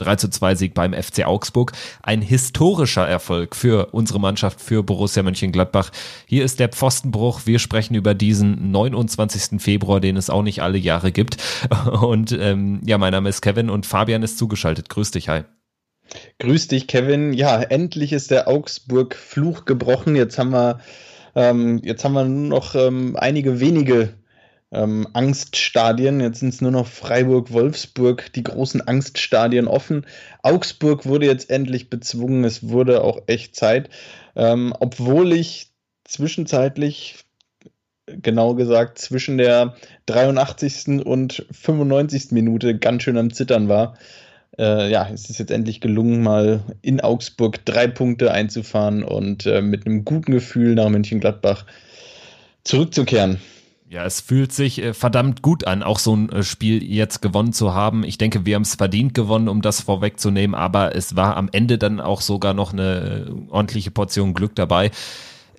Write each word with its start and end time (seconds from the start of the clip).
3 0.00 0.16
zu 0.16 0.28
2 0.28 0.54
Sieg 0.54 0.74
beim 0.74 0.92
FC 0.92 1.26
Augsburg. 1.26 1.72
Ein 2.02 2.22
historischer 2.22 3.06
Erfolg 3.06 3.54
für 3.54 3.88
unsere 3.92 4.18
Mannschaft, 4.18 4.60
für 4.60 4.82
Borussia 4.82 5.22
Mönchengladbach. 5.22 5.90
Hier 6.26 6.44
ist 6.44 6.58
der 6.58 6.68
Pfostenbruch. 6.68 7.42
Wir 7.44 7.58
sprechen 7.58 7.94
über 7.94 8.14
diesen 8.14 8.70
29. 8.70 9.60
Februar, 9.60 10.00
den 10.00 10.16
es 10.16 10.30
auch 10.30 10.42
nicht 10.42 10.62
alle 10.62 10.78
Jahre 10.78 11.12
gibt. 11.12 11.36
Und 12.00 12.32
ähm, 12.32 12.80
ja, 12.84 12.98
mein 12.98 13.12
Name 13.12 13.28
ist 13.28 13.42
Kevin 13.42 13.70
und 13.70 13.86
Fabian 13.86 14.22
ist 14.22 14.38
zugeschaltet. 14.38 14.88
Grüß 14.88 15.10
dich, 15.10 15.28
hi. 15.28 15.42
Grüß 16.38 16.68
dich, 16.68 16.86
Kevin. 16.86 17.32
Ja, 17.32 17.62
endlich 17.62 18.12
ist 18.12 18.30
der 18.30 18.48
Augsburg-Fluch 18.48 19.64
gebrochen. 19.64 20.16
Jetzt 20.16 20.38
haben 20.38 20.50
wir, 20.50 20.80
ähm, 21.34 21.80
jetzt 21.84 22.04
haben 22.04 22.14
wir 22.14 22.24
nur 22.24 22.48
noch 22.48 22.74
ähm, 22.74 23.16
einige 23.16 23.60
wenige 23.60 24.14
ähm, 24.72 25.08
Angststadien. 25.12 26.20
Jetzt 26.20 26.40
sind 26.40 26.50
es 26.50 26.60
nur 26.60 26.70
noch 26.70 26.86
Freiburg, 26.86 27.52
Wolfsburg, 27.52 28.32
die 28.32 28.42
großen 28.42 28.86
Angststadien 28.86 29.66
offen. 29.66 30.06
Augsburg 30.42 31.06
wurde 31.06 31.26
jetzt 31.26 31.50
endlich 31.50 31.90
bezwungen. 31.90 32.44
Es 32.44 32.68
wurde 32.68 33.02
auch 33.02 33.22
echt 33.26 33.56
Zeit. 33.56 33.90
Ähm, 34.36 34.74
obwohl 34.78 35.32
ich 35.32 35.72
zwischenzeitlich, 36.04 37.24
genau 38.06 38.54
gesagt, 38.54 38.98
zwischen 38.98 39.38
der 39.38 39.74
83. 40.06 41.04
und 41.04 41.46
95. 41.50 42.32
Minute 42.32 42.78
ganz 42.78 43.02
schön 43.02 43.18
am 43.18 43.32
Zittern 43.32 43.68
war. 43.68 43.96
Äh, 44.58 44.90
ja, 44.90 45.08
es 45.12 45.30
ist 45.30 45.38
jetzt 45.38 45.52
endlich 45.52 45.80
gelungen, 45.80 46.22
mal 46.22 46.62
in 46.82 47.00
Augsburg 47.00 47.64
drei 47.64 47.86
Punkte 47.86 48.32
einzufahren 48.32 49.04
und 49.04 49.46
äh, 49.46 49.62
mit 49.62 49.86
einem 49.86 50.04
guten 50.04 50.32
Gefühl 50.32 50.74
nach 50.74 50.88
Mönchengladbach 50.88 51.66
zurückzukehren. 52.64 53.40
Ja, 53.90 54.04
es 54.04 54.20
fühlt 54.20 54.52
sich 54.52 54.80
äh, 54.80 54.94
verdammt 54.94 55.42
gut 55.42 55.66
an, 55.66 55.82
auch 55.82 55.98
so 55.98 56.14
ein 56.14 56.30
äh, 56.30 56.44
Spiel 56.44 56.80
jetzt 56.80 57.20
gewonnen 57.22 57.52
zu 57.52 57.74
haben. 57.74 58.04
Ich 58.04 58.18
denke, 58.18 58.46
wir 58.46 58.54
haben 58.54 58.62
es 58.62 58.76
verdient 58.76 59.14
gewonnen, 59.14 59.48
um 59.48 59.62
das 59.62 59.80
vorwegzunehmen, 59.80 60.54
aber 60.54 60.94
es 60.94 61.16
war 61.16 61.36
am 61.36 61.48
Ende 61.50 61.76
dann 61.76 61.98
auch 61.98 62.20
sogar 62.20 62.54
noch 62.54 62.72
eine 62.72 63.26
äh, 63.28 63.50
ordentliche 63.50 63.90
Portion 63.90 64.32
Glück 64.32 64.54
dabei. 64.54 64.92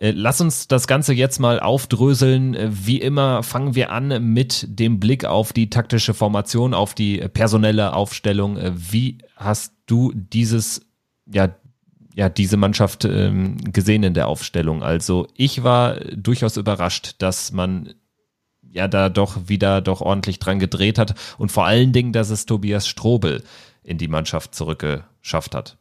Lass 0.04 0.42
uns 0.42 0.68
das 0.68 0.88
Ganze 0.88 1.14
jetzt 1.14 1.38
mal 1.38 1.60
aufdröseln. 1.60 2.58
Wie 2.72 3.00
immer 3.00 3.44
fangen 3.44 3.76
wir 3.76 3.92
an 3.92 4.34
mit 4.34 4.66
dem 4.68 5.00
Blick 5.00 5.26
auf 5.26 5.54
die 5.54 5.70
taktische 5.70 6.16
Formation, 6.16 6.74
auf 6.74 6.96
die 6.96 7.20
personelle 7.32 7.94
Aufstellung. 7.94 8.58
Wie 8.74 9.20
hast 9.36 9.76
du 9.86 10.12
dieses, 10.16 10.82
ja, 11.32 11.50
ja, 12.16 12.30
diese 12.30 12.58
Mannschaft 12.58 13.06
ähm, 13.06 13.58
gesehen 13.72 14.02
in 14.02 14.16
der 14.16 14.28
Aufstellung? 14.28 14.82
Also 14.82 15.28
ich 15.36 15.64
war 15.64 16.00
durchaus 16.16 16.58
überrascht, 16.58 17.18
dass 17.20 17.52
man 17.52 17.94
ja 18.72 18.88
da 18.88 19.10
doch 19.10 19.48
wieder 19.48 19.82
doch 19.82 20.02
ordentlich 20.02 20.40
dran 20.40 20.60
gedreht 20.60 20.98
hat 20.98 21.16
und 21.38 21.52
vor 21.52 21.66
allen 21.66 21.94
Dingen, 21.94 22.14
dass 22.14 22.30
es 22.30 22.46
Tobias 22.46 22.88
Strobel 22.88 23.44
in 23.84 23.98
die 23.98 24.08
Mannschaft 24.08 24.56
zurückgeschafft 24.56 25.56
hat. 25.56 25.78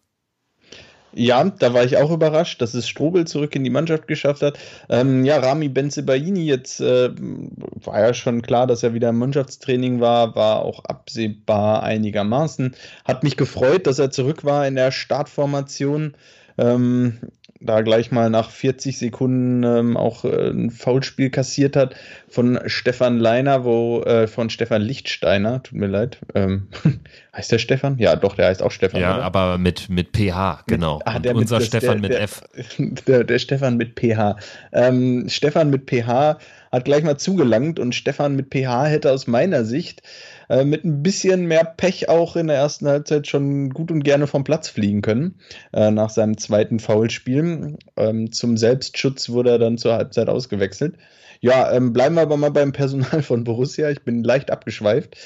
Ja, 1.13 1.43
da 1.45 1.75
war 1.75 1.85
ich 1.85 1.97
auch 1.97 2.11
überrascht, 2.13 2.63
dass 2.63 2.75
es 2.75 2.89
Strobel 2.89 3.27
zurück 3.27 3.57
in 3.57 3.65
die 3.65 3.71
Mannschaft 3.71 4.07
geschafft 4.07 4.43
hat. 4.43 4.59
Ähm, 4.89 5.25
ja, 5.25 5.39
Rami 5.39 5.69
Benzebaini, 5.69 6.45
jetzt 6.45 6.81
äh, 6.81 7.11
war 7.17 8.01
ja 8.01 8.15
schon 8.15 8.43
klar, 8.43 8.69
dass 8.69 8.85
er 8.85 8.95
wieder 8.95 9.09
im 9.09 9.19
Mannschaftstraining 9.19 10.01
war, 10.01 10.37
war 10.37 10.63
auch 10.63 10.85
absehbar 10.85 11.83
einigermaßen. 11.83 12.77
Hat 13.05 13.25
mich 13.25 13.37
gefreut, 13.37 13.89
dass 13.89 13.99
er 13.99 14.13
zurück 14.13 14.45
war 14.45 14.69
in 14.69 14.77
der 14.77 14.93
Startformation. 14.93 16.15
Ähm, 16.59 17.19
da 17.61 17.83
gleich 17.83 18.11
mal 18.11 18.31
nach 18.31 18.51
40 18.51 18.99
Sekunden 18.99 19.63
ähm, 19.65 19.97
auch 19.97 20.25
äh, 20.25 20.51
ein 20.51 20.71
Foulspiel 20.71 21.31
kassiert 21.31 21.77
hat 21.77 21.95
von 22.29 22.59
Stefan 22.67 23.19
Leiner, 23.19 23.65
wo 23.65 24.01
äh, 24.03 24.27
von 24.27 24.49
Stefan 24.49 24.81
Lichtsteiner, 24.81 25.63
tut 25.63 25.79
mir 25.79 25.87
leid. 25.87 26.19
Ähm, 26.35 26.69
heißt 27.37 27.53
der 27.53 27.59
Stefan? 27.59 27.99
Ja, 27.99 28.17
doch, 28.17 28.35
der 28.35 28.47
heißt 28.47 28.63
auch 28.63 28.71
Stefan. 28.71 29.01
Ja, 29.01 29.17
oder? 29.17 29.25
aber 29.25 29.59
mit, 29.59 29.91
mit 29.91 30.17
PH, 30.17 30.65
genau. 30.67 30.99
Mit, 30.99 31.07
ah, 31.07 31.19
der 31.19 31.37
unser 31.37 31.59
mit, 31.59 31.67
Stefan 31.67 32.01
der, 32.01 32.11
mit 32.11 32.13
der, 32.13 32.23
F. 32.23 32.43
Der, 33.07 33.25
der, 33.25 33.39
Stefan 33.39 33.77
mit 33.77 33.95
PH. 33.95 34.37
Ähm, 34.73 35.29
Stefan 35.29 35.71
mit 35.71 35.91
PH 35.91 36.39
hat 36.73 36.85
gleich 36.85 37.03
mal 37.03 37.19
zugelangt 37.19 37.79
und 37.79 37.95
Stefan 37.95 38.37
mit 38.37 38.55
PH 38.55 38.87
hätte 38.87 39.13
aus 39.13 39.27
meiner 39.27 39.65
Sicht 39.65 40.03
äh, 40.51 40.65
mit 40.65 40.85
ein 40.85 41.03
bisschen 41.03 41.47
mehr 41.47 41.65
Pech 41.65 42.09
auch 42.09 42.35
in 42.35 42.49
der 42.49 42.57
ersten 42.57 42.89
Halbzeit 42.89 43.29
schon 43.29 43.71
gut 43.71 43.91
und 43.93 44.03
gerne 44.03 44.27
vom 44.27 44.43
Platz 44.43 44.69
fliegen 44.69 45.01
können, 45.01 45.37
äh, 45.73 45.93
nach 45.93 46.11
seinem 46.11 46.37
zweiten 46.37 46.81
Foulspiel. 46.81 47.79
Ähm, 47.97 48.33
zum 48.33 48.57
Selbstschutz 48.57 49.29
wurde 49.31 49.51
er 49.51 49.59
dann 49.61 49.79
zur 49.79 49.95
Halbzeit 49.95 50.29
ausgewechselt. 50.29 50.97
Ja, 51.41 51.73
ähm, 51.73 51.93
bleiben 51.93 52.17
wir 52.17 52.23
aber 52.23 52.37
mal 52.37 52.51
beim 52.51 52.73
Personal 52.73 53.23
von 53.23 53.45
Borussia. 53.45 53.91
Ich 53.91 54.03
bin 54.03 54.25
leicht 54.25 54.51
abgeschweift. 54.51 55.17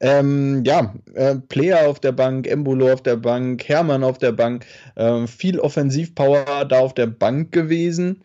Ähm, 0.00 0.62
ja, 0.64 0.94
äh, 1.14 1.34
Player 1.34 1.88
auf 1.88 1.98
der 1.98 2.12
Bank, 2.12 2.46
Embolo 2.46 2.92
auf 2.92 3.02
der 3.02 3.16
Bank, 3.16 3.68
Hermann 3.68 4.04
auf 4.04 4.18
der 4.18 4.30
Bank, 4.30 4.64
äh, 4.94 5.26
viel 5.26 5.58
Offensivpower 5.58 6.64
da 6.66 6.78
auf 6.78 6.94
der 6.94 7.06
Bank 7.08 7.50
gewesen. 7.50 8.22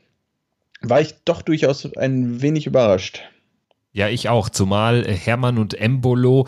War 0.81 1.01
ich 1.01 1.15
doch 1.25 1.41
durchaus 1.41 1.89
ein 1.97 2.43
wenig 2.43 2.67
überrascht. 2.67 3.23
Ja, 3.93 4.09
ich 4.09 4.27
auch. 4.27 4.49
Zumal 4.49 5.05
äh, 5.05 5.13
Hermann 5.13 5.57
und 5.57 5.75
Embolo, 5.75 6.47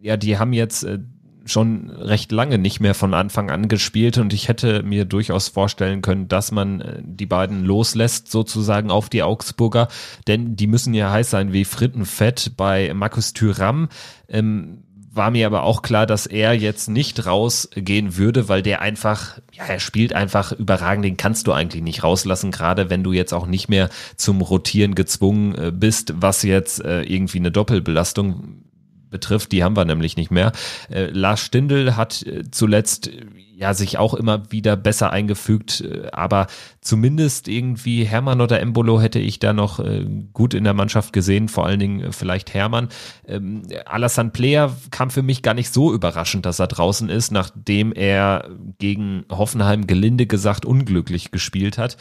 ja, 0.00 0.16
die 0.16 0.38
haben 0.38 0.52
jetzt 0.52 0.82
äh, 0.82 0.98
schon 1.46 1.90
recht 1.90 2.32
lange 2.32 2.58
nicht 2.58 2.80
mehr 2.80 2.94
von 2.94 3.14
Anfang 3.14 3.50
an 3.50 3.68
gespielt 3.68 4.18
und 4.18 4.32
ich 4.32 4.48
hätte 4.48 4.82
mir 4.82 5.04
durchaus 5.04 5.48
vorstellen 5.48 6.02
können, 6.02 6.26
dass 6.28 6.52
man 6.52 6.80
äh, 6.80 7.02
die 7.04 7.26
beiden 7.26 7.64
loslässt 7.64 8.30
sozusagen 8.30 8.90
auf 8.90 9.08
die 9.08 9.22
Augsburger, 9.22 9.88
denn 10.26 10.56
die 10.56 10.66
müssen 10.66 10.94
ja 10.94 11.10
heiß 11.10 11.30
sein 11.30 11.52
wie 11.52 11.64
Frittenfett 11.64 12.52
bei 12.56 12.92
Markus 12.94 13.32
Thüram. 13.34 13.88
Ähm, 14.28 14.84
war 15.16 15.30
mir 15.30 15.46
aber 15.46 15.62
auch 15.62 15.82
klar, 15.82 16.06
dass 16.06 16.26
er 16.26 16.52
jetzt 16.54 16.88
nicht 16.88 17.26
rausgehen 17.26 18.16
würde, 18.16 18.48
weil 18.48 18.62
der 18.62 18.80
einfach, 18.80 19.38
ja, 19.52 19.64
er 19.64 19.80
spielt 19.80 20.12
einfach 20.12 20.52
überragend, 20.52 21.04
den 21.04 21.16
kannst 21.16 21.46
du 21.46 21.52
eigentlich 21.52 21.82
nicht 21.82 22.02
rauslassen, 22.02 22.50
gerade 22.50 22.90
wenn 22.90 23.04
du 23.04 23.12
jetzt 23.12 23.32
auch 23.32 23.46
nicht 23.46 23.68
mehr 23.68 23.88
zum 24.16 24.40
Rotieren 24.40 24.94
gezwungen 24.94 25.54
äh, 25.54 25.72
bist, 25.72 26.14
was 26.16 26.42
jetzt 26.42 26.84
äh, 26.84 27.02
irgendwie 27.02 27.38
eine 27.38 27.52
Doppelbelastung 27.52 28.62
betrifft, 29.10 29.52
die 29.52 29.62
haben 29.62 29.76
wir 29.76 29.84
nämlich 29.84 30.16
nicht 30.16 30.30
mehr. 30.30 30.52
Äh, 30.90 31.06
Lars 31.06 31.40
Stindl 31.40 31.96
hat 31.96 32.24
zuletzt 32.50 33.10
ja 33.56 33.74
sich 33.74 33.98
auch 33.98 34.14
immer 34.14 34.50
wieder 34.50 34.76
besser 34.76 35.10
eingefügt, 35.10 35.80
äh, 35.80 36.08
aber 36.12 36.46
zumindest 36.80 37.48
irgendwie 37.48 38.04
Hermann 38.04 38.40
oder 38.40 38.60
Embolo 38.60 39.00
hätte 39.00 39.18
ich 39.18 39.38
da 39.38 39.52
noch 39.52 39.80
äh, 39.80 40.06
gut 40.32 40.54
in 40.54 40.64
der 40.64 40.74
Mannschaft 40.74 41.12
gesehen, 41.12 41.48
vor 41.48 41.66
allen 41.66 41.80
Dingen 41.80 42.00
äh, 42.00 42.12
vielleicht 42.12 42.52
Hermann. 42.54 42.88
Ähm, 43.26 43.62
Alassane 43.86 44.30
Player 44.30 44.74
kam 44.90 45.10
für 45.10 45.22
mich 45.22 45.42
gar 45.42 45.54
nicht 45.54 45.72
so 45.72 45.92
überraschend, 45.92 46.46
dass 46.46 46.58
er 46.58 46.66
draußen 46.66 47.08
ist, 47.08 47.30
nachdem 47.30 47.92
er 47.92 48.48
gegen 48.78 49.24
Hoffenheim 49.30 49.86
gelinde 49.86 50.26
gesagt 50.26 50.64
unglücklich 50.66 51.30
gespielt 51.30 51.78
hat 51.78 51.96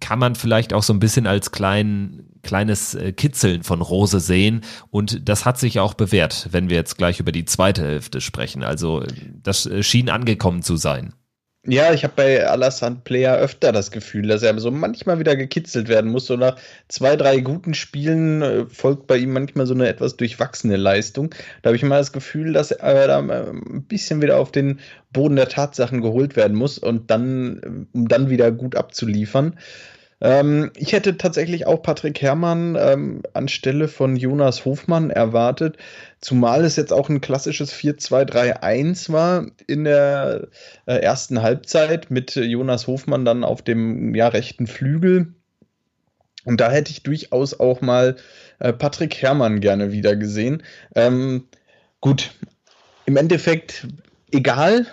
kann 0.00 0.18
man 0.18 0.34
vielleicht 0.34 0.72
auch 0.72 0.82
so 0.82 0.92
ein 0.92 1.00
bisschen 1.00 1.26
als 1.26 1.50
klein, 1.50 2.24
kleines 2.42 2.94
äh, 2.94 3.12
Kitzeln 3.12 3.62
von 3.62 3.80
Rose 3.80 4.20
sehen. 4.20 4.62
Und 4.90 5.28
das 5.28 5.44
hat 5.44 5.58
sich 5.58 5.80
auch 5.80 5.94
bewährt, 5.94 6.48
wenn 6.50 6.68
wir 6.68 6.76
jetzt 6.76 6.96
gleich 6.96 7.20
über 7.20 7.32
die 7.32 7.44
zweite 7.44 7.82
Hälfte 7.82 8.20
sprechen. 8.20 8.62
Also 8.62 9.02
das 9.42 9.66
äh, 9.66 9.82
schien 9.82 10.10
angekommen 10.10 10.62
zu 10.62 10.76
sein. 10.76 11.14
Ja, 11.66 11.94
ich 11.94 12.04
habe 12.04 12.12
bei 12.14 12.46
Alassane 12.46 13.00
Player 13.04 13.38
öfter 13.38 13.72
das 13.72 13.90
Gefühl, 13.90 14.28
dass 14.28 14.42
er 14.42 14.58
so 14.58 14.70
manchmal 14.70 15.18
wieder 15.18 15.34
gekitzelt 15.34 15.88
werden 15.88 16.10
muss. 16.10 16.26
So 16.26 16.36
nach 16.36 16.58
zwei, 16.88 17.16
drei 17.16 17.40
guten 17.40 17.72
Spielen 17.72 18.42
äh, 18.42 18.66
folgt 18.66 19.06
bei 19.06 19.16
ihm 19.16 19.32
manchmal 19.32 19.66
so 19.66 19.72
eine 19.72 19.88
etwas 19.88 20.18
durchwachsene 20.18 20.76
Leistung. 20.76 21.34
Da 21.62 21.68
habe 21.68 21.76
ich 21.76 21.82
immer 21.82 21.96
das 21.96 22.12
Gefühl, 22.12 22.52
dass 22.52 22.70
er 22.70 23.06
da 23.06 23.18
ein 23.18 23.84
bisschen 23.88 24.20
wieder 24.20 24.38
auf 24.38 24.52
den 24.52 24.80
Boden 25.10 25.36
der 25.36 25.48
Tatsachen 25.48 26.02
geholt 26.02 26.36
werden 26.36 26.54
muss 26.54 26.76
und 26.76 27.10
dann, 27.10 27.86
um 27.94 28.08
dann 28.08 28.28
wieder 28.28 28.52
gut 28.52 28.76
abzuliefern. 28.76 29.58
Ähm, 30.20 30.70
ich 30.76 30.92
hätte 30.92 31.16
tatsächlich 31.16 31.66
auch 31.66 31.82
Patrick 31.82 32.20
Herrmann 32.22 32.76
ähm, 32.78 33.22
anstelle 33.32 33.88
von 33.88 34.16
Jonas 34.16 34.64
Hofmann 34.64 35.10
erwartet, 35.10 35.76
zumal 36.20 36.64
es 36.64 36.76
jetzt 36.76 36.92
auch 36.92 37.08
ein 37.08 37.20
klassisches 37.20 37.72
4-2-3-1 37.72 39.12
war 39.12 39.46
in 39.66 39.84
der 39.84 40.48
äh, 40.86 40.96
ersten 40.96 41.42
Halbzeit 41.42 42.10
mit 42.10 42.34
Jonas 42.36 42.86
Hofmann 42.86 43.24
dann 43.24 43.44
auf 43.44 43.62
dem 43.62 44.14
ja, 44.14 44.28
rechten 44.28 44.66
Flügel. 44.66 45.34
Und 46.44 46.60
da 46.60 46.70
hätte 46.70 46.90
ich 46.90 47.02
durchaus 47.02 47.58
auch 47.58 47.80
mal 47.80 48.16
äh, 48.58 48.72
Patrick 48.72 49.20
Herrmann 49.20 49.60
gerne 49.60 49.92
wieder 49.92 50.14
gesehen. 50.14 50.62
Ähm, 50.94 51.48
gut, 52.00 52.32
im 53.06 53.16
Endeffekt 53.16 53.86
egal. 54.30 54.86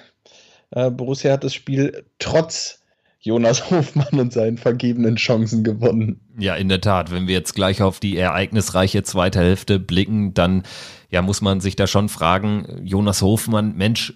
Äh, 0.71 0.89
Borussia 0.89 1.33
hat 1.33 1.43
das 1.43 1.53
Spiel 1.53 2.05
trotz 2.19 2.80
Jonas 3.21 3.69
Hofmann 3.71 4.19
und 4.19 4.33
seinen 4.33 4.57
vergebenen 4.57 5.15
Chancen 5.15 5.63
gewonnen. 5.63 6.19
Ja, 6.37 6.55
in 6.55 6.69
der 6.69 6.81
Tat. 6.81 7.11
Wenn 7.11 7.27
wir 7.27 7.35
jetzt 7.35 7.53
gleich 7.53 7.81
auf 7.81 7.99
die 7.99 8.17
ereignisreiche 8.17 9.03
zweite 9.03 9.39
Hälfte 9.39 9.79
blicken, 9.79 10.33
dann 10.33 10.63
ja, 11.09 11.21
muss 11.21 11.41
man 11.41 11.61
sich 11.61 11.75
da 11.75 11.87
schon 11.87 12.09
fragen, 12.09 12.81
Jonas 12.83 13.21
Hofmann, 13.21 13.75
Mensch, 13.75 14.13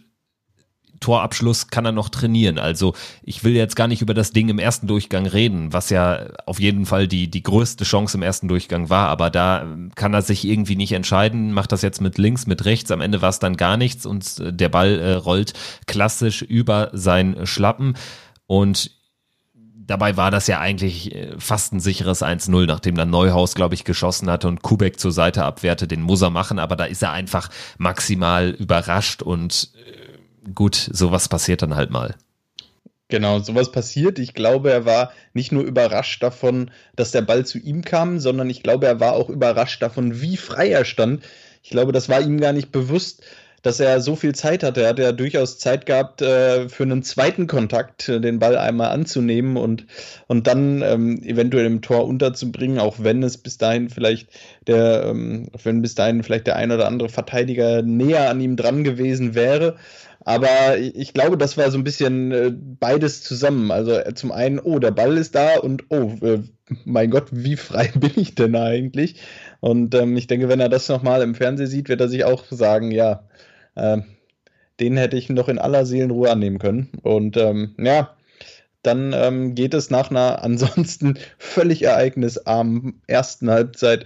Torabschluss 0.99 1.67
kann 1.67 1.85
er 1.85 1.91
noch 1.91 2.09
trainieren. 2.09 2.57
Also 2.57 2.93
ich 3.21 3.43
will 3.43 3.53
jetzt 3.53 3.75
gar 3.75 3.87
nicht 3.87 4.01
über 4.01 4.13
das 4.13 4.31
Ding 4.31 4.49
im 4.49 4.59
ersten 4.59 4.87
Durchgang 4.87 5.25
reden, 5.25 5.73
was 5.73 5.89
ja 5.89 6.27
auf 6.45 6.59
jeden 6.59 6.85
Fall 6.85 7.07
die, 7.07 7.29
die 7.29 7.43
größte 7.43 7.83
Chance 7.83 8.17
im 8.17 8.23
ersten 8.23 8.47
Durchgang 8.47 8.89
war, 8.89 9.09
aber 9.09 9.29
da 9.29 9.67
kann 9.95 10.13
er 10.13 10.21
sich 10.21 10.45
irgendwie 10.45 10.75
nicht 10.75 10.93
entscheiden, 10.93 11.51
macht 11.51 11.71
das 11.71 11.81
jetzt 11.81 12.01
mit 12.01 12.17
links, 12.17 12.47
mit 12.47 12.65
rechts, 12.65 12.91
am 12.91 13.01
Ende 13.01 13.21
war 13.21 13.29
es 13.29 13.39
dann 13.39 13.57
gar 13.57 13.77
nichts 13.77 14.05
und 14.05 14.41
der 14.41 14.69
Ball 14.69 14.99
äh, 14.99 15.13
rollt 15.13 15.53
klassisch 15.85 16.41
über 16.41 16.89
sein 16.93 17.45
Schlappen 17.45 17.95
und 18.47 18.91
dabei 19.87 20.17
war 20.17 20.31
das 20.31 20.47
ja 20.47 20.59
eigentlich 20.59 21.13
äh, 21.13 21.35
fast 21.37 21.73
ein 21.73 21.79
sicheres 21.79 22.21
1-0, 22.21 22.65
nachdem 22.65 22.95
dann 22.95 23.09
Neuhaus, 23.09 23.55
glaube 23.55 23.75
ich, 23.75 23.83
geschossen 23.83 24.29
hatte 24.29 24.47
und 24.47 24.61
Kubek 24.61 24.99
zur 24.99 25.11
Seite 25.11 25.43
abwehrte. 25.43 25.87
Den 25.87 26.01
muss 26.01 26.21
er 26.21 26.29
machen, 26.29 26.59
aber 26.59 26.75
da 26.75 26.85
ist 26.85 27.03
er 27.03 27.11
einfach 27.11 27.49
maximal 27.77 28.49
überrascht 28.49 29.21
und 29.21 29.71
äh, 29.75 30.51
gut, 30.53 30.75
sowas 30.91 31.29
passiert 31.29 31.61
dann 31.61 31.75
halt 31.75 31.91
mal. 31.91 32.15
Genau, 33.07 33.39
sowas 33.39 33.71
passiert. 33.71 34.17
Ich 34.17 34.33
glaube, 34.33 34.71
er 34.71 34.85
war 34.85 35.11
nicht 35.33 35.51
nur 35.51 35.63
überrascht 35.63 36.23
davon, 36.23 36.71
dass 36.95 37.11
der 37.11 37.21
Ball 37.21 37.45
zu 37.45 37.59
ihm 37.59 37.83
kam, 37.83 38.19
sondern 38.19 38.49
ich 38.49 38.63
glaube, 38.63 38.87
er 38.87 38.99
war 38.99 39.13
auch 39.13 39.29
überrascht 39.29 39.81
davon, 39.83 40.21
wie 40.21 40.37
frei 40.37 40.69
er 40.69 40.85
stand. 40.85 41.23
Ich 41.61 41.69
glaube, 41.69 41.91
das 41.91 42.09
war 42.09 42.21
ihm 42.21 42.39
gar 42.39 42.53
nicht 42.53 42.71
bewusst, 42.71 43.23
dass 43.65 43.79
er 43.79 43.99
so 43.99 44.15
viel 44.15 44.35
Zeit 44.35 44.61
hatte. 44.63 44.83
Er 44.83 44.89
hat 44.89 44.99
ja 44.99 45.11
durchaus 45.11 45.57
Zeit 45.57 45.87
gehabt, 45.87 46.21
äh, 46.21 46.69
für 46.69 46.83
einen 46.83 47.01
zweiten 47.01 47.47
Kontakt 47.47 48.07
äh, 48.07 48.21
den 48.21 48.37
Ball 48.37 48.59
einmal 48.59 48.91
anzunehmen 48.91 49.57
und, 49.57 49.87
und 50.27 50.45
dann 50.45 50.83
ähm, 50.83 51.23
eventuell 51.23 51.65
im 51.65 51.81
Tor 51.81 52.05
unterzubringen, 52.05 52.77
auch 52.77 52.97
wenn 52.99 53.23
es 53.23 53.39
bis 53.39 53.57
dahin 53.57 53.89
vielleicht 53.89 54.29
der, 54.67 55.05
ähm, 55.05 55.49
wenn 55.63 55.81
bis 55.81 55.95
dahin 55.95 56.21
vielleicht 56.21 56.45
der 56.45 56.57
ein 56.57 56.71
oder 56.71 56.85
andere 56.85 57.09
Verteidiger 57.09 57.81
näher 57.81 58.29
an 58.29 58.39
ihm 58.39 58.55
dran 58.55 58.83
gewesen 58.83 59.33
wäre. 59.33 59.77
Aber 60.23 60.77
ich 60.77 61.13
glaube, 61.13 61.37
das 61.37 61.57
war 61.57 61.71
so 61.71 61.79
ein 61.79 61.83
bisschen 61.83 62.31
äh, 62.31 62.51
beides 62.53 63.23
zusammen. 63.23 63.71
Also 63.71 63.93
äh, 63.93 64.13
zum 64.13 64.31
einen, 64.31 64.59
oh, 64.59 64.77
der 64.77 64.91
Ball 64.91 65.17
ist 65.17 65.33
da 65.33 65.57
und 65.57 65.85
oh, 65.89 66.13
mein 66.83 67.09
Gott, 67.09 67.27
wie 67.31 67.55
frei 67.55 67.91
bin 67.95 68.11
ich 68.15 68.35
denn 68.35 68.55
eigentlich? 68.55 69.21
Und 69.59 69.95
ähm, 69.95 70.17
ich 70.17 70.27
denke, 70.27 70.49
wenn 70.49 70.59
er 70.59 70.69
das 70.69 70.87
nochmal 70.87 71.23
im 71.23 71.33
Fernsehen 71.33 71.67
sieht, 71.67 71.89
wird 71.89 72.01
er 72.01 72.09
sich 72.09 72.25
auch 72.25 72.43
sagen, 72.49 72.91
ja, 72.91 73.23
äh, 73.75 73.99
den 74.79 74.97
hätte 74.97 75.17
ich 75.17 75.29
noch 75.29 75.47
in 75.47 75.59
aller 75.59 75.85
Seelenruhe 75.85 76.29
annehmen 76.29 76.59
können. 76.59 76.89
Und 77.01 77.37
ähm, 77.37 77.75
ja, 77.77 78.15
dann 78.83 79.13
ähm, 79.13 79.55
geht 79.55 79.73
es 79.73 79.89
nach 79.89 80.09
einer 80.09 80.43
ansonsten 80.43 81.17
völlig 81.37 81.83
ereignisarmen 81.83 83.01
ersten 83.07 83.49
Halbzeit 83.49 84.05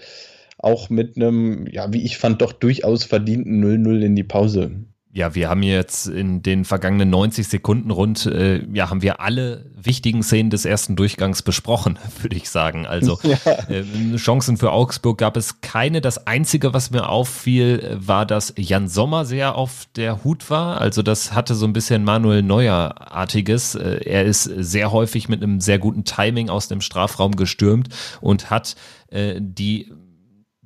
auch 0.58 0.90
mit 0.90 1.16
einem, 1.16 1.68
ja, 1.68 1.92
wie 1.94 2.04
ich 2.04 2.18
fand, 2.18 2.42
doch 2.42 2.52
durchaus 2.52 3.06
verdienten 3.06 3.64
0-0 3.64 4.02
in 4.02 4.16
die 4.16 4.24
Pause. 4.24 4.72
Ja, 5.12 5.34
wir 5.34 5.50
haben 5.50 5.64
jetzt 5.64 6.06
in 6.06 6.44
den 6.44 6.66
vergangenen 6.66 7.10
90 7.10 7.48
Sekunden 7.48 7.90
rund, 7.90 8.28
äh, 8.28 8.64
ja, 8.72 8.92
haben 8.92 9.02
wir 9.02 9.20
alle 9.20 9.66
wichtigen 9.76 10.22
Szenen 10.22 10.52
des 10.52 10.66
ersten 10.66 10.96
Durchgangs 10.96 11.42
besprochen, 11.42 11.98
würde 12.22 12.36
ich 12.36 12.52
sagen. 12.52 12.86
Also 12.86 13.18
ja. 13.24 13.38
äh, 13.70 14.16
Chancen 14.18 14.58
für 14.58 14.72
Augsburg 14.72 15.18
gab 15.18 15.36
es 15.36 15.62
keine. 15.62 16.02
Das 16.02 16.28
Einzige, 16.28 16.76
was 16.76 16.92
mir 16.92 17.10
auffiel, 17.10 17.98
war, 18.00 18.28
dass 18.28 18.54
Jan 18.56 18.88
Sommer 18.88 19.26
sehr 19.26 19.56
auf 19.56 19.88
der 19.96 20.24
Hut 20.24 20.52
war. 20.52 20.80
Also 20.80 21.02
das 21.02 21.34
hatte 21.34 21.56
so 21.56 21.66
ein 21.66 21.74
bisschen 21.74 22.04
Manuel 22.04 22.44
Neuer-artiges. 22.44 23.74
Äh, 23.74 24.02
er 24.06 24.26
ist 24.26 24.44
sehr 24.44 24.92
häufig 24.92 25.28
mit 25.28 25.42
einem 25.42 25.60
sehr 25.60 25.80
guten 25.80 26.04
Timing 26.04 26.50
aus 26.50 26.68
dem 26.68 26.82
Strafraum 26.82 27.36
gestürmt 27.36 27.90
und 28.22 28.52
hat 28.52 28.76
äh, 29.08 29.40
die 29.40 29.92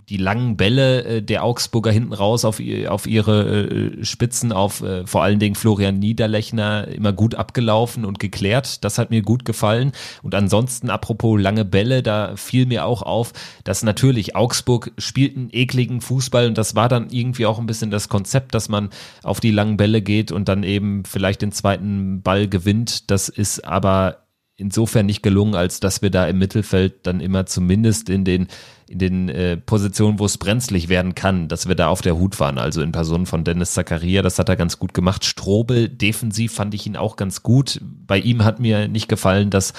die 0.10 0.18
langen 0.18 0.58
Bälle 0.58 1.04
äh, 1.04 1.22
der 1.22 1.44
Augsburger 1.44 1.92
hinten 1.92 2.14
raus 2.14 2.46
auf, 2.46 2.62
auf 2.88 3.08
ihre 3.08 3.68
äh, 3.68 4.06
Spitzen, 4.06 4.52
auf 4.52 4.82
äh, 4.82 5.06
vor 5.08 5.24
allen 5.24 5.40
Dingen 5.40 5.56
Florian 5.56 6.00
Niederlechner 6.00 6.88
immer 6.88 7.14
gut 7.14 7.36
abgelaufen 7.36 8.06
und 8.06 8.20
geklärt. 8.20 8.84
Das 8.84 8.98
hat 8.98 9.10
mir 9.10 9.22
gut 9.22 9.46
gefallen. 9.46 9.92
Und 10.22 10.36
ansonsten, 10.36 10.90
apropos 10.90 11.40
lange 11.40 11.66
Bälle, 11.66 12.04
da 12.04 12.36
fiel 12.36 12.66
mir 12.66 12.86
auch 12.86 13.02
auf, 13.02 13.34
dass 13.64 13.84
natürlich 13.84 14.36
Augsburg 14.36 14.92
spielt 14.98 15.38
einen 15.38 15.50
ekligen 15.52 16.02
Fußball 16.02 16.48
und 16.48 16.58
das 16.58 16.76
war 16.76 16.90
dann 16.90 17.10
irgendwie 17.10 17.46
auch 17.46 17.60
ein 17.60 17.66
bisschen 17.66 17.92
das 17.92 18.10
Konzept, 18.10 18.54
dass 18.56 18.70
man 18.70 18.90
auf 19.24 19.40
die 19.40 19.52
langen 19.52 19.78
Bälle 19.78 20.02
geht 20.02 20.32
und 20.32 20.50
dann 20.50 20.64
eben 20.64 21.04
vielleicht 21.06 21.42
den 21.42 21.52
zweiten 21.52 22.22
Ball 22.22 22.48
gewinnt. 22.48 23.10
Das 23.10 23.30
ist 23.30 23.66
aber 23.66 24.23
insofern 24.56 25.06
nicht 25.06 25.24
gelungen, 25.24 25.56
als 25.56 25.80
dass 25.80 26.02
wir 26.02 26.10
da 26.10 26.28
im 26.28 26.38
Mittelfeld 26.38 27.06
dann 27.08 27.20
immer 27.20 27.46
zumindest 27.46 28.10
in 28.10 28.24
den 28.24 28.48
in 28.88 29.00
den 29.00 29.30
äh, 29.30 29.58
Positionen, 29.58 30.20
wo 30.20 30.26
es 30.26 30.38
brenzlig 30.38 30.88
werden 30.88 31.16
kann, 31.16 31.48
dass 31.48 31.68
wir 31.68 31.74
da 31.74 31.88
auf 31.88 32.02
der 32.02 32.16
Hut 32.16 32.40
waren. 32.40 32.60
Also 32.60 32.82
in 32.82 32.92
Person 32.92 33.26
von 33.26 33.44
Dennis 33.44 33.74
Zakaria, 33.74 34.22
das 34.22 34.38
hat 34.38 34.50
er 34.50 34.56
ganz 34.56 34.78
gut 34.78 34.94
gemacht. 34.94 35.26
Strobel, 35.26 35.90
defensiv 35.90 36.54
fand 36.54 36.76
ich 36.76 36.86
ihn 36.86 36.96
auch 36.96 37.16
ganz 37.16 37.42
gut. 37.42 37.80
Bei 37.82 38.20
ihm 38.20 38.44
hat 38.44 38.60
mir 38.60 38.88
nicht 38.88 39.08
gefallen, 39.08 39.50
dass 39.50 39.74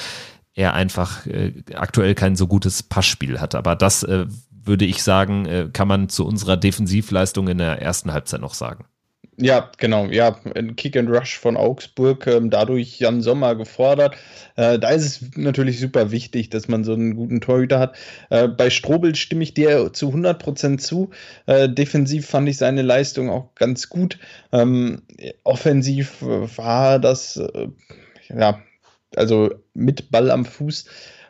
er 0.55 0.75
einfach 0.75 1.27
äh, 1.27 1.53
aktuell 1.75 2.15
kein 2.15 2.35
so 2.35 2.49
gutes 2.49 2.83
Passspiel 2.83 3.41
hat. 3.41 3.55
Aber 3.55 3.77
das 3.77 4.03
äh, 4.03 4.27
würde 4.51 4.85
ich 4.85 5.03
sagen, 5.03 5.47
äh, 5.47 5.69
kann 5.73 5.87
man 5.87 6.09
zu 6.09 6.27
unserer 6.27 6.57
Defensivleistung 6.57 7.47
in 7.49 7.59
der 7.59 7.81
ersten 7.83 8.13
Halbzeit 8.13 8.41
noch 8.41 8.55
sagen. 8.55 8.87
Ja, 9.37 9.71
genau. 9.79 10.07
Ja, 10.07 10.39
Kick 10.77 10.97
and 10.97 11.11
Rush 11.11 11.39
von 11.39 11.57
Augsburg, 11.57 12.27
ähm, 12.29 12.51
dadurch 12.51 13.01
Jan 13.01 13.21
Sommer 13.21 13.57
gefordert. 13.57 14.17
Äh, 14.55 14.79
da 14.79 14.91
ist 14.91 15.05
es 15.05 15.37
natürlich 15.37 15.81
super 15.81 16.13
wichtig, 16.13 16.51
dass 16.51 16.69
man 16.69 16.85
so 16.85 16.93
einen 16.93 17.17
guten 17.17 17.41
Torhüter 17.41 17.81
hat. 17.81 17.97
Äh, 18.31 18.47
bei 18.47 18.71
Strobel 18.71 19.17
stimme 19.17 19.43
ich 19.43 19.53
dir 19.55 19.93
zu 19.93 20.13
100% 20.13 20.79
zu. 20.79 21.11
Äh, 21.47 21.69
defensiv 21.69 22.27
fand 22.27 22.49
ich 22.49 22.59
seine 22.59 22.83
Leistung 22.83 23.29
auch 23.29 23.55
ganz 23.57 23.89
gut. 23.89 24.19
Ähm, 24.53 25.03
offensiv 25.43 26.23
war 26.23 27.01
das, 27.01 27.37
äh, 27.37 27.69
ja, 28.29 28.61
also 29.17 29.51
mit 29.75 30.11
Ball 30.13 30.31
am 30.31 30.45
Fuß 30.45 30.85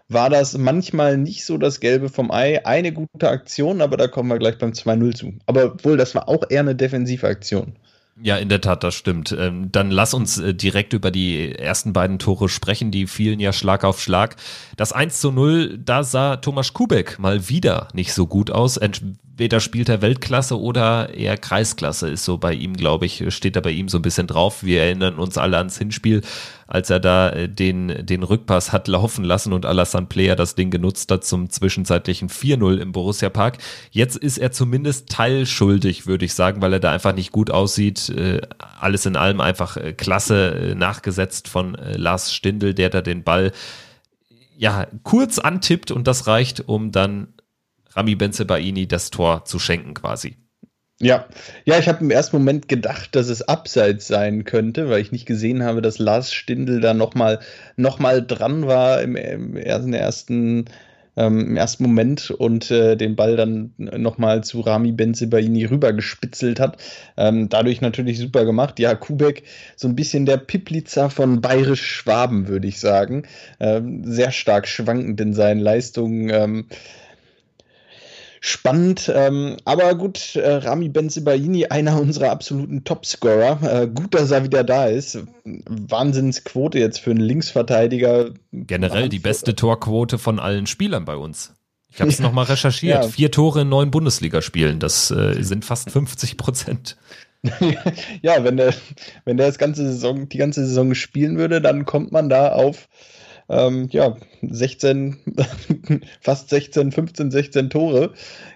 war 0.09 0.29
das 0.31 0.57
manchmal 0.59 1.17
nicht 1.17 1.45
so 1.45 1.57
das 1.59 1.81
Gelbe 1.81 2.09
vom 2.11 2.31
Ei. 2.31 2.65
Eine 2.67 2.93
gute 2.93 3.29
Aktion, 3.31 3.81
aber 3.81 3.97
da 3.97 4.07
kommen 4.09 4.29
wir 4.29 4.39
gleich 4.39 4.59
beim 4.59 4.73
2-0 4.75 5.15
zu. 5.15 5.33
Aber 5.47 5.83
wohl, 5.85 5.97
das 5.97 6.15
war 6.15 6.29
auch 6.29 6.45
eher 6.51 6.61
eine 6.61 6.75
Defensivaktion. 6.75 7.77
Ja, 8.23 8.37
in 8.37 8.49
der 8.49 8.61
Tat, 8.61 8.85
das 8.85 8.95
stimmt. 8.95 9.35
Ähm, 9.37 9.73
dann 9.73 9.91
lass 9.91 10.15
uns 10.15 10.39
äh, 10.39 10.55
direkt 10.55 10.93
über 10.93 11.11
die 11.11 11.53
ersten 11.53 11.93
beiden 11.93 12.21
Tore 12.21 12.49
sprechen. 12.49 12.93
Die 12.93 13.09
fielen 13.09 13.41
ja 13.41 13.53
Schlag 13.53 13.83
auf 13.83 14.01
Schlag. 14.01 14.37
Das 14.77 14.93
1 14.93 15.21
zu 15.21 15.33
0, 15.33 15.79
da 15.79 16.05
sah 16.05 16.37
Thomas 16.37 16.73
Kubek 16.73 17.19
mal 17.19 17.49
wieder 17.49 17.89
nicht 17.93 18.13
so 18.13 18.27
gut 18.27 18.53
aus. 18.53 18.79
Entweder 19.35 19.59
spielt 19.59 19.89
er 19.89 20.01
Weltklasse 20.01 20.61
oder 20.61 21.13
eher 21.13 21.37
Kreisklasse 21.37 22.09
ist 22.09 22.25
so 22.25 22.39
bei 22.39 22.53
ihm, 22.55 22.77
glaube 22.77 23.07
ich, 23.07 23.25
steht 23.35 23.57
da 23.57 23.61
bei 23.61 23.73
ihm 23.73 23.89
so 23.89 23.99
ein 23.99 24.03
bisschen 24.03 24.29
drauf. 24.29 24.63
Wir 24.63 24.83
erinnern 24.83 25.17
uns 25.17 25.39
alle 25.39 25.59
ans 25.59 25.77
Hinspiel, 25.77 26.23
als 26.69 26.89
er 26.89 27.01
da 27.01 27.31
äh, 27.31 27.49
den, 27.49 28.07
den 28.07 28.23
Rückpass 28.23 28.71
hat 28.71 28.87
laufen 28.87 29.25
lassen 29.25 29.53
und 29.53 29.67
Alassane 29.67 30.07
Player 30.07 30.37
das 30.37 30.55
Ding 30.55 30.71
genutzt 30.71 31.11
hat 31.11 31.25
zum 31.25 31.51
zwischenzeitlichen 31.51 32.29
4-0 32.29 32.77
im 32.77 32.93
Borussia 32.93 33.29
Park. 33.29 33.59
Jetzt 33.91 34.17
ist 34.17 34.39
er 34.39 34.53
zumindest 34.53 35.09
teilschuldig, 35.09 36.07
würde 36.07 36.27
ich 36.27 36.35
sagen, 36.35 36.63
weil 36.63 36.73
er 36.73 36.79
da 36.79 36.93
einfach 36.93 37.13
nicht 37.13 37.33
gut 37.33 37.51
aussieht. 37.51 38.11
Äh, 38.11 38.41
alles 38.79 39.05
in 39.05 39.17
allem 39.17 39.41
einfach 39.41 39.77
äh, 39.77 39.95
klasse 39.95 40.77
nachgesetzt 40.77 41.49
von 41.49 41.77
Lars 41.97 42.33
Stindl, 42.33 42.73
der 42.73 42.89
da 42.89 43.01
den 43.01 43.25
Ball 43.25 43.51
ja 44.57 44.87
kurz 45.03 45.41
antippt 45.41 45.91
und 45.91 46.07
das 46.07 46.29
reicht, 46.29 46.69
um 46.69 46.93
dann 46.93 47.34
Rami 47.95 48.15
Benzebaini 48.15 48.87
das 48.87 49.11
Tor 49.11 49.45
zu 49.45 49.59
schenken 49.59 49.95
quasi. 49.95 50.37
Ja, 51.01 51.27
ja, 51.65 51.79
ich 51.79 51.89
habe 51.89 52.05
im 52.05 52.11
ersten 52.11 52.37
Moment 52.37 52.69
gedacht, 52.69 53.17
dass 53.17 53.29
es 53.29 53.43
abseits 53.43 54.07
sein 54.07 54.45
könnte, 54.45 54.89
weil 54.89 55.01
ich 55.01 55.11
nicht 55.11 55.27
gesehen 55.27 55.65
habe, 55.65 55.83
dass 55.83 55.99
Lars 55.99 56.33
Stindl 56.33 56.81
da 56.81 56.95
nochmal 56.95 57.41
noch 57.77 57.99
mal 57.99 58.25
dran 58.25 58.67
war 58.69 59.03
im, 59.03 59.17
im 59.17 59.57
ersten, 59.57 60.67
ähm, 61.17 61.41
im 61.41 61.57
ersten 61.57 61.83
Moment 61.83 62.31
und 62.31 62.71
äh, 62.71 62.97
den 62.97 63.17
Ball 63.17 63.37
dann 63.37 63.75
nochmal 63.77 64.45
zu 64.45 64.61
Rami 64.61 64.93
Benzebaini 64.93 65.65
rübergespitzelt 65.65 66.61
hat. 66.61 66.77
Ähm, 67.17 67.49
dadurch 67.49 67.81
natürlich 67.81 68.19
super 68.19 68.45
gemacht. 68.45 68.79
Ja, 68.79 68.95
Kubek, 68.95 69.43
so 69.75 69.89
ein 69.89 69.97
bisschen 69.97 70.27
der 70.27 70.37
Piplitzer 70.37 71.11
von 71.11 71.41
Bayerisch-Schwaben, 71.41 72.47
würde 72.47 72.69
ich 72.69 72.79
sagen. 72.79 73.25
Ähm, 73.59 74.05
sehr 74.05 74.31
stark 74.31 74.69
schwankend 74.69 75.21
in 75.21 75.35
seinen 75.35 75.61
Leistungen. 75.61 76.69
Spannend. 78.47 79.11
Ähm, 79.15 79.57
aber 79.65 79.95
gut, 79.95 80.37
äh, 80.37 80.57
Rami 80.57 80.91
Benzibaini, 80.91 81.65
einer 81.65 81.99
unserer 81.99 82.31
absoluten 82.31 82.85
Topscorer. 82.85 83.59
Äh, 83.63 83.87
gut, 83.87 84.13
dass 84.13 84.33
er 84.33 84.45
wieder 84.45 84.63
da 84.63 84.85
ist. 84.85 85.19
Wahnsinnsquote 85.45 86.79
jetzt 86.79 87.01
für 87.01 87.13
einen 87.13 87.21
Linksverteidiger. 87.21 88.33
Generell 88.53 89.09
die 89.09 89.19
beste 89.19 89.55
Torquote 89.55 90.19
von 90.19 90.39
allen 90.39 90.67
Spielern 90.67 91.07
bei 91.07 91.17
uns. 91.17 91.55
Ich 91.91 92.03
habe 92.03 92.11
es 92.11 92.19
ja. 92.19 92.25
nochmal 92.25 92.45
recherchiert. 92.45 93.05
Ja. 93.05 93.09
Vier 93.09 93.31
Tore 93.31 93.63
in 93.63 93.71
neun 93.71 93.91
Bundesligaspielen. 93.91 94.79
Das 94.79 95.11
äh, 95.11 95.43
sind 95.43 95.65
fast 95.65 95.91
50 95.91 96.37
Prozent. 96.37 96.99
ja, 98.21 98.45
wenn 98.45 98.59
der, 98.59 98.75
wenn 99.25 99.39
der 99.39 99.47
das 99.47 99.57
ganze 99.57 99.87
Saison, 99.87 100.29
die 100.29 100.37
ganze 100.37 100.67
Saison 100.67 100.95
spielen 100.95 101.39
würde, 101.39 101.63
dann 101.63 101.87
kommt 101.87 102.13
man 102.13 102.29
da 102.29 102.53
auf 102.53 102.91
ähm, 103.49 103.89
ja, 103.91 104.17
16, 104.43 105.17
fast 106.21 106.49
16, 106.49 106.93
15, 106.93 107.31
16 107.31 107.71
Tore. 107.71 108.13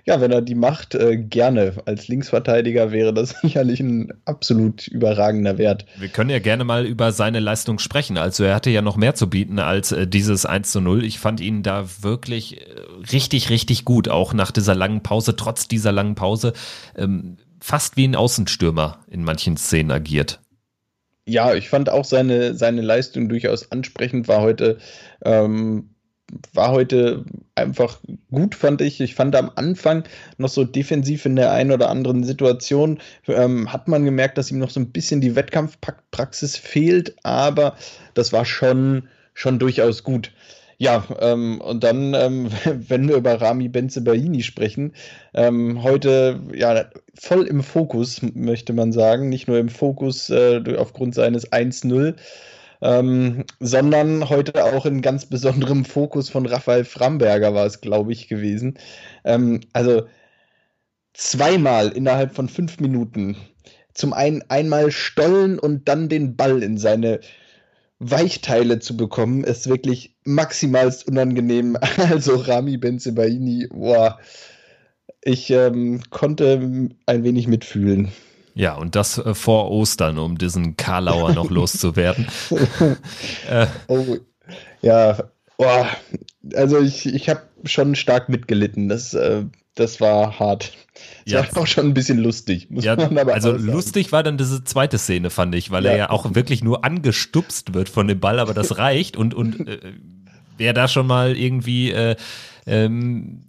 Ja, 0.07 0.21
wenn 0.21 0.33
er 0.33 0.41
die 0.41 0.55
macht, 0.55 0.95
äh, 0.95 1.17
gerne. 1.17 1.75
Als 1.85 2.09
Linksverteidiger 2.09 2.91
wäre 2.91 3.13
das 3.13 3.31
sicherlich 3.43 3.81
ein 3.81 4.13
absolut 4.25 4.87
überragender 4.89 5.59
Wert. 5.59 5.85
Wir 5.99 6.09
können 6.09 6.31
ja 6.31 6.39
gerne 6.39 6.65
mal 6.65 6.87
über 6.87 7.13
seine 7.13 7.41
Leistung 7.41 7.79
sprechen. 7.79 8.17
Also 8.17 8.45
er 8.45 8.55
hatte 8.55 8.71
ja 8.71 8.83
noch 8.83 8.97
mehr 8.97 9.15
zu 9.15 9.29
bieten 9.29 9.59
als 9.59 9.93
äh, 9.93 10.07
dieses 10.07 10.47
1 10.47 10.73
zu 10.73 10.81
0. 10.81 11.05
Ich 11.05 11.19
fand 11.19 11.41
ihn 11.41 11.63
da 11.63 11.85
wirklich 12.01 12.61
äh, 12.61 12.65
richtig, 13.13 13.51
richtig 13.51 13.85
gut, 13.85 14.09
auch 14.09 14.33
nach 14.33 14.51
dieser 14.51 14.75
langen 14.75 15.03
Pause, 15.03 15.37
trotz 15.37 15.69
dieser 15.69 15.93
langen 15.93 16.15
Pause. 16.15 16.55
Ähm, 16.97 17.37
fast 17.61 17.97
wie 17.97 18.07
ein 18.07 18.17
Außenstürmer 18.17 18.99
in 19.11 19.25
manchen 19.25 19.57
Szenen 19.57 19.91
agiert 19.91 20.41
ja, 21.29 21.55
ich 21.55 21.69
fand 21.69 21.91
auch 21.91 22.05
seine, 22.05 22.55
seine 22.55 22.81
Leistung 22.81 23.29
durchaus 23.29 23.71
ansprechend, 23.71 24.29
war 24.29 24.41
heute, 24.41 24.79
ähm, 25.25 25.91
war 26.55 26.73
heute 26.73 27.25
einfach 27.55 28.01
gut, 28.31 28.55
fand 28.55 28.81
ich. 28.81 29.01
Ich 29.01 29.15
fand 29.15 29.37
am 29.37 29.51
Anfang 29.55 30.05
noch 30.39 30.49
so 30.49 30.65
defensiv 30.65 31.27
in 31.27 31.37
der 31.37 31.53
einen 31.53 31.71
oder 31.71 31.91
anderen 31.91 32.25
Situation, 32.25 32.99
ähm, 33.27 33.73
hat 33.73 33.89
man 33.89 34.05
gemerkt, 34.05 34.39
dass 34.39 34.51
ihm 34.51 34.59
noch 34.59 34.71
so 34.71 34.81
ein 34.81 34.91
bisschen 34.91 35.21
die 35.21 35.37
Wettkampfpraxis 35.37 36.57
fehlt, 36.57 37.15
aber 37.25 37.77
das 38.15 38.33
war 38.33 38.45
schon, 38.45 39.09
schon 39.35 39.59
durchaus 39.59 40.05
gut. 40.05 40.33
Ja, 40.81 41.05
ähm, 41.19 41.61
und 41.61 41.83
dann, 41.83 42.15
ähm, 42.15 42.51
wenn 42.65 43.09
wir 43.09 43.17
über 43.17 43.41
Rami 43.41 43.69
Benzebaini 43.69 44.43
sprechen, 44.43 44.93
ähm, 45.35 45.83
heute 45.83 46.41
ja 46.55 46.89
voll 47.19 47.47
im 47.47 47.65
Fokus, 47.65 48.21
möchte 48.35 48.73
man 48.73 48.93
sagen. 48.93 49.29
Nicht 49.29 49.49
nur 49.49 49.59
im 49.59 49.69
Fokus 49.69 50.31
äh, 50.31 50.63
aufgrund 50.77 51.17
seines 51.17 51.51
1-0, 51.51 52.15
ähm, 52.81 53.45
sondern 53.59 54.29
heute 54.31 54.65
auch 54.65 54.87
in 54.87 55.03
ganz 55.03 55.27
besonderem 55.27 55.85
Fokus 55.85 56.31
von 56.31 56.47
Raphael 56.47 56.85
Framberger 56.85 57.55
war 57.55 57.67
es, 57.67 57.81
glaube 57.81 58.13
ich, 58.13 58.29
gewesen. 58.29 58.79
Ähm, 59.25 59.61
also 59.73 60.07
zweimal 61.13 61.89
innerhalb 61.89 62.35
von 62.35 62.49
fünf 62.49 62.79
Minuten. 62.79 63.37
Zum 63.95 64.13
einen 64.13 64.43
einmal 64.49 64.93
stollen 64.93 65.59
und 65.59 65.89
dann 65.89 66.09
den 66.09 66.37
Ball 66.37 66.63
in 66.63 66.79
seine 66.79 67.19
Weichteile 68.01 68.79
zu 68.79 68.97
bekommen, 68.97 69.45
ist 69.45 69.69
wirklich 69.69 70.15
maximalst 70.25 71.07
unangenehm. 71.09 71.77
Also 71.97 72.37
Rami 72.37 72.77
Benzebaini, 72.77 73.69
boah, 73.71 74.19
ich 75.23 75.51
ähm, 75.51 76.03
konnte 76.11 76.91
ein 77.07 77.25
wenig 77.25 77.49
mitfühlen. 77.49 78.13
Ja, 78.55 78.75
und 78.75 78.97
das 78.97 79.19
äh, 79.19 79.35
vor 79.35 79.71
Ostern, 79.71 80.19
um 80.19 80.39
diesen 80.39 80.77
Karlauer 80.77 81.33
noch 81.33 81.51
loszuwerden. 81.51 82.27
äh. 83.49 83.67
Oh, 83.89 84.17
ja, 84.81 85.19
boah, 85.57 85.89
also 86.55 86.81
ich, 86.81 87.07
ich 87.07 87.29
habe 87.29 87.43
schon 87.65 87.95
stark 87.95 88.29
mitgelitten. 88.29 88.89
Das, 88.89 89.15
äh, 89.15 89.45
das 89.75 90.01
war 90.01 90.39
hart. 90.39 90.73
Das 91.25 91.33
ja. 91.33 91.55
war 91.55 91.63
auch 91.63 91.67
schon 91.67 91.87
ein 91.87 91.95
bisschen 91.95 92.19
lustig. 92.19 92.69
ja, 92.71 92.95
also 92.95 93.53
lustig 93.53 94.11
war 94.13 94.23
dann 94.23 94.37
diese 94.37 94.65
zweite 94.65 94.99
Szene, 94.99 95.31
fand 95.31 95.55
ich, 95.55 95.71
weil 95.71 95.85
ja. 95.85 95.91
er 95.93 95.97
ja 95.97 96.11
auch 96.11 96.35
wirklich 96.35 96.65
nur 96.65 96.85
angestupst 96.85 97.75
wird 97.75 97.89
von 97.89 98.09
dem 98.09 98.21
Ball, 98.21 98.41
aber 98.41 98.55
das 98.55 98.79
reicht. 98.79 99.17
Und, 99.17 99.35
und 99.35 99.69
äh, 99.69 99.79
wer 100.57 100.73
da 100.73 100.89
schon 100.89 101.07
mal 101.07 101.37
irgendwie 101.37 101.93
äh, 101.93 102.17
ähm, 102.67 103.45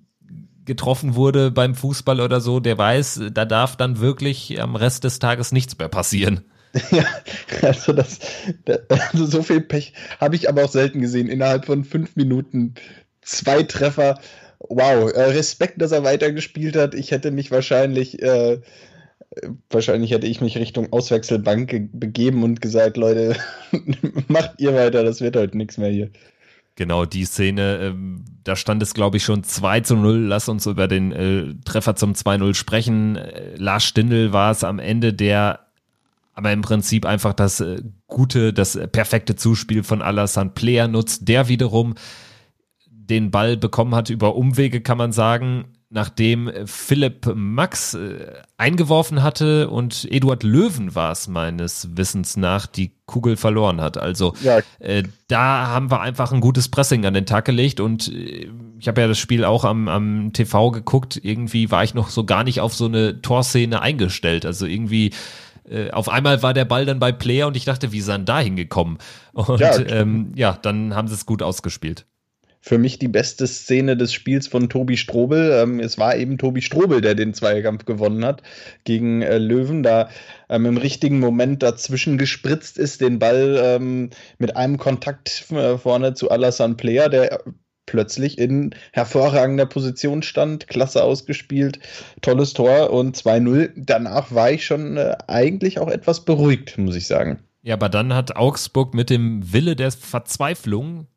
getroffen 0.65 1.15
wurde 1.15 1.49
beim 1.51 1.73
Fußball 1.73 2.21
oder 2.21 2.41
so, 2.41 2.59
der 2.59 2.77
weiß, 2.77 3.21
da 3.33 3.45
darf 3.45 3.75
dann 3.75 3.99
wirklich 3.99 4.61
am 4.61 4.75
Rest 4.75 5.03
des 5.03 5.19
Tages 5.19 5.51
nichts 5.51 5.77
mehr 5.77 5.89
passieren. 5.89 6.41
Ja, 6.91 7.03
also 7.63 7.93
das, 7.93 8.19
also 9.11 9.25
so 9.37 9.41
viel 9.41 9.59
Pech 9.61 9.93
habe 10.19 10.35
ich 10.35 10.49
aber 10.49 10.65
auch 10.65 10.71
selten 10.71 11.01
gesehen. 11.01 11.27
Innerhalb 11.27 11.65
von 11.65 11.83
fünf 11.83 12.15
Minuten 12.15 12.75
zwei 13.29 13.63
Treffer 13.63 14.19
wow, 14.59 15.11
äh, 15.11 15.21
Respekt, 15.21 15.81
dass 15.81 15.91
er 15.91 16.03
weitergespielt 16.03 16.75
hat. 16.75 16.93
Ich 16.93 17.11
hätte 17.11 17.31
mich 17.31 17.51
wahrscheinlich, 17.51 18.21
äh, 18.21 18.59
wahrscheinlich 19.69 20.11
hätte 20.11 20.27
ich 20.27 20.41
mich 20.41 20.57
Richtung 20.57 20.91
Auswechselbank 20.91 21.89
begeben 21.93 22.43
und 22.43 22.61
gesagt, 22.61 22.97
Leute, 22.97 23.35
macht 24.27 24.55
ihr 24.57 24.73
weiter, 24.73 25.03
das 25.03 25.21
wird 25.21 25.35
heute 25.35 25.57
nichts 25.57 25.77
mehr 25.77 25.89
hier. 25.89 26.09
Genau, 26.75 27.05
die 27.05 27.25
Szene, 27.25 27.79
ähm, 27.81 28.23
da 28.45 28.55
stand 28.55 28.81
es, 28.81 28.93
glaube 28.93 29.17
ich, 29.17 29.23
schon 29.23 29.43
2 29.43 29.81
zu 29.81 29.97
0. 29.97 30.17
Lass 30.17 30.47
uns 30.47 30.65
über 30.65 30.87
den 30.87 31.11
äh, 31.11 31.55
Treffer 31.65 31.95
zum 31.95 32.13
2-0 32.13 32.53
sprechen. 32.53 33.17
Äh, 33.17 33.55
Lars 33.57 33.83
Stindl 33.83 34.31
war 34.31 34.51
es 34.51 34.63
am 34.63 34.79
Ende, 34.79 35.13
der 35.13 35.65
aber 36.35 36.53
im 36.53 36.61
Prinzip 36.61 37.05
einfach 37.05 37.33
das 37.33 37.59
äh, 37.59 37.81
gute, 38.07 38.53
das 38.53 38.79
perfekte 38.93 39.35
Zuspiel 39.35 39.83
von 39.83 40.01
Alassane 40.01 40.51
Player 40.51 40.87
nutzt, 40.87 41.27
der 41.27 41.49
wiederum 41.49 41.95
den 43.09 43.31
Ball 43.31 43.57
bekommen 43.57 43.95
hat 43.95 44.09
über 44.09 44.35
Umwege, 44.35 44.81
kann 44.81 44.97
man 44.97 45.11
sagen, 45.11 45.65
nachdem 45.89 46.51
Philipp 46.65 47.31
Max 47.33 47.95
äh, 47.95 48.33
eingeworfen 48.57 49.23
hatte 49.23 49.69
und 49.69 50.07
Eduard 50.09 50.43
Löwen 50.43 50.93
war 50.93 51.11
es 51.11 51.27
meines 51.27 51.97
Wissens 51.97 52.37
nach, 52.37 52.67
die 52.67 52.91
Kugel 53.07 53.37
verloren 53.37 53.81
hat. 53.81 53.97
Also 53.97 54.35
ja. 54.43 54.59
äh, 54.77 55.03
da 55.27 55.67
haben 55.67 55.89
wir 55.89 56.01
einfach 56.01 56.31
ein 56.31 56.41
gutes 56.41 56.69
Pressing 56.69 57.05
an 57.05 57.15
den 57.15 57.25
Tag 57.25 57.45
gelegt 57.45 57.79
und 57.79 58.07
äh, 58.13 58.51
ich 58.79 58.87
habe 58.87 59.01
ja 59.01 59.07
das 59.07 59.17
Spiel 59.17 59.43
auch 59.43 59.65
am, 59.65 59.87
am 59.87 60.31
TV 60.31 60.69
geguckt. 60.71 61.19
Irgendwie 61.21 61.71
war 61.71 61.83
ich 61.83 61.95
noch 61.95 62.09
so 62.09 62.23
gar 62.23 62.43
nicht 62.43 62.61
auf 62.61 62.75
so 62.75 62.85
eine 62.85 63.21
Torszene 63.21 63.81
eingestellt. 63.81 64.45
Also 64.45 64.67
irgendwie 64.67 65.11
äh, 65.67 65.89
auf 65.89 66.07
einmal 66.07 66.43
war 66.43 66.53
der 66.53 66.65
Ball 66.65 66.85
dann 66.85 66.99
bei 66.99 67.11
Player 67.11 67.47
und 67.47 67.57
ich 67.57 67.65
dachte, 67.65 67.91
wie 67.91 67.97
ist 67.97 68.07
er 68.07 68.19
denn 68.19 68.25
da 68.25 68.39
hingekommen? 68.39 68.99
Und 69.33 69.59
ja, 69.59 69.77
ähm, 69.79 70.33
ja 70.35 70.57
dann 70.61 70.95
haben 70.95 71.07
sie 71.07 71.15
es 71.15 71.25
gut 71.25 71.41
ausgespielt 71.41 72.05
für 72.69 72.77
mich 72.77 72.99
die 72.99 73.07
beste 73.07 73.47
Szene 73.47 73.97
des 73.97 74.13
Spiels 74.13 74.47
von 74.47 74.69
Tobi 74.69 74.95
Strobel. 74.95 75.53
Ähm, 75.53 75.79
es 75.79 75.97
war 75.97 76.15
eben 76.15 76.37
Tobi 76.37 76.61
Strobel, 76.61 77.01
der 77.01 77.15
den 77.15 77.33
Zweikampf 77.33 77.85
gewonnen 77.85 78.23
hat 78.23 78.43
gegen 78.83 79.23
äh, 79.23 79.39
Löwen, 79.39 79.81
da 79.81 80.09
ähm, 80.49 80.67
im 80.67 80.77
richtigen 80.77 81.19
Moment 81.19 81.63
dazwischen 81.63 82.19
gespritzt 82.19 82.77
ist, 82.77 83.01
den 83.01 83.17
Ball 83.17 83.59
ähm, 83.59 84.11
mit 84.37 84.55
einem 84.55 84.77
Kontakt 84.77 85.49
äh, 85.49 85.79
vorne 85.79 86.13
zu 86.13 86.29
Alassane 86.29 86.75
Player, 86.75 87.09
der 87.09 87.41
plötzlich 87.87 88.37
in 88.37 88.75
hervorragender 88.93 89.65
Position 89.65 90.21
stand, 90.21 90.67
klasse 90.67 91.03
ausgespielt, 91.03 91.79
tolles 92.21 92.53
Tor 92.53 92.91
und 92.91 93.17
2-0. 93.17 93.71
Danach 93.77 94.31
war 94.31 94.51
ich 94.51 94.63
schon 94.63 94.95
äh, 94.95 95.15
eigentlich 95.25 95.79
auch 95.79 95.87
etwas 95.89 96.23
beruhigt, 96.23 96.77
muss 96.77 96.95
ich 96.95 97.07
sagen. 97.07 97.39
Ja, 97.63 97.73
aber 97.73 97.89
dann 97.89 98.13
hat 98.13 98.35
Augsburg 98.35 98.93
mit 98.93 99.09
dem 99.09 99.51
Wille 99.51 99.75
der 99.75 99.91
Verzweiflung 99.91 101.07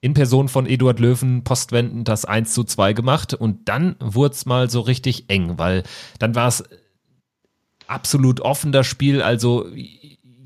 in 0.00 0.14
Person 0.14 0.48
von 0.48 0.66
Eduard 0.66 0.98
Löwen 0.98 1.44
postwendend 1.44 2.08
das 2.08 2.24
1 2.24 2.52
zu 2.52 2.64
2 2.64 2.92
gemacht. 2.92 3.34
Und 3.34 3.68
dann 3.68 3.96
wurde 4.00 4.34
es 4.34 4.46
mal 4.46 4.70
so 4.70 4.80
richtig 4.80 5.28
eng, 5.28 5.58
weil 5.58 5.82
dann 6.18 6.34
war 6.34 6.48
es 6.48 6.64
absolut 7.86 8.40
offen 8.40 8.72
das 8.72 8.86
Spiel, 8.86 9.20
also 9.20 9.66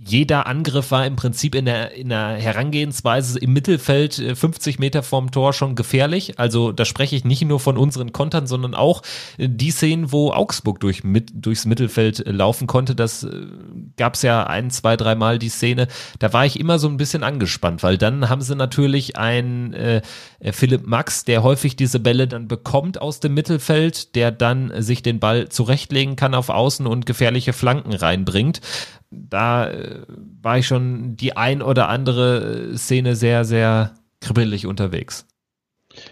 jeder 0.07 0.47
Angriff 0.47 0.91
war 0.91 1.07
im 1.07 1.17
Prinzip 1.17 1.55
in 1.55 1.65
der, 1.65 1.93
in 1.93 2.11
der 2.11 2.37
Herangehensweise 2.37 3.39
im 3.39 3.53
Mittelfeld 3.53 4.15
50 4.15 4.77
äh, 4.77 4.81
Meter 4.81 5.03
vorm 5.03 5.31
Tor 5.31 5.53
schon 5.53 5.75
gefährlich. 5.75 6.39
Also 6.39 6.73
da 6.73 6.85
spreche 6.85 7.17
ich 7.17 7.25
nicht 7.25 7.43
nur 7.45 7.59
von 7.59 7.79
unseren 7.79 8.13
Kontern, 8.13 8.47
sondern 8.47 8.75
auch 8.75 9.03
äh, 9.39 9.49
die 9.49 9.71
Szenen, 9.71 10.13
wo 10.13 10.31
Augsburg 10.31 10.81
durch, 10.81 11.05
mit, 11.05 11.31
durchs 11.35 11.65
Mittelfeld 11.65 12.27
äh, 12.27 12.31
laufen 12.33 12.67
konnte. 12.67 12.95
Das 12.95 13.27
gab 13.97 14.15
es 14.15 14.23
ja 14.23 14.47
ein, 14.47 14.71
zwei, 14.71 14.97
dreimal 14.97 15.39
die 15.39 15.49
Szene. 15.49 15.89
Da 16.19 16.33
war 16.33 16.45
ich 16.45 16.61
immer 16.61 16.79
so 16.79 16.89
ein 16.89 16.99
bisschen 16.99 17.23
angespannt, 17.23 17.83
weil 17.83 17.97
dann 17.97 18.29
haben 18.29 18.43
sie 18.43 18.57
natürlich 18.57 19.17
einen 19.17 19.73
äh, 19.73 20.03
Philipp 20.53 20.87
Max, 20.87 21.25
der 21.25 21.43
häufig 21.43 21.77
diese 21.77 21.99
Bälle 21.99 22.29
dann 22.29 22.47
bekommt 22.47 23.01
aus 23.01 23.21
dem 23.21 23.35
Mittelfeld, 23.35 24.15
der 24.15 24.33
dann 24.33 24.71
sich 24.83 25.03
den 25.03 25.19
Ball 25.19 25.49
zurechtlegen 25.49 26.17
kann 26.17 26.35
auf 26.35 26.51
Außen 26.51 26.87
und 26.87 27.07
gefährliche 27.07 27.55
Flanken 27.55 27.95
reinbringt 27.95 28.61
da 29.29 29.71
äh, 29.71 30.03
war 30.43 30.59
ich 30.59 30.67
schon 30.67 31.17
die 31.17 31.37
ein 31.37 31.63
oder 31.63 31.89
andere 31.89 32.73
äh, 32.73 32.77
Szene 32.77 33.17
sehr, 33.17 33.45
sehr 33.45 33.95
kribbelig 34.21 34.67
unterwegs. 34.67 35.27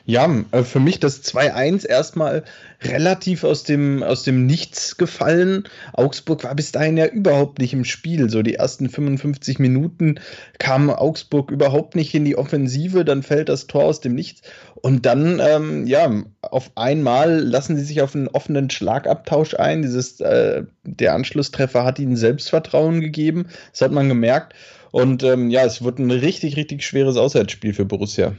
Ja, 0.05 0.33
äh, 0.53 0.63
für 0.63 0.81
mich 0.81 1.01
das 1.01 1.23
2-1 1.25 1.87
erstmal 1.87 2.45
relativ 2.83 3.45
aus 3.45 3.65
dem, 3.65 4.03
aus 4.03 4.23
dem 4.23 4.47
Nichts 4.47 4.97
gefallen. 4.97 5.65
Augsburg 5.93 6.45
war 6.45 6.55
bis 6.55 6.73
dahin 6.73 6.97
ja 6.97 7.07
überhaupt 7.07 7.59
nicht 7.59 7.73
im 7.73 7.85
Spiel. 7.85 8.31
So 8.31 8.43
die 8.43 8.55
ersten 8.55 8.89
55 8.89 9.59
Minuten 9.59 10.21
kam 10.59 10.91
Augsburg 10.91 11.51
überhaupt 11.51 11.97
nicht 11.97 12.15
in 12.15 12.25
die 12.25 12.37
Offensive, 12.37 13.05
dann 13.05 13.23
fällt 13.23 13.49
das 13.49 13.67
Tor 13.67 13.85
aus 13.85 14.01
dem 14.01 14.15
Nichts. 14.15 14.43
Und 14.83 15.07
dann, 15.07 15.41
ähm, 15.41 15.87
ja, 15.87 16.11
auf 16.43 16.73
einmal 16.75 17.39
lassen 17.39 17.77
sie 17.77 17.85
sich 17.85 18.03
auf 18.03 18.17
einen 18.17 18.27
offenen 18.27 18.69
Schlagabtausch 18.69 19.55
ein. 19.55 19.83
Dieses, 19.83 20.21
äh, 20.21 20.65
der 20.83 21.15
Anschlusstreffer 21.15 21.85
hat 21.85 22.01
ihnen 22.01 22.17
Selbstvertrauen 22.17 23.01
gegeben. 23.01 23.47
Das 23.71 23.81
hat 23.81 23.93
man 23.93 24.09
gemerkt. 24.09 24.55
Und 24.91 25.23
ähm, 25.23 25.51
ja, 25.51 25.65
es 25.65 25.83
wird 25.83 26.01
ein 26.01 26.11
richtig, 26.11 26.57
richtig 26.57 26.83
schweres 26.83 27.17
Auswärtsspiel 27.17 27.75
für 27.75 27.85
Borussia. 27.85 28.35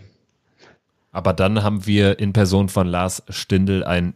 Aber 1.14 1.32
dann 1.32 1.64
haben 1.64 1.86
wir 1.86 2.20
in 2.20 2.34
Person 2.34 2.68
von 2.68 2.88
Lars 2.88 3.24
Stindl 3.30 3.86
ein 3.86 4.14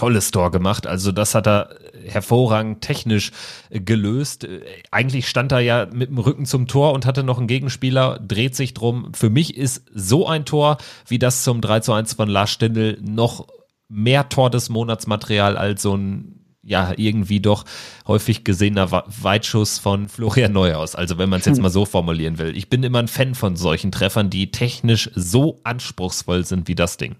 tolles 0.00 0.30
Tor 0.30 0.50
gemacht. 0.50 0.86
Also 0.86 1.12
das 1.12 1.34
hat 1.34 1.46
er 1.46 1.76
hervorragend 2.06 2.80
technisch 2.80 3.32
äh, 3.68 3.80
gelöst. 3.80 4.44
Äh, 4.44 4.62
eigentlich 4.90 5.28
stand 5.28 5.52
er 5.52 5.60
ja 5.60 5.86
mit 5.92 6.08
dem 6.08 6.16
Rücken 6.16 6.46
zum 6.46 6.66
Tor 6.66 6.94
und 6.94 7.04
hatte 7.04 7.22
noch 7.22 7.36
einen 7.36 7.46
Gegenspieler, 7.46 8.18
dreht 8.18 8.56
sich 8.56 8.72
drum. 8.72 9.12
Für 9.12 9.28
mich 9.28 9.58
ist 9.58 9.84
so 9.92 10.26
ein 10.26 10.46
Tor 10.46 10.78
wie 11.06 11.18
das 11.18 11.42
zum 11.42 11.60
3 11.60 11.80
zu 11.80 11.92
1 11.92 12.14
von 12.14 12.30
Lars 12.30 12.50
Stindl 12.50 12.98
noch 13.02 13.46
mehr 13.90 14.30
Tor 14.30 14.48
des 14.48 14.70
Monatsmaterial 14.70 15.58
als 15.58 15.82
so 15.82 15.94
ein 15.94 16.36
ja, 16.62 16.92
irgendwie 16.96 17.40
doch 17.40 17.64
häufig 18.06 18.44
gesehener 18.44 18.90
Weitschuss 18.90 19.78
von 19.78 20.08
Florian 20.08 20.52
Neuhaus. 20.52 20.94
Also 20.94 21.18
wenn 21.18 21.28
man 21.28 21.40
es 21.40 21.46
jetzt 21.46 21.56
hm. 21.56 21.62
mal 21.62 21.70
so 21.70 21.84
formulieren 21.84 22.38
will. 22.38 22.56
Ich 22.56 22.70
bin 22.70 22.82
immer 22.84 23.00
ein 23.00 23.08
Fan 23.08 23.34
von 23.34 23.56
solchen 23.56 23.92
Treffern, 23.92 24.30
die 24.30 24.50
technisch 24.50 25.10
so 25.14 25.60
anspruchsvoll 25.64 26.46
sind 26.46 26.68
wie 26.68 26.74
das 26.74 26.96
Ding. 26.96 27.16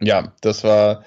Ja, 0.00 0.32
das 0.40 0.62
war 0.62 1.02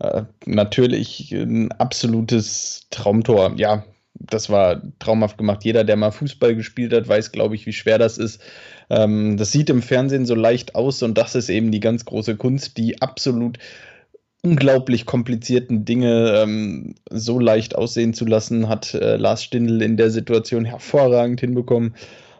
äh, 0.00 0.22
natürlich 0.46 1.32
ein 1.32 1.72
absolutes 1.72 2.86
Traumtor. 2.90 3.54
Ja, 3.56 3.84
das 4.14 4.50
war 4.50 4.82
traumhaft 4.98 5.38
gemacht. 5.38 5.64
Jeder, 5.64 5.84
der 5.84 5.96
mal 5.96 6.10
Fußball 6.10 6.54
gespielt 6.54 6.92
hat, 6.92 7.08
weiß, 7.08 7.32
glaube 7.32 7.54
ich, 7.54 7.66
wie 7.66 7.72
schwer 7.72 7.98
das 7.98 8.18
ist. 8.18 8.40
Ähm, 8.90 9.36
das 9.36 9.52
sieht 9.52 9.70
im 9.70 9.82
Fernsehen 9.82 10.26
so 10.26 10.34
leicht 10.34 10.74
aus 10.74 11.02
und 11.02 11.16
das 11.16 11.34
ist 11.34 11.48
eben 11.48 11.70
die 11.70 11.80
ganz 11.80 12.04
große 12.04 12.36
Kunst, 12.36 12.76
die 12.78 13.00
absolut 13.02 13.58
unglaublich 14.42 15.04
komplizierten 15.04 15.84
Dinge 15.84 16.42
ähm, 16.42 16.94
so 17.10 17.38
leicht 17.38 17.74
aussehen 17.74 18.14
zu 18.14 18.24
lassen, 18.24 18.68
hat 18.68 18.94
äh, 18.94 19.16
Lars 19.16 19.42
Stindl 19.42 19.82
in 19.82 19.96
der 19.96 20.10
Situation 20.10 20.64
hervorragend 20.64 21.40
hinbekommen. 21.40 21.94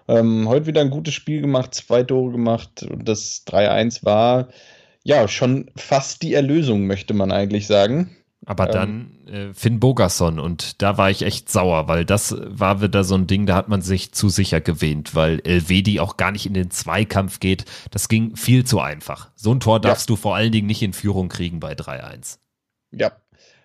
Ähm, 0.06 0.48
heute 0.48 0.66
wieder 0.66 0.80
ein 0.80 0.90
gutes 0.90 1.14
Spiel 1.14 1.40
gemacht, 1.40 1.74
zwei 1.74 2.02
Tore 2.02 2.32
gemacht. 2.32 2.86
Das 3.02 3.44
3-1 3.46 4.04
war 4.04 4.48
ja, 5.08 5.26
schon 5.26 5.70
fast 5.74 6.20
die 6.20 6.34
Erlösung, 6.34 6.86
möchte 6.86 7.14
man 7.14 7.32
eigentlich 7.32 7.66
sagen. 7.66 8.14
Aber 8.44 8.66
ähm, 8.66 8.72
dann 9.24 9.34
äh, 9.34 9.54
Finn 9.54 9.80
Bogerson 9.80 10.38
und 10.38 10.82
da 10.82 10.98
war 10.98 11.10
ich 11.10 11.22
echt 11.22 11.50
sauer, 11.50 11.88
weil 11.88 12.04
das 12.04 12.36
war 12.38 12.82
wieder 12.82 13.04
so 13.04 13.14
ein 13.14 13.26
Ding, 13.26 13.46
da 13.46 13.56
hat 13.56 13.70
man 13.70 13.80
sich 13.80 14.12
zu 14.12 14.28
sicher 14.28 14.60
gewähnt, 14.60 15.14
weil 15.14 15.40
Elvedi 15.44 15.98
auch 15.98 16.18
gar 16.18 16.30
nicht 16.30 16.44
in 16.44 16.52
den 16.52 16.70
Zweikampf 16.70 17.40
geht. 17.40 17.64
Das 17.90 18.08
ging 18.08 18.36
viel 18.36 18.66
zu 18.66 18.80
einfach. 18.80 19.30
So 19.34 19.50
ein 19.50 19.60
Tor 19.60 19.80
darfst 19.80 20.10
ja. 20.10 20.14
du 20.14 20.20
vor 20.20 20.36
allen 20.36 20.52
Dingen 20.52 20.66
nicht 20.66 20.82
in 20.82 20.92
Führung 20.92 21.30
kriegen 21.30 21.58
bei 21.58 21.72
3-1. 21.72 22.36
Ja, 22.90 23.12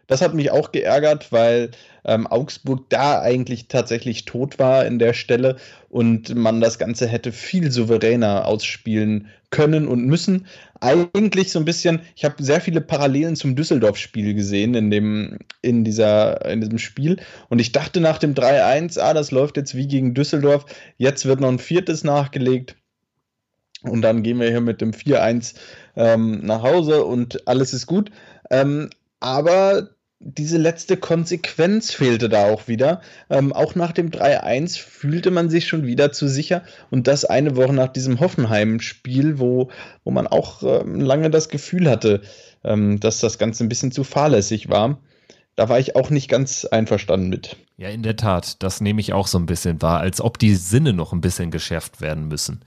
das 0.08 0.22
hat 0.22 0.34
mich 0.34 0.52
auch 0.52 0.72
geärgert, 0.72 1.32
weil 1.32 1.72
ähm, 2.06 2.28
Augsburg 2.28 2.90
da 2.90 3.22
eigentlich 3.22 3.68
tatsächlich 3.68 4.26
tot 4.26 4.60
war 4.60 4.86
in 4.86 5.00
der 5.00 5.14
Stelle 5.14 5.58
und 5.90 6.36
man 6.36 6.60
das 6.60 6.78
Ganze 6.78 7.08
hätte 7.08 7.32
viel 7.32 7.72
souveräner 7.72 8.46
ausspielen 8.46 9.30
können 9.50 9.88
und 9.88 10.06
müssen. 10.06 10.48
Eigentlich 10.84 11.52
so 11.52 11.60
ein 11.60 11.66
bisschen, 11.66 12.02
ich 12.13 12.25
habe 12.25 12.44
sehr 12.44 12.60
viele 12.60 12.82
Parallelen 12.82 13.38
zum 13.38 13.56
Düsseldorf-Spiel 13.56 14.34
gesehen 14.34 14.74
in, 14.74 14.92
dem, 14.92 15.40
in, 15.62 15.86
dieser, 15.86 16.44
in 16.46 16.60
diesem 16.60 16.78
Spiel 16.78 17.22
und 17.48 17.60
ich 17.60 17.72
dachte 17.72 18.02
nach 18.02 18.18
dem 18.18 18.34
3-1, 18.34 19.00
ah, 19.00 19.13
das 19.13 19.32
läuft 19.32 19.56
jetzt 19.56 19.75
wie 19.75 19.88
gegen 19.88 20.13
Düsseldorf, 20.13 20.66
jetzt 20.98 21.25
wird 21.25 21.40
noch 21.40 21.48
ein 21.48 21.60
viertes 21.60 22.04
nachgelegt. 22.04 22.75
Und 23.84 24.02
dann 24.02 24.24
gehen 24.24 24.40
wir 24.40 24.50
hier 24.50 24.62
mit 24.62 24.82
dem 24.82 24.92
4-1 24.92 25.56
ähm, 25.96 26.42
nach 26.44 26.63
Hause 26.63 27.06
und 27.06 27.48
alles 27.48 27.74
ist 27.74 27.86
gut. 27.86 28.12
Ähm, 28.50 28.90
aber 29.20 29.90
diese 30.25 30.58
letzte 30.58 30.96
Konsequenz 30.96 31.92
fehlte 31.92 32.30
da 32.30 32.46
auch 32.46 32.68
wieder. 32.68 33.01
Ähm, 33.30 33.51
auch 33.51 33.75
nach 33.75 33.92
dem 33.92 34.10
3-1 34.10 34.80
fühlte 34.80 35.32
man 35.32 35.50
sich 35.50 35.68
schon 35.68 35.86
wieder 35.86 36.12
zu 36.12 36.27
sicher. 36.27 36.63
Und 36.89 37.08
das 37.08 37.25
eine 37.25 37.56
Woche 37.58 37.74
nach 37.74 37.89
diesem 37.89 38.20
Hoffenheim-Spiel, 38.20 39.39
wo, 39.39 39.70
wo 40.03 40.12
man 40.12 40.27
auch 40.27 40.63
ähm, 40.63 41.01
lange 41.01 41.30
das 41.30 41.50
Gefühl 41.50 41.89
hatte, 41.89 42.22
ähm, 42.63 43.00
dass 43.00 43.20
das 43.20 43.38
Ganze 43.38 43.65
ein 43.65 43.70
bisschen 43.70 43.92
zu 43.92 44.03
fahrlässig 44.03 44.70
war. 44.70 45.00
Da 45.56 45.70
war 45.70 45.77
ich 45.77 45.96
auch 45.96 46.10
nicht 46.10 46.30
ganz 46.30 46.65
einverstanden 46.65 47.30
mit. 47.30 47.58
Ja, 47.77 47.89
in 47.89 48.01
der 48.01 48.15
Tat. 48.15 48.63
Das 48.63 48.82
nehme 48.82 49.01
ich 49.01 49.13
auch 49.13 49.27
so 49.27 49.38
ein 49.38 49.46
bisschen 49.46 49.82
wahr, 49.82 50.00
als 50.00 50.22
ob 50.22 50.39
die 50.39 50.56
Sinne 50.56 50.94
noch 50.94 51.12
ein 51.12 51.22
bisschen 51.22 51.51
geschärft 51.51 52.01
werden 52.01 52.27
müssen. 52.27 52.62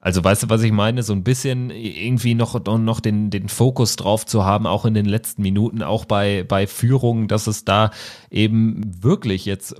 Also 0.00 0.24
weißt 0.24 0.44
du, 0.44 0.48
was 0.48 0.62
ich 0.62 0.72
meine? 0.72 1.02
So 1.02 1.12
ein 1.12 1.24
bisschen 1.24 1.70
irgendwie 1.70 2.34
noch, 2.34 2.58
noch 2.64 3.00
den, 3.00 3.28
den 3.30 3.50
Fokus 3.50 3.96
drauf 3.96 4.24
zu 4.24 4.44
haben, 4.44 4.66
auch 4.66 4.86
in 4.86 4.94
den 4.94 5.04
letzten 5.04 5.42
Minuten, 5.42 5.82
auch 5.82 6.06
bei, 6.06 6.42
bei 6.42 6.66
Führungen, 6.66 7.28
dass 7.28 7.46
es 7.46 7.66
da 7.66 7.90
eben 8.30 9.02
wirklich 9.02 9.44
jetzt 9.44 9.76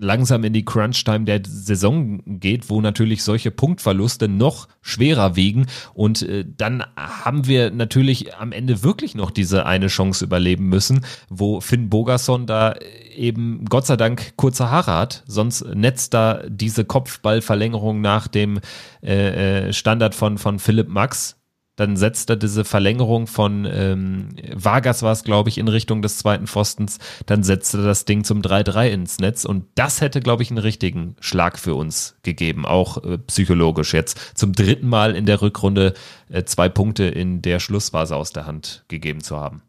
langsam 0.00 0.44
in 0.44 0.52
die 0.52 0.64
Crunch-Time 0.64 1.24
der 1.24 1.42
Saison 1.44 2.20
geht, 2.26 2.70
wo 2.70 2.80
natürlich 2.80 3.22
solche 3.22 3.50
Punktverluste 3.50 4.28
noch 4.28 4.68
schwerer 4.80 5.36
wiegen. 5.36 5.66
Und 5.94 6.22
äh, 6.22 6.44
dann 6.46 6.84
haben 6.96 7.46
wir 7.46 7.70
natürlich 7.70 8.34
am 8.36 8.52
Ende 8.52 8.82
wirklich 8.82 9.14
noch 9.14 9.30
diese 9.30 9.66
eine 9.66 9.88
Chance 9.88 10.24
überleben 10.24 10.68
müssen, 10.68 11.04
wo 11.28 11.60
Finn 11.60 11.88
Bogerson 11.88 12.46
da 12.46 12.74
eben 13.14 13.64
Gott 13.64 13.86
sei 13.86 13.96
Dank 13.96 14.36
kurze 14.36 14.70
Haare 14.70 14.94
hat, 14.94 15.24
sonst 15.26 15.64
netzt 15.74 16.14
da 16.14 16.42
diese 16.48 16.84
Kopfballverlängerung 16.84 18.00
nach 18.00 18.28
dem 18.28 18.60
äh, 19.02 19.68
äh 19.68 19.72
Standard 19.72 20.14
von, 20.14 20.38
von 20.38 20.58
Philipp 20.58 20.88
Max 20.88 21.37
dann 21.78 21.96
setzt 21.96 22.28
er 22.28 22.34
diese 22.34 22.64
Verlängerung 22.64 23.28
von 23.28 23.64
ähm, 23.70 24.30
Vargas 24.52 25.04
war 25.04 25.12
es, 25.12 25.22
glaube 25.22 25.48
ich, 25.48 25.58
in 25.58 25.68
Richtung 25.68 26.02
des 26.02 26.18
zweiten 26.18 26.48
Pfostens. 26.48 26.98
Dann 27.26 27.44
setzt 27.44 27.72
er 27.72 27.84
das 27.84 28.04
Ding 28.04 28.24
zum 28.24 28.42
3-3 28.42 28.88
ins 28.88 29.20
Netz. 29.20 29.44
Und 29.44 29.64
das 29.76 30.00
hätte, 30.00 30.20
glaube 30.20 30.42
ich, 30.42 30.50
einen 30.50 30.58
richtigen 30.58 31.14
Schlag 31.20 31.56
für 31.56 31.76
uns 31.76 32.16
gegeben, 32.24 32.66
auch 32.66 33.04
äh, 33.04 33.18
psychologisch 33.18 33.94
jetzt. 33.94 34.36
Zum 34.36 34.54
dritten 34.54 34.88
Mal 34.88 35.14
in 35.14 35.24
der 35.24 35.40
Rückrunde 35.40 35.94
äh, 36.30 36.42
zwei 36.42 36.68
Punkte 36.68 37.04
in 37.04 37.42
der 37.42 37.60
Schlussphase 37.60 38.16
aus 38.16 38.32
der 38.32 38.46
Hand 38.46 38.84
gegeben 38.88 39.20
zu 39.20 39.36
haben. 39.36 39.62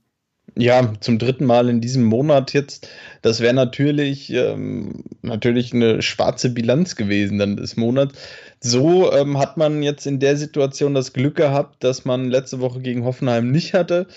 Ja, 0.60 0.92
zum 1.00 1.20
dritten 1.20 1.46
Mal 1.46 1.70
in 1.70 1.80
diesem 1.80 2.04
Monat 2.04 2.52
jetzt. 2.52 2.90
Das 3.22 3.40
wäre 3.40 3.54
natürlich, 3.54 4.30
ähm, 4.34 5.06
natürlich 5.22 5.74
eine 5.74 6.02
schwarze 6.02 6.50
Bilanz 6.50 6.98
gewesen 6.98 7.40
dann 7.40 7.56
des 7.56 7.78
Monats. 7.78 8.16
So 8.60 9.10
ähm, 9.14 9.38
hat 9.38 9.56
man 9.56 9.84
jetzt 9.84 10.06
in 10.06 10.20
der 10.20 10.36
Situation 10.36 10.94
das 10.94 11.14
Glück 11.14 11.36
gehabt, 11.36 11.82
dass 11.86 12.04
man 12.04 12.30
letzte 12.30 12.60
Woche 12.60 12.82
gegen 12.82 13.06
Hoffenheim 13.06 13.52
nicht 13.52 13.74
hatte. 13.74 14.08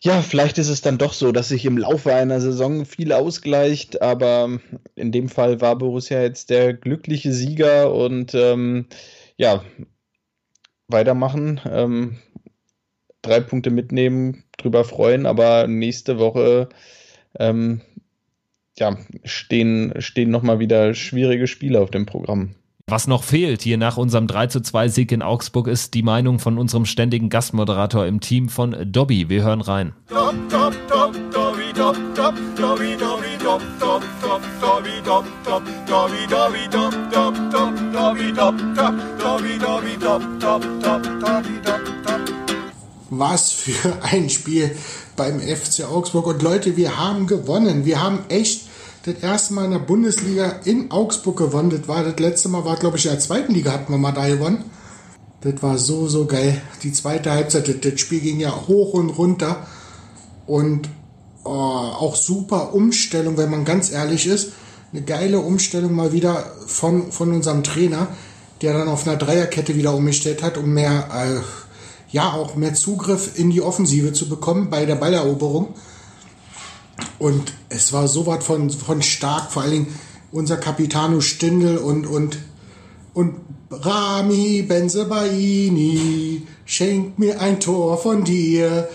Ja, 0.00 0.22
vielleicht 0.22 0.58
ist 0.58 0.68
es 0.68 0.80
dann 0.80 0.98
doch 0.98 1.12
so, 1.12 1.30
dass 1.30 1.50
sich 1.50 1.64
im 1.66 1.78
Laufe 1.78 2.12
einer 2.12 2.40
Saison 2.40 2.84
viel 2.84 3.12
ausgleicht, 3.12 4.02
aber 4.02 4.58
in 4.96 5.12
dem 5.12 5.28
Fall 5.28 5.60
war 5.60 5.78
Borussia 5.78 6.20
jetzt 6.20 6.50
der 6.50 6.74
glückliche 6.74 7.32
Sieger 7.32 7.94
und 7.94 8.34
ähm, 8.34 8.86
ja, 9.36 9.62
weitermachen, 10.88 11.60
ähm, 11.64 12.18
drei 13.22 13.40
Punkte 13.40 13.70
mitnehmen, 13.70 14.44
drüber 14.56 14.84
freuen, 14.84 15.26
aber 15.26 15.66
nächste 15.66 16.18
Woche 16.18 16.68
ähm, 17.38 17.80
ja, 18.78 18.96
stehen, 19.24 19.94
stehen 19.98 20.30
nochmal 20.30 20.58
wieder 20.58 20.94
schwierige 20.94 21.46
Spiele 21.46 21.80
auf 21.80 21.90
dem 21.90 22.06
Programm. 22.06 22.54
Was 22.88 23.08
noch 23.08 23.24
fehlt 23.24 23.62
hier 23.62 23.78
nach 23.78 23.96
unserem 23.96 24.28
3 24.28 24.46
zu 24.46 24.60
2 24.60 24.86
Sieg 24.88 25.10
in 25.10 25.20
Augsburg 25.20 25.66
ist 25.66 25.94
die 25.94 26.04
Meinung 26.04 26.38
von 26.38 26.56
unserem 26.56 26.86
ständigen 26.86 27.30
Gastmoderator 27.30 28.06
im 28.06 28.20
Team 28.20 28.48
von 28.48 28.76
Dobby. 28.92 29.28
Wir 29.28 29.42
hören 29.42 29.60
rein. 29.60 29.92
Was 43.10 43.52
für 43.52 44.02
ein 44.02 44.28
Spiel 44.30 44.76
beim 45.16 45.40
FC 45.40 45.84
Augsburg. 45.84 46.26
Und 46.26 46.42
Leute, 46.42 46.76
wir 46.76 46.96
haben 46.96 47.26
gewonnen. 47.26 47.84
Wir 47.84 48.02
haben 48.02 48.20
echt 48.28 48.66
das 49.04 49.22
erste 49.22 49.54
Mal 49.54 49.66
in 49.66 49.70
der 49.70 49.78
Bundesliga 49.78 50.60
in 50.64 50.90
Augsburg 50.90 51.36
gewonnen. 51.36 51.70
Das 51.70 51.86
war 51.86 52.02
das 52.02 52.18
letzte 52.18 52.48
Mal, 52.48 52.64
war 52.64 52.76
glaube 52.76 52.96
ich 52.96 53.04
in 53.04 53.12
der 53.12 53.20
zweiten 53.20 53.54
Liga 53.54 53.72
hatten 53.72 53.92
wir 53.92 53.98
mal 53.98 54.12
da 54.12 54.26
gewonnen. 54.26 54.64
Das 55.40 55.62
war 55.62 55.78
so, 55.78 56.08
so 56.08 56.26
geil. 56.26 56.60
Die 56.82 56.92
zweite 56.92 57.30
Halbzeit, 57.30 57.68
das, 57.68 57.76
das 57.80 58.00
Spiel 58.00 58.20
ging 58.20 58.40
ja 58.40 58.66
hoch 58.66 58.94
und 58.94 59.10
runter. 59.10 59.66
Und 60.46 60.88
oh, 61.44 61.50
auch 61.50 62.16
super 62.16 62.74
Umstellung, 62.74 63.36
wenn 63.36 63.50
man 63.50 63.64
ganz 63.64 63.92
ehrlich 63.92 64.26
ist. 64.26 64.52
Eine 64.92 65.02
geile 65.02 65.40
Umstellung 65.40 65.94
mal 65.94 66.12
wieder 66.12 66.52
von, 66.66 67.12
von 67.12 67.32
unserem 67.32 67.62
Trainer, 67.62 68.08
der 68.62 68.72
dann 68.72 68.88
auf 68.88 69.06
einer 69.06 69.16
Dreierkette 69.16 69.76
wieder 69.76 69.94
umgestellt 69.94 70.42
hat, 70.42 70.58
um 70.58 70.72
mehr, 70.72 71.08
äh, 71.12 71.65
ja, 72.16 72.32
auch 72.32 72.56
mehr 72.56 72.72
Zugriff 72.72 73.38
in 73.38 73.50
die 73.50 73.60
Offensive 73.60 74.14
zu 74.14 74.26
bekommen 74.26 74.70
bei 74.70 74.86
der 74.86 74.94
Balleroberung. 74.94 75.74
Und 77.18 77.52
es 77.68 77.92
war 77.92 78.08
so 78.08 78.26
was 78.26 78.42
von, 78.42 78.70
von 78.70 79.02
stark, 79.02 79.52
vor 79.52 79.62
allen 79.62 79.72
Dingen 79.72 79.94
unser 80.32 80.56
Capitano 80.56 81.20
Stindel 81.20 81.76
und, 81.76 82.06
und, 82.06 82.38
und 83.12 83.34
Rami 83.70 84.62
Benzebaini, 84.62 86.46
schenk 86.64 87.18
mir 87.18 87.38
ein 87.38 87.60
Tor 87.60 87.98
von 87.98 88.24
dir. 88.24 88.88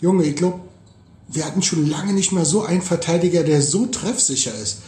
Junge, 0.00 0.22
ich 0.22 0.36
glaube, 0.36 0.60
wir 1.26 1.46
hatten 1.46 1.62
schon 1.62 1.90
lange 1.90 2.12
nicht 2.12 2.30
mehr 2.30 2.44
so 2.44 2.62
einen 2.62 2.82
Verteidiger, 2.82 3.42
der 3.42 3.60
so 3.60 3.86
treffsicher 3.86 4.54
ist. 4.54 4.82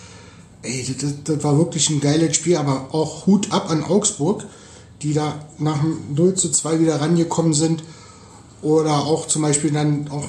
Ey, 0.62 0.94
das, 0.96 1.14
das 1.24 1.42
war 1.42 1.58
wirklich 1.58 1.90
ein 1.90 2.00
geiles 2.00 2.36
Spiel, 2.36 2.56
aber 2.56 2.94
auch 2.94 3.26
Hut 3.26 3.50
ab 3.50 3.68
an 3.68 3.82
Augsburg, 3.82 4.46
die 5.02 5.14
da 5.14 5.46
nach 5.58 5.80
dem 5.80 5.98
0 6.14 6.34
zu 6.34 6.50
2 6.50 6.80
wieder 6.80 7.00
rangekommen 7.00 7.54
sind 7.54 7.82
oder 8.62 9.04
auch 9.04 9.26
zum 9.26 9.42
Beispiel 9.42 9.70
dann 9.70 10.08
auch 10.10 10.26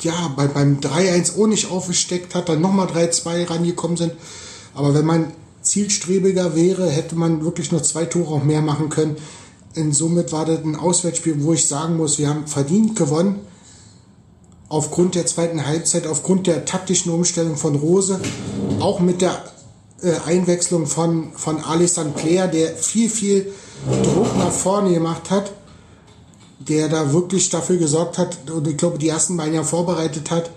ja, 0.00 0.32
bei, 0.36 0.46
beim 0.46 0.80
3-1 0.80 1.38
auch 1.38 1.46
nicht 1.46 1.70
aufgesteckt 1.70 2.34
hat, 2.34 2.48
dann 2.48 2.60
nochmal 2.60 2.86
3-2 2.86 3.50
rangekommen 3.50 3.96
sind. 3.96 4.12
Aber 4.74 4.94
wenn 4.94 5.04
man 5.04 5.32
zielstrebiger 5.62 6.54
wäre, 6.54 6.88
hätte 6.88 7.16
man 7.16 7.44
wirklich 7.44 7.72
nur 7.72 7.82
zwei 7.82 8.04
Tore 8.04 8.36
auch 8.36 8.44
mehr 8.44 8.62
machen 8.62 8.88
können. 8.88 9.16
Und 9.76 9.92
somit 9.92 10.32
war 10.32 10.46
das 10.46 10.62
ein 10.62 10.76
Auswärtsspiel, 10.76 11.42
wo 11.42 11.52
ich 11.52 11.68
sagen 11.68 11.96
muss, 11.96 12.18
wir 12.18 12.28
haben 12.28 12.46
verdient 12.46 12.96
gewonnen. 12.96 13.40
Aufgrund 14.68 15.14
der 15.14 15.26
zweiten 15.26 15.66
Halbzeit, 15.66 16.06
aufgrund 16.06 16.46
der 16.46 16.64
taktischen 16.64 17.12
Umstellung 17.12 17.56
von 17.56 17.74
Rose, 17.74 18.20
auch 18.80 19.00
mit 19.00 19.20
der 19.20 19.42
Einwechslung 20.26 20.86
von, 20.86 21.32
von 21.34 21.62
Alessandro 21.62 22.18
Player, 22.18 22.48
der 22.48 22.74
viel, 22.74 23.10
viel 23.10 23.52
Druck 24.02 24.36
nach 24.36 24.52
vorne 24.52 24.92
gemacht 24.92 25.30
hat 25.30 25.52
der 26.68 26.88
da 26.88 27.12
wirklich 27.12 27.48
dafür 27.50 27.76
gesorgt 27.76 28.18
hat 28.18 28.50
und 28.50 28.66
ich 28.66 28.76
glaube, 28.76 28.98
die 28.98 29.08
ersten 29.08 29.36
beiden 29.36 29.54
Jahre 29.54 29.66
vorbereitet 29.66 30.30
hat 30.30 30.50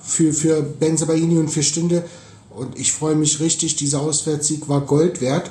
für, 0.00 0.32
für 0.32 0.62
Benzabaini 0.62 1.38
und 1.38 1.48
für 1.48 1.62
Stünde. 1.62 2.04
Und 2.50 2.78
ich 2.78 2.92
freue 2.92 3.14
mich 3.14 3.40
richtig, 3.40 3.76
dieser 3.76 4.00
Auswärtssieg 4.00 4.68
war 4.68 4.82
Gold 4.82 5.20
wert. 5.20 5.50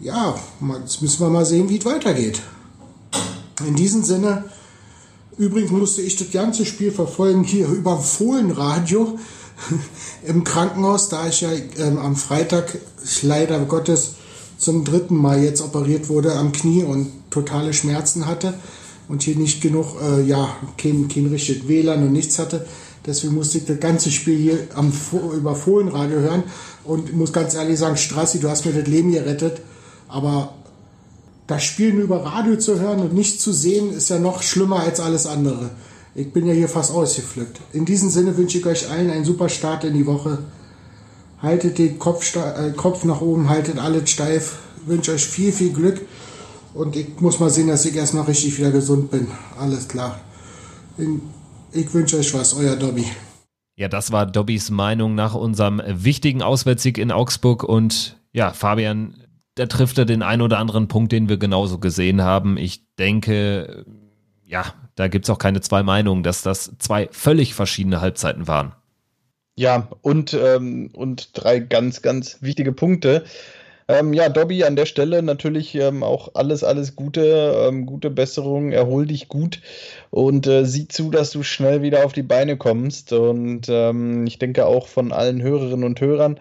Ja, 0.00 0.38
jetzt 0.80 1.02
müssen 1.02 1.20
wir 1.20 1.28
mal 1.28 1.44
sehen, 1.44 1.68
wie 1.68 1.78
es 1.78 1.84
weitergeht. 1.84 2.40
In 3.66 3.74
diesem 3.74 4.02
Sinne, 4.02 4.44
übrigens 5.36 5.70
musste 5.70 6.00
ich 6.00 6.16
das 6.16 6.30
ganze 6.30 6.64
Spiel 6.64 6.90
verfolgen 6.90 7.44
hier 7.44 7.68
über 7.68 7.98
Fohlenradio 7.98 9.18
im 10.26 10.44
Krankenhaus, 10.44 11.08
da 11.08 11.26
ich 11.28 11.40
ja 11.40 11.50
ähm, 11.78 11.98
am 11.98 12.16
Freitag 12.16 12.78
leider 13.22 13.58
Gottes 13.60 14.14
zum 14.58 14.84
dritten 14.84 15.16
Mal 15.16 15.42
jetzt 15.42 15.62
operiert 15.62 16.08
wurde 16.08 16.34
am 16.34 16.52
Knie 16.52 16.84
und 16.84 17.08
totale 17.30 17.72
Schmerzen 17.72 18.26
hatte 18.26 18.54
und 19.08 19.22
hier 19.22 19.36
nicht 19.36 19.60
genug, 19.60 19.96
äh, 20.02 20.22
ja, 20.22 20.54
kein, 20.76 21.08
kein 21.08 21.26
richtiges 21.26 21.66
WLAN 21.66 22.02
und 22.02 22.12
nichts 22.12 22.38
hatte. 22.38 22.66
Deswegen 23.06 23.34
musste 23.34 23.58
ich 23.58 23.64
das 23.64 23.80
ganze 23.80 24.10
Spiel 24.10 24.36
hier 24.36 24.58
am, 24.74 24.92
über 25.34 25.56
Fohlenradio 25.56 26.18
hören 26.18 26.42
und 26.84 27.14
muss 27.14 27.32
ganz 27.32 27.54
ehrlich 27.54 27.78
sagen, 27.78 27.96
Strassi, 27.96 28.40
du 28.40 28.50
hast 28.50 28.66
mir 28.66 28.72
das 28.72 28.86
Leben 28.86 29.10
gerettet, 29.12 29.62
aber 30.08 30.54
das 31.46 31.64
Spiel 31.64 31.94
nur 31.94 32.04
über 32.04 32.24
Radio 32.24 32.56
zu 32.56 32.78
hören 32.78 33.00
und 33.00 33.14
nicht 33.14 33.40
zu 33.40 33.52
sehen, 33.52 33.92
ist 33.92 34.10
ja 34.10 34.18
noch 34.18 34.42
schlimmer 34.42 34.80
als 34.80 35.00
alles 35.00 35.26
andere. 35.26 35.70
Ich 36.14 36.32
bin 36.32 36.46
ja 36.46 36.52
hier 36.52 36.68
fast 36.68 36.92
ausgeflippt. 36.92 37.60
In 37.72 37.84
diesem 37.84 38.10
Sinne 38.10 38.36
wünsche 38.36 38.58
ich 38.58 38.66
euch 38.66 38.90
allen 38.90 39.10
einen 39.10 39.24
super 39.24 39.48
Start 39.48 39.84
in 39.84 39.94
die 39.94 40.06
Woche. 40.06 40.38
Haltet 41.40 41.78
den 41.78 41.98
Kopf, 41.98 42.34
äh, 42.36 42.72
Kopf 42.76 43.04
nach 43.04 43.20
oben, 43.20 43.48
haltet 43.48 43.78
alles 43.78 44.10
steif. 44.10 44.58
Ich 44.82 44.88
wünsche 44.88 45.12
euch 45.12 45.24
viel, 45.24 45.52
viel 45.52 45.72
Glück. 45.72 46.00
Und 46.74 46.96
ich 46.96 47.20
muss 47.20 47.40
mal 47.40 47.50
sehen, 47.50 47.68
dass 47.68 47.84
ich 47.84 47.94
erstmal 47.94 48.24
richtig 48.24 48.58
wieder 48.58 48.70
gesund 48.70 49.10
bin. 49.10 49.28
Alles 49.58 49.88
klar. 49.88 50.20
Ich 51.72 51.94
wünsche 51.94 52.18
euch 52.18 52.34
was, 52.34 52.54
euer 52.54 52.76
Dobby. 52.76 53.06
Ja, 53.76 53.88
das 53.88 54.12
war 54.12 54.26
Dobbys 54.26 54.70
Meinung 54.70 55.14
nach 55.14 55.34
unserem 55.34 55.80
wichtigen 55.86 56.42
Auswärtssieg 56.42 56.98
in 56.98 57.10
Augsburg. 57.10 57.64
Und 57.64 58.20
ja, 58.32 58.52
Fabian, 58.52 59.16
da 59.54 59.66
trifft 59.66 59.98
er 59.98 60.04
den 60.04 60.22
einen 60.22 60.42
oder 60.42 60.58
anderen 60.58 60.88
Punkt, 60.88 61.12
den 61.12 61.28
wir 61.28 61.38
genauso 61.38 61.78
gesehen 61.78 62.22
haben. 62.22 62.56
Ich 62.56 62.84
denke, 62.98 63.86
ja, 64.44 64.64
da 65.00 65.08
gibt 65.08 65.24
es 65.24 65.30
auch 65.30 65.38
keine 65.38 65.60
zwei 65.60 65.82
Meinungen, 65.82 66.22
dass 66.22 66.42
das 66.42 66.72
zwei 66.78 67.08
völlig 67.10 67.54
verschiedene 67.54 68.00
Halbzeiten 68.00 68.46
waren. 68.46 68.72
Ja, 69.56 69.88
und, 70.02 70.32
ähm, 70.34 70.90
und 70.94 71.30
drei 71.34 71.58
ganz, 71.58 72.02
ganz 72.02 72.38
wichtige 72.40 72.72
Punkte. 72.72 73.24
Ähm, 73.88 74.12
ja, 74.12 74.28
Dobby 74.28 74.62
an 74.62 74.76
der 74.76 74.86
Stelle 74.86 75.22
natürlich 75.22 75.74
ähm, 75.74 76.04
auch 76.04 76.34
alles, 76.34 76.62
alles 76.62 76.94
Gute, 76.94 77.66
ähm, 77.66 77.86
gute 77.86 78.08
Besserung, 78.08 78.70
erhol 78.70 79.06
dich 79.06 79.28
gut 79.28 79.60
und 80.10 80.46
äh, 80.46 80.64
sieh 80.64 80.86
zu, 80.86 81.10
dass 81.10 81.32
du 81.32 81.42
schnell 81.42 81.82
wieder 81.82 82.04
auf 82.04 82.12
die 82.12 82.22
Beine 82.22 82.56
kommst. 82.56 83.12
Und 83.12 83.68
ähm, 83.68 84.26
ich 84.26 84.38
denke 84.38 84.66
auch 84.66 84.86
von 84.86 85.12
allen 85.12 85.42
Hörerinnen 85.42 85.84
und 85.84 86.00
Hörern. 86.00 86.38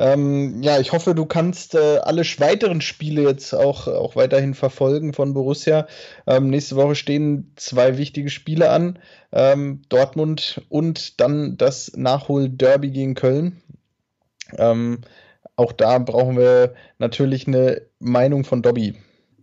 Ähm, 0.00 0.62
ja, 0.62 0.80
ich 0.80 0.92
hoffe, 0.92 1.14
du 1.14 1.26
kannst 1.26 1.74
äh, 1.74 1.98
alle 1.98 2.22
weiteren 2.22 2.80
Spiele 2.80 3.22
jetzt 3.22 3.52
auch, 3.52 3.86
auch 3.86 4.16
weiterhin 4.16 4.54
verfolgen 4.54 5.12
von 5.12 5.34
Borussia. 5.34 5.86
Ähm, 6.26 6.48
nächste 6.48 6.76
Woche 6.76 6.94
stehen 6.94 7.52
zwei 7.56 7.98
wichtige 7.98 8.30
Spiele 8.30 8.70
an. 8.70 8.98
Dortmund 9.88 10.62
und 10.70 11.20
dann 11.20 11.56
das 11.56 11.92
Nachhol-Derby 11.94 12.90
gegen 12.90 13.14
Köln. 13.14 13.62
Ähm, 14.58 15.02
auch 15.54 15.72
da 15.72 15.98
brauchen 15.98 16.36
wir 16.36 16.74
natürlich 16.98 17.46
eine 17.46 17.82
Meinung 17.98 18.42
von 18.42 18.62
Dobby. 18.62 18.94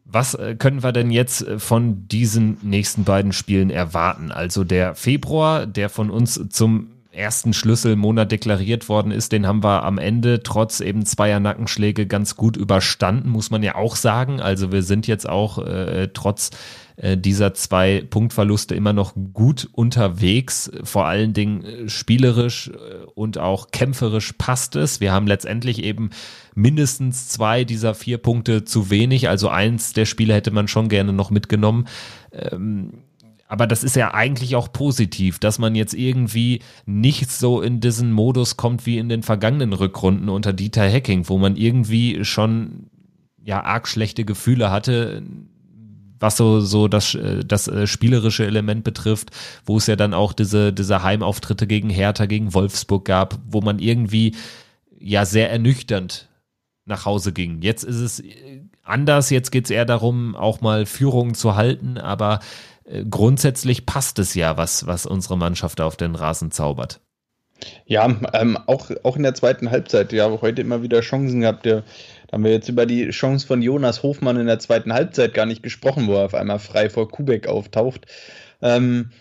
Was 0.04 0.34
äh, 0.34 0.56
können 0.56 0.84
wir 0.84 0.92
denn 0.92 1.12
jetzt 1.12 1.46
äh, 1.46 1.60
von 1.60 2.08
diesen 2.08 2.58
nächsten 2.64 3.04
beiden 3.04 3.34
Spielen 3.34 3.70
erwarten? 3.70 4.32
Also 4.32 4.64
der 4.64 4.96
Februar, 4.96 5.68
der 5.68 5.90
von 5.90 6.10
uns 6.10 6.42
zum 6.50 6.97
ersten 7.18 7.54
Schlüsselmonat 7.54 8.32
deklariert 8.32 8.88
worden 8.90 9.12
ist, 9.12 9.32
den 9.32 9.48
haben 9.48 9.64
wir 9.64 9.84
am 9.84 9.98
Ende 9.98 10.44
trotz 10.44 10.80
eben 10.80 11.06
zweier 11.06 11.40
Nackenschläge 11.40 12.08
ganz 12.08 12.36
gut 12.36 12.58
überstanden, 12.58 13.30
muss 13.30 13.52
man 13.52 13.64
ja 13.64 13.76
auch 13.76 13.96
sagen. 13.96 14.40
Also 14.40 14.72
wir 14.72 14.84
sind 14.84 15.08
jetzt 15.08 15.28
auch 15.28 15.58
äh, 15.58 16.10
trotz 16.14 16.52
äh, 16.98 17.16
dieser 17.16 17.54
zwei 17.54 18.04
Punktverluste 18.10 18.74
immer 18.74 18.92
noch 18.92 19.14
gut 19.34 19.70
unterwegs. 19.72 20.72
Vor 20.84 21.06
allen 21.06 21.34
Dingen 21.34 21.64
äh, 21.64 21.90
spielerisch 21.90 22.70
äh, 22.70 23.06
und 23.14 23.38
auch 23.38 23.70
kämpferisch 23.70 24.34
passt 24.38 24.76
es. 24.76 25.00
Wir 25.00 25.14
haben 25.14 25.28
letztendlich 25.28 25.84
eben 25.84 26.10
mindestens 26.56 27.30
zwei 27.30 27.64
dieser 27.66 27.94
vier 27.94 28.18
Punkte 28.18 28.66
zu 28.66 28.90
wenig. 28.90 29.30
Also 29.30 29.50
eins 29.50 29.94
der 29.94 30.06
Spiele 30.06 30.34
hätte 30.34 30.50
man 30.50 30.68
schon 30.68 30.90
gerne 30.90 31.14
noch 31.14 31.30
mitgenommen. 31.30 31.88
Ähm, 32.32 32.94
aber 33.48 33.66
das 33.66 33.84
ist 33.84 33.96
ja 33.96 34.14
eigentlich 34.14 34.56
auch 34.56 34.72
positiv, 34.72 35.40
dass 35.40 35.58
man 35.58 35.74
jetzt 35.74 35.94
irgendwie 35.94 36.62
nicht 36.86 37.32
so 37.32 37.62
in 37.62 37.80
diesen 37.80 38.12
Modus 38.12 38.58
kommt 38.58 38.86
wie 38.86 38.98
in 38.98 39.08
den 39.08 39.24
vergangenen 39.24 39.74
Rückrunden 39.74 40.30
unter 40.30 40.52
Dieter 40.54 40.90
Hacking, 40.90 41.30
wo 41.30 41.38
man 41.38 41.56
irgendwie 41.56 42.26
schon 42.26 42.88
ja 43.44 43.64
arg 43.64 43.88
schlechte 43.88 44.26
Gefühle 44.26 44.70
hatte, 44.70 45.24
was 46.20 46.36
so 46.36 46.60
so 46.60 46.90
das 46.90 47.18
das 47.46 47.70
äh, 47.70 47.88
spielerische 47.88 48.46
Element 48.46 48.84
betrifft, 48.84 49.32
wo 49.66 49.78
es 49.78 49.88
ja 49.88 49.96
dann 49.96 50.14
auch 50.14 50.34
diese 50.34 50.74
diese 50.74 51.04
Heimauftritte 51.04 51.68
gegen 51.68 51.90
Hertha, 51.90 52.26
gegen 52.26 52.54
Wolfsburg 52.54 53.06
gab, 53.06 53.40
wo 53.50 53.62
man 53.62 53.80
irgendwie 53.80 54.36
ja 55.00 55.26
sehr 55.26 55.50
ernüchternd 55.52 56.28
nach 56.86 57.06
Hause 57.06 57.32
ging. 57.32 57.62
Jetzt 57.62 57.84
ist 57.84 57.98
es 57.98 58.24
anders, 58.84 59.30
jetzt 59.30 59.52
geht 59.52 59.66
es 59.66 59.72
eher 59.72 59.86
darum, 59.86 60.36
auch 60.36 60.62
mal 60.62 60.86
Führungen 60.86 61.36
zu 61.36 61.56
halten, 61.56 61.98
aber 61.98 62.40
äh, 62.40 62.77
grundsätzlich 63.10 63.86
passt 63.86 64.20
es 64.20 64.34
ja, 64.34 64.58
was, 64.58 64.88
was 64.88 65.06
unsere 65.06 65.38
Mannschaft 65.38 65.82
auf 65.82 65.96
den 65.98 66.16
Rasen 66.16 66.52
zaubert. 66.52 67.02
Ja, 67.86 68.06
ähm, 68.34 68.58
auch, 68.68 68.92
auch 69.04 69.16
in 69.16 69.24
der 69.24 69.34
zweiten 69.34 69.72
Halbzeit. 69.72 70.12
Wir 70.12 70.24
haben 70.24 70.42
heute 70.42 70.62
immer 70.62 70.84
wieder 70.84 71.02
Chancen 71.02 71.42
gehabt. 71.42 71.66
Da 71.66 71.84
haben 72.32 72.44
wir 72.44 72.52
jetzt 72.52 72.70
über 72.70 72.86
die 72.86 73.10
Chance 73.10 73.48
von 73.48 73.62
Jonas 73.62 74.04
Hofmann 74.04 74.40
in 74.40 74.48
der 74.48 74.60
zweiten 74.60 74.94
Halbzeit 74.94 75.34
gar 75.34 75.46
nicht 75.46 75.64
gesprochen, 75.64 76.08
wo 76.08 76.14
er 76.14 76.26
auf 76.26 76.36
einmal 76.36 76.60
frei 76.60 76.90
vor 76.90 77.10
Kubek 77.10 77.48
auftaucht. 77.48 78.06
Ähm, 78.62 79.12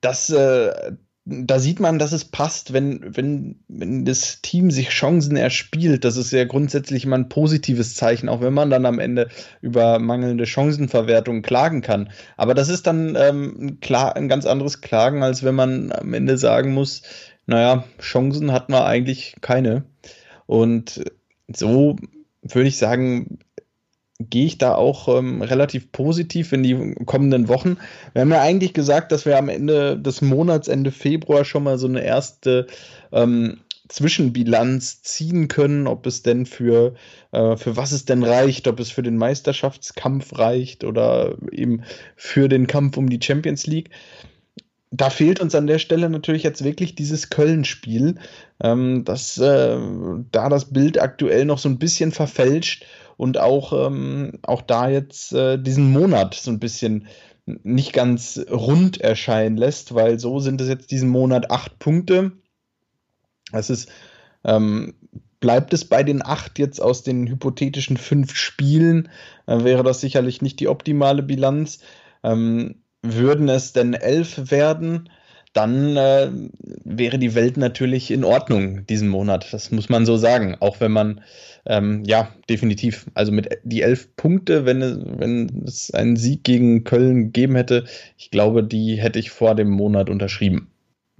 das, 0.00 0.30
äh, 0.30 0.92
da 1.30 1.58
sieht 1.58 1.78
man, 1.78 1.98
dass 1.98 2.12
es 2.12 2.24
passt, 2.24 2.72
wenn, 2.72 3.00
wenn, 3.04 3.56
wenn 3.68 4.06
das 4.06 4.40
Team 4.40 4.70
sich 4.70 4.88
Chancen 4.88 5.36
erspielt. 5.36 6.04
Das 6.04 6.16
ist 6.16 6.32
ja 6.32 6.44
grundsätzlich 6.44 7.04
immer 7.04 7.18
ein 7.18 7.28
positives 7.28 7.94
Zeichen, 7.94 8.30
auch 8.30 8.40
wenn 8.40 8.54
man 8.54 8.70
dann 8.70 8.86
am 8.86 8.98
Ende 8.98 9.28
über 9.60 9.98
mangelnde 9.98 10.46
Chancenverwertung 10.46 11.42
klagen 11.42 11.82
kann. 11.82 12.10
Aber 12.38 12.54
das 12.54 12.70
ist 12.70 12.86
dann 12.86 13.14
ähm, 13.18 13.78
klar, 13.80 14.16
ein 14.16 14.28
ganz 14.28 14.46
anderes 14.46 14.80
Klagen, 14.80 15.22
als 15.22 15.42
wenn 15.42 15.54
man 15.54 15.92
am 15.92 16.14
Ende 16.14 16.38
sagen 16.38 16.72
muss, 16.72 17.02
naja, 17.46 17.84
Chancen 18.00 18.52
hat 18.52 18.70
man 18.70 18.84
eigentlich 18.84 19.36
keine. 19.42 19.84
Und 20.46 21.04
so 21.48 21.96
würde 22.42 22.68
ich 22.68 22.78
sagen, 22.78 23.38
gehe 24.18 24.46
ich 24.46 24.58
da 24.58 24.74
auch 24.74 25.08
ähm, 25.16 25.42
relativ 25.42 25.92
positiv 25.92 26.52
in 26.52 26.62
die 26.62 26.94
kommenden 27.06 27.48
Wochen. 27.48 27.78
Wir 28.12 28.22
haben 28.22 28.30
ja 28.30 28.40
eigentlich 28.42 28.72
gesagt, 28.72 29.12
dass 29.12 29.26
wir 29.26 29.38
am 29.38 29.48
Ende 29.48 29.96
des 29.96 30.22
Monats, 30.22 30.66
Ende 30.66 30.90
Februar, 30.90 31.44
schon 31.44 31.62
mal 31.62 31.78
so 31.78 31.86
eine 31.86 32.02
erste 32.02 32.66
ähm, 33.12 33.58
Zwischenbilanz 33.88 35.02
ziehen 35.02 35.48
können, 35.48 35.86
ob 35.86 36.04
es 36.06 36.22
denn 36.22 36.46
für, 36.46 36.94
äh, 37.30 37.56
für 37.56 37.76
was 37.76 37.92
es 37.92 38.04
denn 38.04 38.24
reicht, 38.24 38.66
ob 38.66 38.80
es 38.80 38.90
für 38.90 39.02
den 39.02 39.16
Meisterschaftskampf 39.16 40.36
reicht 40.36 40.84
oder 40.84 41.36
eben 41.52 41.82
für 42.16 42.48
den 42.48 42.66
Kampf 42.66 42.96
um 42.96 43.08
die 43.08 43.20
Champions 43.22 43.66
League. 43.66 43.90
Da 44.90 45.10
fehlt 45.10 45.40
uns 45.40 45.54
an 45.54 45.66
der 45.66 45.78
Stelle 45.78 46.10
natürlich 46.10 46.42
jetzt 46.42 46.64
wirklich 46.64 46.94
dieses 46.94 47.30
Köln-Spiel, 47.30 48.16
ähm, 48.60 49.04
das 49.04 49.38
äh, 49.38 49.78
da 50.32 50.48
das 50.48 50.72
Bild 50.72 51.00
aktuell 51.00 51.44
noch 51.44 51.58
so 51.58 51.68
ein 51.68 51.78
bisschen 51.78 52.10
verfälscht 52.10 52.84
und 53.18 53.36
auch, 53.36 53.72
ähm, 53.86 54.38
auch 54.42 54.62
da 54.62 54.88
jetzt 54.88 55.34
äh, 55.34 55.58
diesen 55.58 55.92
Monat 55.92 56.34
so 56.34 56.50
ein 56.50 56.60
bisschen 56.60 57.08
nicht 57.44 57.92
ganz 57.92 58.40
rund 58.50 59.00
erscheinen 59.00 59.56
lässt, 59.56 59.94
weil 59.94 60.18
so 60.18 60.38
sind 60.38 60.60
es 60.60 60.68
jetzt 60.68 60.90
diesen 60.90 61.08
Monat 61.08 61.50
acht 61.50 61.78
Punkte. 61.78 62.32
Das 63.52 63.70
ist, 63.70 63.90
ähm, 64.44 64.94
bleibt 65.40 65.74
es 65.74 65.84
bei 65.84 66.04
den 66.04 66.24
acht 66.24 66.58
jetzt 66.58 66.80
aus 66.80 67.02
den 67.02 67.26
hypothetischen 67.26 67.96
fünf 67.96 68.36
Spielen, 68.36 69.08
äh, 69.46 69.64
wäre 69.64 69.82
das 69.82 70.00
sicherlich 70.00 70.40
nicht 70.40 70.60
die 70.60 70.68
optimale 70.68 71.22
Bilanz. 71.22 71.80
Ähm, 72.22 72.82
würden 73.02 73.48
es 73.48 73.72
denn 73.72 73.94
elf 73.94 74.50
werden, 74.50 75.08
dann 75.52 75.96
äh, 75.96 76.30
wäre 76.84 77.18
die 77.18 77.34
Welt 77.34 77.56
natürlich 77.56 78.10
in 78.10 78.24
Ordnung 78.24 78.86
diesen 78.86 79.08
Monat. 79.08 79.52
Das 79.52 79.70
muss 79.70 79.88
man 79.88 80.06
so 80.06 80.16
sagen. 80.16 80.56
Auch 80.60 80.80
wenn 80.80 80.92
man, 80.92 81.20
ähm, 81.66 82.04
ja, 82.06 82.28
definitiv. 82.48 83.06
Also 83.14 83.32
mit 83.32 83.48
die 83.64 83.82
elf 83.82 84.14
Punkte, 84.16 84.64
wenn 84.66 84.80
wenn 85.18 85.64
es 85.66 85.90
einen 85.92 86.16
Sieg 86.16 86.44
gegen 86.44 86.84
Köln 86.84 87.24
gegeben 87.24 87.56
hätte, 87.56 87.84
ich 88.16 88.30
glaube, 88.30 88.62
die 88.64 88.96
hätte 88.96 89.18
ich 89.18 89.30
vor 89.30 89.54
dem 89.54 89.70
Monat 89.70 90.10
unterschrieben. 90.10 90.70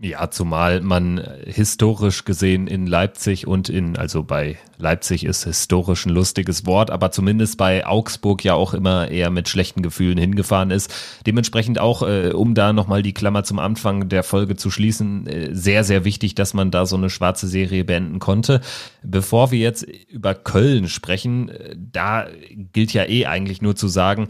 Ja, 0.01 0.31
zumal 0.31 0.81
man 0.81 1.21
historisch 1.45 2.25
gesehen 2.25 2.69
in 2.69 2.87
Leipzig 2.87 3.49
und 3.49 3.69
in, 3.69 3.97
also 3.97 4.23
bei 4.23 4.57
Leipzig 4.77 5.25
ist 5.25 5.43
historisch 5.43 6.07
ein 6.07 6.11
lustiges 6.11 6.67
Wort, 6.67 6.93
aber 6.93 7.11
zumindest 7.11 7.59
bei 7.59 7.85
Augsburg 7.85 8.45
ja 8.45 8.55
auch 8.55 8.75
immer 8.75 9.11
eher 9.11 9.31
mit 9.31 9.49
schlechten 9.49 9.83
Gefühlen 9.83 10.17
hingefahren 10.17 10.71
ist. 10.71 10.95
Dementsprechend 11.27 11.81
auch, 11.81 12.03
äh, 12.03 12.31
um 12.33 12.55
da 12.55 12.73
nochmal 12.73 13.03
die 13.03 13.13
Klammer 13.13 13.43
zum 13.43 13.59
Anfang 13.59 14.09
der 14.09 14.23
Folge 14.23 14.55
zu 14.55 14.71
schließen, 14.71 15.27
äh, 15.27 15.49
sehr, 15.53 15.83
sehr 15.83 16.05
wichtig, 16.05 16.37
dass 16.37 16.55
man 16.55 16.71
da 16.71 16.87
so 16.87 16.95
eine 16.95 17.11
schwarze 17.11 17.49
Serie 17.49 17.83
beenden 17.83 18.21
konnte. 18.21 18.61
Bevor 19.03 19.51
wir 19.51 19.59
jetzt 19.59 19.83
über 19.83 20.37
Köln 20.37 20.87
sprechen, 20.87 21.49
äh, 21.49 21.75
da 21.77 22.29
gilt 22.73 22.93
ja 22.93 23.05
eh 23.05 23.27
eigentlich 23.27 23.63
nur 23.63 23.75
zu 23.75 23.89
sagen, 23.89 24.29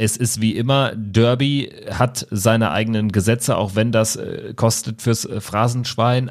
es 0.00 0.16
ist 0.16 0.40
wie 0.40 0.56
immer, 0.56 0.92
Derby 0.94 1.72
hat 1.90 2.26
seine 2.30 2.70
eigenen 2.70 3.10
Gesetze, 3.10 3.56
auch 3.56 3.74
wenn 3.74 3.90
das 3.90 4.14
äh, 4.14 4.54
kostet 4.54 5.02
fürs 5.02 5.24
äh, 5.24 5.40
Phrasenschwein. 5.40 6.30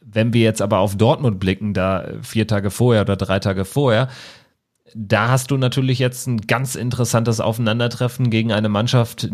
Wenn 0.00 0.32
wir 0.32 0.42
jetzt 0.42 0.62
aber 0.62 0.78
auf 0.78 0.96
Dortmund 0.96 1.40
blicken, 1.40 1.74
da 1.74 2.06
vier 2.22 2.46
Tage 2.46 2.70
vorher 2.70 3.02
oder 3.02 3.16
drei 3.16 3.40
Tage 3.40 3.64
vorher, 3.64 4.08
da 4.94 5.28
hast 5.28 5.50
du 5.50 5.56
natürlich 5.56 5.98
jetzt 5.98 6.28
ein 6.28 6.42
ganz 6.42 6.76
interessantes 6.76 7.40
Aufeinandertreffen 7.40 8.30
gegen 8.30 8.52
eine 8.52 8.68
Mannschaft, 8.68 9.28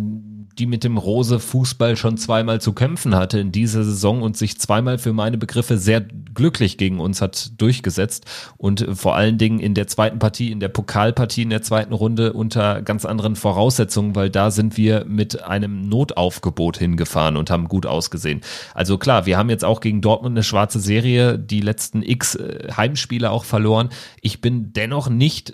die 0.59 0.67
mit 0.67 0.85
dem 0.85 0.99
Rose 0.99 1.39
Fußball 1.39 1.97
schon 1.97 2.17
zweimal 2.17 2.61
zu 2.61 2.73
kämpfen 2.73 3.15
hatte 3.15 3.39
in 3.39 3.53
dieser 3.53 3.85
Saison 3.85 4.23
und 4.23 4.37
sich 4.37 4.59
zweimal 4.59 4.99
für 4.99 5.13
meine 5.13 5.39
Begriffe 5.39 5.79
sehr 5.79 6.01
glücklich 6.01 6.79
gegen 6.79 7.01
uns 7.01 7.21
hat 7.21 7.53
durchgesetzt 7.59 8.25
und 8.57 8.87
vor 8.95 9.17
allen 9.17 9.39
Dingen 9.39 9.61
in 9.61 9.75
der 9.75 9.87
zweiten 9.87 10.19
Partie, 10.19 10.51
in 10.51 10.61
der 10.61 10.69
Pokalpartie 10.69 11.43
in 11.43 11.51
der 11.51 11.63
zweiten 11.63 11.93
Runde 11.93 12.33
unter 12.33 12.83
ganz 12.83 13.05
anderen 13.05 13.37
Voraussetzungen, 13.37 14.15
weil 14.15 14.31
da 14.31 14.51
sind 14.51 14.77
wir 14.77 15.05
mit 15.05 15.43
einem 15.45 15.89
Notaufgebot 15.89 16.79
hingefahren 16.79 17.37
und 17.37 17.51
haben 17.51 17.69
gut 17.69 17.87
ausgesehen. 17.87 18.41
Also 18.75 18.99
klar, 18.99 19.27
wir 19.27 19.39
haben 19.39 19.51
jetzt 19.51 19.65
auch 19.65 19.81
gegen 19.81 20.01
Dortmund 20.01 20.35
eine 20.35 20.43
schwarze 20.43 20.81
Serie, 20.81 21.39
die 21.39 21.61
letzten 21.61 22.03
X 22.03 22.35
äh, 22.35 22.73
Heimspiele 22.77 23.31
auch 23.31 23.45
verloren. 23.45 23.91
Ich 24.21 24.41
bin 24.41 24.73
dennoch 24.73 25.09
nicht 25.09 25.53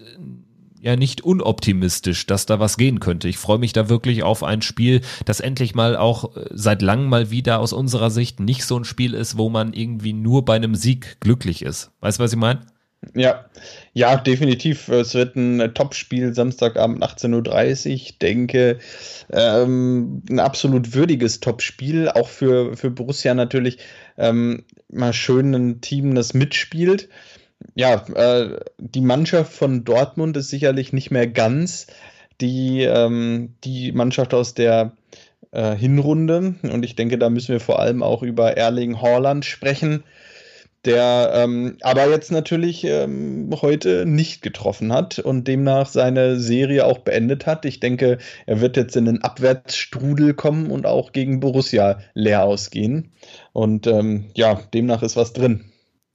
ja 0.84 0.96
nicht 0.96 1.22
unoptimistisch, 1.22 2.26
dass 2.26 2.44
da 2.44 2.60
was 2.60 2.76
gehen 2.76 3.00
könnte. 3.00 3.26
Ich 3.26 3.38
freue 3.38 3.58
mich 3.58 3.72
da 3.72 3.88
wirklich 3.88 4.22
auf 4.22 4.42
ein 4.42 4.60
Spiel, 4.60 5.00
das 5.24 5.40
endlich 5.40 5.74
mal 5.74 5.96
auch 5.96 6.36
äh, 6.36 6.44
seit 6.50 6.82
langem 6.82 7.08
mal 7.08 7.30
wieder 7.30 7.58
aus 7.60 7.72
unserer 7.72 8.10
Sicht 8.10 8.38
nicht 8.38 8.64
so 8.64 8.78
ein 8.78 8.84
Spiel 8.84 9.14
ist, 9.14 9.38
wo 9.38 9.48
man 9.48 9.72
irgendwie 9.72 10.12
nur 10.12 10.44
bei 10.44 10.56
einem 10.56 10.74
Sieg 10.74 11.16
glücklich 11.20 11.62
ist. 11.62 11.90
Weißt 12.00 12.18
du, 12.18 12.24
was 12.24 12.32
ich 12.32 12.38
meine? 12.38 12.60
Ja, 13.14 13.46
ja, 13.92 14.16
definitiv. 14.16 14.88
Es 14.88 15.14
wird 15.14 15.36
ein 15.36 15.74
Topspiel 15.74 16.34
Samstagabend 16.34 17.02
18.30 17.02 17.86
Uhr. 17.86 17.92
Ich 17.92 18.18
denke, 18.18 18.78
ähm, 19.30 20.22
ein 20.30 20.40
absolut 20.40 20.94
würdiges 20.94 21.40
Topspiel, 21.40 22.08
auch 22.08 22.28
für, 22.28 22.76
für 22.76 22.90
Borussia 22.90 23.34
natürlich 23.34 23.78
ähm, 24.16 24.64
mal 24.90 25.12
schön 25.12 25.54
ein 25.54 25.80
Team, 25.80 26.14
das 26.14 26.34
mitspielt 26.34 27.08
ja, 27.74 28.04
äh, 28.14 28.60
die 28.78 29.00
Mannschaft 29.00 29.52
von 29.52 29.84
Dortmund 29.84 30.36
ist 30.36 30.50
sicherlich 30.50 30.92
nicht 30.92 31.10
mehr 31.10 31.26
ganz 31.26 31.86
die, 32.40 32.82
ähm, 32.82 33.54
die 33.64 33.92
Mannschaft 33.92 34.34
aus 34.34 34.54
der 34.54 34.92
äh, 35.52 35.74
Hinrunde. 35.74 36.56
Und 36.62 36.84
ich 36.84 36.96
denke, 36.96 37.18
da 37.18 37.30
müssen 37.30 37.52
wir 37.52 37.60
vor 37.60 37.78
allem 37.78 38.02
auch 38.02 38.22
über 38.22 38.56
Erling 38.56 39.00
Haaland 39.00 39.44
sprechen, 39.44 40.04
der 40.84 41.30
ähm, 41.34 41.78
aber 41.80 42.10
jetzt 42.10 42.30
natürlich 42.30 42.84
ähm, 42.84 43.48
heute 43.62 44.04
nicht 44.04 44.42
getroffen 44.42 44.92
hat 44.92 45.18
und 45.18 45.48
demnach 45.48 45.86
seine 45.86 46.38
Serie 46.38 46.84
auch 46.84 46.98
beendet 46.98 47.46
hat. 47.46 47.64
Ich 47.64 47.80
denke, 47.80 48.18
er 48.44 48.60
wird 48.60 48.76
jetzt 48.76 48.94
in 48.94 49.06
den 49.06 49.22
Abwärtsstrudel 49.22 50.34
kommen 50.34 50.70
und 50.70 50.84
auch 50.84 51.12
gegen 51.12 51.40
Borussia 51.40 52.00
leer 52.12 52.44
ausgehen. 52.44 53.12
Und 53.54 53.86
ähm, 53.86 54.26
ja, 54.34 54.60
demnach 54.74 55.02
ist 55.02 55.16
was 55.16 55.32
drin. 55.32 55.64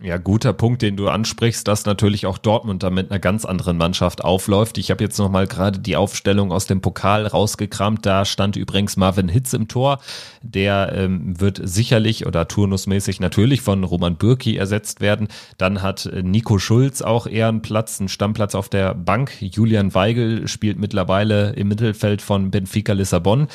Ja, 0.01 0.15
guter 0.15 0.53
Punkt, 0.53 0.81
den 0.81 0.95
du 0.95 1.09
ansprichst, 1.09 1.67
dass 1.67 1.85
natürlich 1.85 2.25
auch 2.25 2.37
Dortmund 2.37 2.83
da 2.83 2.89
mit 2.89 3.11
einer 3.11 3.19
ganz 3.19 3.43
anderen 3.43 3.75
Mannschaft 3.75 4.23
aufläuft. 4.23 4.77
Ich 4.77 4.91
habe 4.91 5.03
jetzt 5.03 5.17
nochmal 5.17 5.45
gerade 5.45 5.77
die 5.79 5.97
Aufstellung 5.97 6.53
aus 6.53 6.67
dem 6.67 6.79
Pokal 6.79 7.27
rausgekramt. 7.27 8.05
Da 8.05 8.23
stand 8.23 8.55
übrigens 8.55 8.95
Marvin 8.95 9.27
Hitz 9.27 9.51
im 9.51 9.67
Tor. 9.67 9.99
Der 10.41 10.93
ähm, 10.95 11.37
wird 11.41 11.59
sicherlich 11.61 12.25
oder 12.25 12.47
turnusmäßig 12.47 13.19
natürlich 13.19 13.59
von 13.59 13.83
Roman 13.83 14.15
Bürki 14.15 14.55
ersetzt 14.55 15.01
werden. 15.01 15.27
Dann 15.57 15.81
hat 15.81 16.05
äh, 16.05 16.23
Nico 16.23 16.59
Schulz 16.59 17.01
auch 17.01 17.27
eher 17.27 17.49
einen 17.49 17.61
Platz, 17.61 17.99
einen 17.99 18.07
Stammplatz 18.07 18.55
auf 18.55 18.69
der 18.69 18.95
Bank. 18.95 19.33
Julian 19.41 19.93
Weigel 19.93 20.47
spielt 20.47 20.79
mittlerweile 20.79 21.49
im 21.57 21.67
Mittelfeld 21.67 22.21
von 22.21 22.51
Benfica 22.51 22.93
Lissabon 22.93 23.49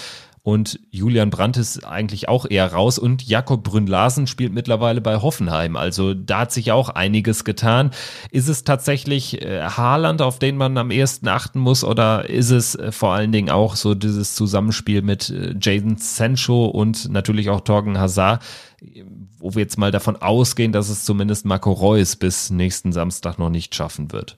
und 0.44 0.78
Julian 0.90 1.30
Brandt 1.30 1.56
ist 1.56 1.86
eigentlich 1.86 2.28
auch 2.28 2.44
eher 2.48 2.70
raus 2.70 2.98
und 2.98 3.26
Jakob 3.26 3.64
Brünn-Larsen 3.64 4.26
spielt 4.26 4.52
mittlerweile 4.52 5.00
bei 5.00 5.16
Hoffenheim. 5.22 5.74
Also 5.74 6.12
da 6.12 6.40
hat 6.40 6.52
sich 6.52 6.70
auch 6.70 6.90
einiges 6.90 7.44
getan. 7.44 7.92
Ist 8.30 8.48
es 8.48 8.62
tatsächlich 8.62 9.40
äh, 9.40 9.62
Haaland, 9.62 10.20
auf 10.20 10.38
den 10.38 10.58
man 10.58 10.76
am 10.76 10.90
ehesten 10.90 11.28
achten 11.28 11.58
muss 11.58 11.82
oder 11.82 12.28
ist 12.28 12.50
es 12.50 12.74
äh, 12.74 12.92
vor 12.92 13.14
allen 13.14 13.32
Dingen 13.32 13.48
auch 13.48 13.74
so 13.74 13.94
dieses 13.94 14.34
Zusammenspiel 14.34 15.00
mit 15.00 15.30
äh, 15.30 15.54
Jaden 15.58 15.96
Sancho 15.96 16.66
und 16.66 17.08
natürlich 17.08 17.48
auch 17.48 17.62
Torgen 17.62 17.98
Hazard, 17.98 18.42
wo 19.38 19.54
wir 19.54 19.62
jetzt 19.62 19.78
mal 19.78 19.92
davon 19.92 20.16
ausgehen, 20.16 20.72
dass 20.72 20.90
es 20.90 21.06
zumindest 21.06 21.46
Marco 21.46 21.72
Reus 21.72 22.16
bis 22.16 22.50
nächsten 22.50 22.92
Samstag 22.92 23.38
noch 23.38 23.48
nicht 23.48 23.74
schaffen 23.74 24.12
wird? 24.12 24.36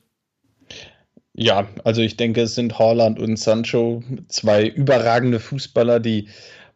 Ja, 1.38 1.68
also 1.84 2.00
ich 2.00 2.16
denke, 2.16 2.40
es 2.42 2.54
sind 2.54 2.78
Haaland 2.78 3.18
und 3.18 3.38
Sancho 3.38 4.02
zwei 4.28 4.66
überragende 4.66 5.38
Fußballer, 5.38 6.00
die 6.00 6.28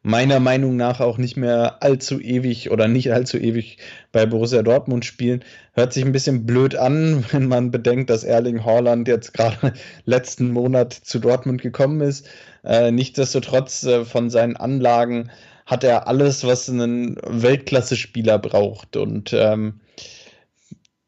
meiner 0.02 0.38
Meinung 0.38 0.76
nach 0.76 1.00
auch 1.00 1.16
nicht 1.16 1.38
mehr 1.38 1.82
allzu 1.82 2.20
ewig 2.20 2.70
oder 2.70 2.86
nicht 2.86 3.10
allzu 3.10 3.38
ewig 3.38 3.78
bei 4.12 4.26
Borussia 4.26 4.62
Dortmund 4.62 5.06
spielen. 5.06 5.42
Hört 5.72 5.94
sich 5.94 6.04
ein 6.04 6.12
bisschen 6.12 6.44
blöd 6.44 6.74
an, 6.76 7.24
wenn 7.32 7.46
man 7.48 7.70
bedenkt, 7.70 8.10
dass 8.10 8.22
Erling 8.22 8.62
Haaland 8.62 9.08
jetzt 9.08 9.32
gerade 9.32 9.72
letzten 10.04 10.50
Monat 10.50 10.92
zu 10.92 11.20
Dortmund 11.20 11.62
gekommen 11.62 12.02
ist. 12.02 12.28
Äh, 12.62 12.90
nichtsdestotrotz 12.90 13.84
äh, 13.84 14.04
von 14.04 14.28
seinen 14.28 14.56
Anlagen 14.56 15.30
hat 15.64 15.84
er 15.84 16.06
alles, 16.06 16.44
was 16.44 16.68
ein 16.68 17.16
Weltklasse-Spieler 17.26 18.38
braucht. 18.38 18.96
Und 18.96 19.32
ähm, 19.32 19.79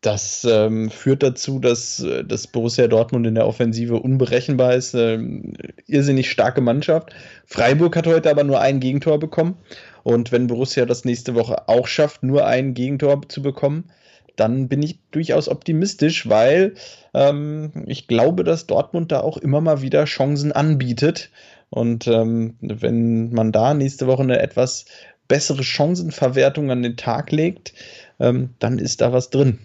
das 0.03 0.45
ähm, 0.45 0.91
führt 0.91 1.23
dazu, 1.23 1.61
dass, 1.61 2.01
äh, 2.01 2.25
dass 2.25 2.49
Borussia 2.49 2.89
Dortmund 2.89 3.27
in 3.27 3.37
der 3.37 3.47
Offensive 3.47 3.97
unberechenbar 3.97 4.75
ist. 4.75 4.95
Ähm, 4.95 5.55
irrsinnig 5.87 6.31
starke 6.31 6.61
Mannschaft. 6.61 7.15
Freiburg 7.47 7.97
hat 7.97 8.09
heute 8.09 8.29
aber 8.29 8.43
nur 8.43 8.61
ein 8.61 8.81
Gegentor 8.81 9.19
bekommen. 9.21 9.57
Und 10.03 10.33
wenn 10.33 10.49
Borussia 10.49 10.85
das 10.87 11.05
nächste 11.05 11.37
Woche 11.37 11.69
auch 11.69 11.87
schafft, 11.87 12.25
nur 12.25 12.47
ein 12.47 12.75
Gegentor 12.75 13.23
zu 13.29 13.43
bekommen, 13.43 13.91
dann 14.35 14.69
bin 14.69 14.83
ich 14.83 14.99
durchaus 15.13 15.49
optimistisch, 15.49 16.29
weil 16.29 16.75
ähm, 17.15 17.71
ich 17.87 18.09
glaube, 18.09 18.43
dass 18.43 18.67
Dortmund 18.67 19.13
da 19.13 19.21
auch 19.21 19.37
immer 19.37 19.61
mal 19.61 19.83
wieder 19.83 20.05
Chancen 20.05 20.51
anbietet. 20.51 21.31
Und 21.71 22.09
ähm, 22.09 22.57
wenn 22.61 23.33
man 23.33 23.53
da 23.53 23.73
nächste 23.73 24.09
Woche 24.09 24.23
eine 24.23 24.41
etwas 24.41 24.87
bessere 25.29 25.63
Chancenverwertung 25.63 26.73
an 26.73 26.83
den 26.83 26.97
Tag 26.97 27.31
legt, 27.31 27.73
ähm, 28.19 28.51
dann 28.59 28.79
ist 28.79 29.01
da 29.01 29.13
was 29.13 29.31
drin. 29.31 29.61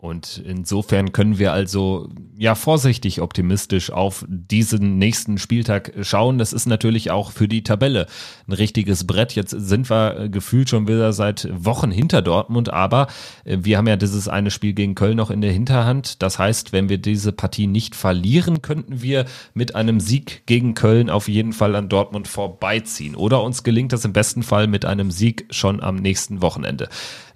Und 0.00 0.42
insofern 0.46 1.12
können 1.12 1.38
wir 1.38 1.52
also 1.52 2.08
ja 2.34 2.54
vorsichtig 2.54 3.20
optimistisch 3.20 3.90
auf 3.90 4.24
diesen 4.28 4.96
nächsten 4.96 5.36
Spieltag 5.36 5.92
schauen. 6.00 6.38
Das 6.38 6.54
ist 6.54 6.64
natürlich 6.64 7.10
auch 7.10 7.32
für 7.32 7.48
die 7.48 7.62
Tabelle 7.62 8.06
ein 8.48 8.54
richtiges 8.54 9.06
Brett. 9.06 9.34
Jetzt 9.34 9.50
sind 9.50 9.90
wir 9.90 10.30
gefühlt 10.30 10.70
schon 10.70 10.88
wieder 10.88 11.12
seit 11.12 11.50
Wochen 11.52 11.90
hinter 11.90 12.22
Dortmund, 12.22 12.72
aber 12.72 13.08
äh, 13.44 13.58
wir 13.60 13.76
haben 13.76 13.88
ja 13.88 13.96
dieses 13.96 14.26
eine 14.26 14.50
Spiel 14.50 14.72
gegen 14.72 14.94
Köln 14.94 15.18
noch 15.18 15.30
in 15.30 15.42
der 15.42 15.52
Hinterhand. 15.52 16.22
Das 16.22 16.38
heißt, 16.38 16.72
wenn 16.72 16.88
wir 16.88 16.96
diese 16.96 17.32
Partie 17.32 17.66
nicht 17.66 17.94
verlieren, 17.94 18.62
könnten 18.62 19.02
wir 19.02 19.26
mit 19.52 19.74
einem 19.74 20.00
Sieg 20.00 20.44
gegen 20.46 20.72
Köln 20.72 21.10
auf 21.10 21.28
jeden 21.28 21.52
Fall 21.52 21.76
an 21.76 21.90
Dortmund 21.90 22.26
vorbeiziehen. 22.26 23.16
Oder 23.16 23.42
uns 23.42 23.64
gelingt 23.64 23.92
das 23.92 24.06
im 24.06 24.14
besten 24.14 24.44
Fall 24.44 24.66
mit 24.66 24.86
einem 24.86 25.10
Sieg 25.10 25.44
schon 25.50 25.82
am 25.82 25.96
nächsten 25.96 26.40
Wochenende. 26.40 26.88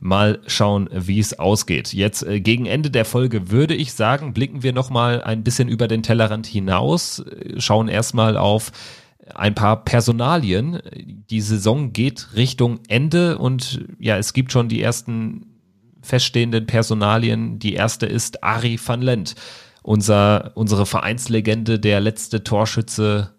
Mal 0.04 0.40
schauen, 0.46 0.90
wie 0.92 1.18
es 1.18 1.38
ausgeht. 1.38 1.94
Jetzt 1.94 2.24
äh, 2.24 2.38
gegen 2.38 2.66
Ende 2.66 2.90
der 2.90 3.06
Folge 3.06 3.50
würde 3.50 3.74
ich 3.74 3.94
sagen, 3.94 4.34
blicken 4.34 4.62
wir 4.62 4.74
noch 4.74 4.90
mal 4.90 5.22
ein 5.22 5.42
bisschen 5.42 5.66
über 5.66 5.88
den 5.88 6.02
Tellerrand 6.02 6.46
hinaus, 6.46 7.24
schauen 7.56 7.88
erstmal 7.88 8.36
auf 8.36 8.70
ein 9.34 9.54
paar 9.54 9.82
Personalien. 9.82 10.78
Die 11.30 11.40
Saison 11.40 11.94
geht 11.94 12.34
Richtung 12.36 12.80
Ende 12.86 13.38
und 13.38 13.86
ja, 13.98 14.18
es 14.18 14.34
gibt 14.34 14.52
schon 14.52 14.68
die 14.68 14.82
ersten 14.82 15.46
feststehenden 16.02 16.66
Personalien. 16.66 17.58
Die 17.58 17.72
erste 17.72 18.04
ist 18.04 18.44
Ari 18.44 18.78
van 18.84 19.00
Lent, 19.00 19.36
unser, 19.82 20.52
unsere 20.54 20.84
Vereinslegende, 20.84 21.80
der 21.80 22.00
letzte 22.00 22.44
Torschütze 22.44 23.30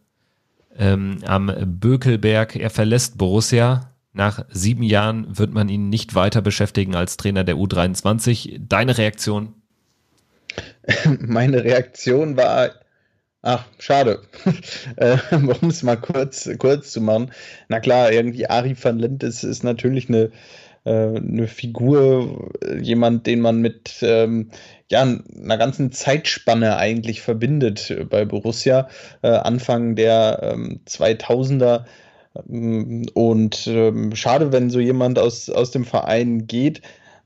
ähm, 0.75 1.19
am 1.27 1.53
Bökelberg. 1.63 2.55
Er 2.55 2.71
verlässt 2.71 3.19
Borussia. 3.19 3.91
Nach 4.15 4.45
sieben 4.49 4.83
Jahren 4.83 5.37
wird 5.37 5.53
man 5.53 5.67
ihn 5.67 5.89
nicht 5.89 6.15
weiter 6.15 6.41
beschäftigen 6.41 6.95
als 6.95 7.17
Trainer 7.17 7.43
der 7.43 7.55
U23. 7.55 8.61
Deine 8.65 8.97
Reaktion? 8.97 9.53
Meine 11.19 11.65
Reaktion 11.65 12.37
war, 12.37 12.69
ach, 13.41 13.65
schade. 13.77 14.21
äh, 14.95 15.17
um 15.35 15.69
es 15.69 15.83
mal 15.83 15.97
kurz, 15.97 16.49
kurz 16.59 16.93
zu 16.93 17.01
machen. 17.01 17.31
Na 17.67 17.81
klar, 17.81 18.13
irgendwie 18.13 18.49
Ari 18.49 18.77
van 18.81 18.99
Lent 18.99 19.21
ist, 19.21 19.43
ist 19.43 19.65
natürlich 19.65 20.07
eine, 20.07 20.31
äh, 20.85 21.17
eine 21.17 21.47
Figur, 21.49 22.51
jemand, 22.79 23.27
den 23.27 23.41
man 23.41 23.59
mit 23.59 23.97
ähm, 24.01 24.49
ja, 24.89 25.01
einer 25.01 25.57
ganzen 25.57 25.91
Zeitspanne 25.91 26.77
eigentlich 26.77 27.21
verbindet 27.21 27.93
bei 28.09 28.23
Borussia. 28.23 28.87
Äh, 29.23 29.27
Anfang 29.27 29.97
der 29.97 30.39
ähm, 30.41 30.79
2000er 30.87 31.79
ähm, 31.79 31.85
und 33.13 33.67
ähm, 33.67 34.15
schade, 34.15 34.51
wenn 34.51 34.69
so 34.69 34.79
jemand 34.79 35.19
aus, 35.19 35.49
aus 35.49 35.71
dem 35.71 35.85
Verein 35.85 36.47
geht. 36.47 36.81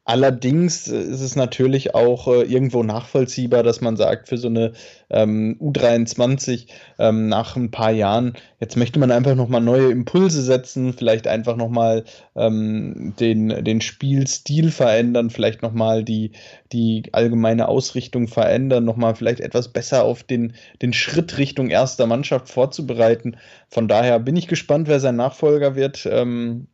Allerdings 0.09 0.87
ist 0.87 1.21
es 1.21 1.35
natürlich 1.35 1.93
auch 1.93 2.27
äh, 2.27 2.41
irgendwo 2.41 2.81
nachvollziehbar, 2.81 3.61
dass 3.61 3.79
man 3.79 3.95
sagt, 3.95 4.27
für 4.27 4.39
so 4.39 4.47
eine 4.47 4.71
ähm, 5.11 5.55
U23 5.61 6.65
ähm, 6.97 7.27
nach 7.29 7.55
ein 7.55 7.69
paar 7.69 7.91
Jahren, 7.91 8.33
jetzt 8.59 8.75
möchte 8.75 8.97
man 8.97 9.11
einfach 9.11 9.35
nochmal 9.35 9.61
neue 9.61 9.91
Impulse 9.91 10.41
setzen, 10.41 10.93
vielleicht 10.93 11.27
einfach 11.27 11.55
nochmal 11.57 12.05
ähm, 12.35 13.13
den, 13.19 13.63
den 13.63 13.81
Spielstil 13.81 14.71
verändern, 14.71 15.29
vielleicht 15.29 15.61
nochmal 15.61 16.03
die, 16.03 16.31
die 16.71 17.03
allgemeine 17.11 17.67
Ausrichtung 17.67 18.27
verändern, 18.27 18.85
nochmal 18.85 19.13
vielleicht 19.13 19.41
etwas 19.41 19.67
besser 19.67 20.05
auf 20.05 20.23
den, 20.23 20.53
den 20.81 20.91
Schritt 20.91 21.37
Richtung 21.37 21.69
erster 21.69 22.07
Mannschaft 22.07 22.49
vorzubereiten. 22.49 23.37
Von 23.67 23.87
daher 23.87 24.19
bin 24.19 24.35
ich 24.35 24.47
gespannt, 24.47 24.87
wer 24.87 24.99
sein 24.99 25.17
Nachfolger 25.17 25.75
wird. 25.75 26.09
Ähm, 26.11 26.65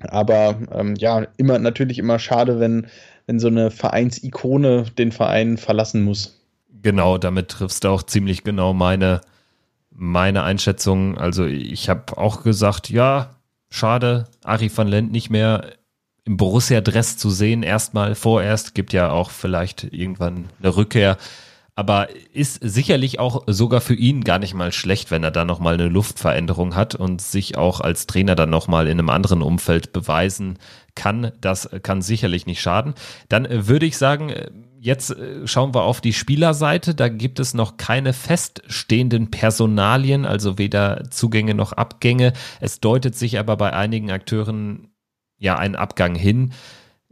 aber 0.00 0.56
ähm, 0.72 0.94
ja, 0.96 1.26
immer 1.36 1.58
natürlich 1.58 1.98
immer 1.98 2.18
schade, 2.18 2.60
wenn, 2.60 2.86
wenn 3.26 3.38
so 3.38 3.48
eine 3.48 3.70
Vereinsikone 3.70 4.84
den 4.98 5.12
Verein 5.12 5.56
verlassen 5.56 6.02
muss. 6.02 6.40
Genau, 6.82 7.18
damit 7.18 7.48
triffst 7.48 7.84
du 7.84 7.88
auch 7.88 8.02
ziemlich 8.02 8.44
genau 8.44 8.72
meine, 8.72 9.20
meine 9.90 10.42
Einschätzung. 10.42 11.18
Also 11.18 11.46
ich 11.46 11.88
habe 11.88 12.16
auch 12.18 12.42
gesagt, 12.42 12.90
ja, 12.90 13.36
schade, 13.70 14.26
Ari 14.44 14.70
van 14.74 14.88
Lent 14.88 15.10
nicht 15.12 15.30
mehr 15.30 15.72
im 16.24 16.36
Borussia-Dress 16.36 17.16
zu 17.16 17.30
sehen, 17.30 17.62
erstmal 17.62 18.14
vorerst, 18.14 18.74
gibt 18.74 18.92
ja 18.92 19.10
auch 19.10 19.30
vielleicht 19.30 19.84
irgendwann 19.84 20.46
eine 20.60 20.76
Rückkehr 20.76 21.16
aber 21.76 22.08
ist 22.32 22.58
sicherlich 22.62 23.20
auch 23.20 23.44
sogar 23.46 23.82
für 23.82 23.94
ihn 23.94 24.24
gar 24.24 24.38
nicht 24.38 24.54
mal 24.54 24.72
schlecht, 24.72 25.10
wenn 25.10 25.22
er 25.22 25.30
da 25.30 25.44
nochmal 25.44 25.74
eine 25.74 25.88
Luftveränderung 25.88 26.74
hat 26.74 26.94
und 26.94 27.20
sich 27.20 27.58
auch 27.58 27.82
als 27.82 28.06
Trainer 28.06 28.34
dann 28.34 28.48
nochmal 28.48 28.86
in 28.86 28.98
einem 28.98 29.10
anderen 29.10 29.42
Umfeld 29.42 29.92
beweisen 29.92 30.58
kann. 30.94 31.32
Das 31.42 31.68
kann 31.82 32.00
sicherlich 32.00 32.46
nicht 32.46 32.62
schaden. 32.62 32.94
Dann 33.28 33.44
äh, 33.44 33.68
würde 33.68 33.84
ich 33.84 33.98
sagen, 33.98 34.30
äh, 34.30 34.50
jetzt 34.80 35.10
äh, 35.10 35.46
schauen 35.46 35.74
wir 35.74 35.82
auf 35.82 36.00
die 36.00 36.14
Spielerseite. 36.14 36.94
Da 36.94 37.10
gibt 37.10 37.38
es 37.40 37.52
noch 37.52 37.76
keine 37.76 38.14
feststehenden 38.14 39.30
Personalien, 39.30 40.24
also 40.24 40.56
weder 40.56 41.10
Zugänge 41.10 41.54
noch 41.54 41.72
Abgänge. 41.74 42.32
Es 42.58 42.80
deutet 42.80 43.14
sich 43.16 43.38
aber 43.38 43.58
bei 43.58 43.74
einigen 43.74 44.10
Akteuren 44.10 44.88
ja 45.36 45.58
ein 45.58 45.76
Abgang 45.76 46.14
hin. 46.14 46.54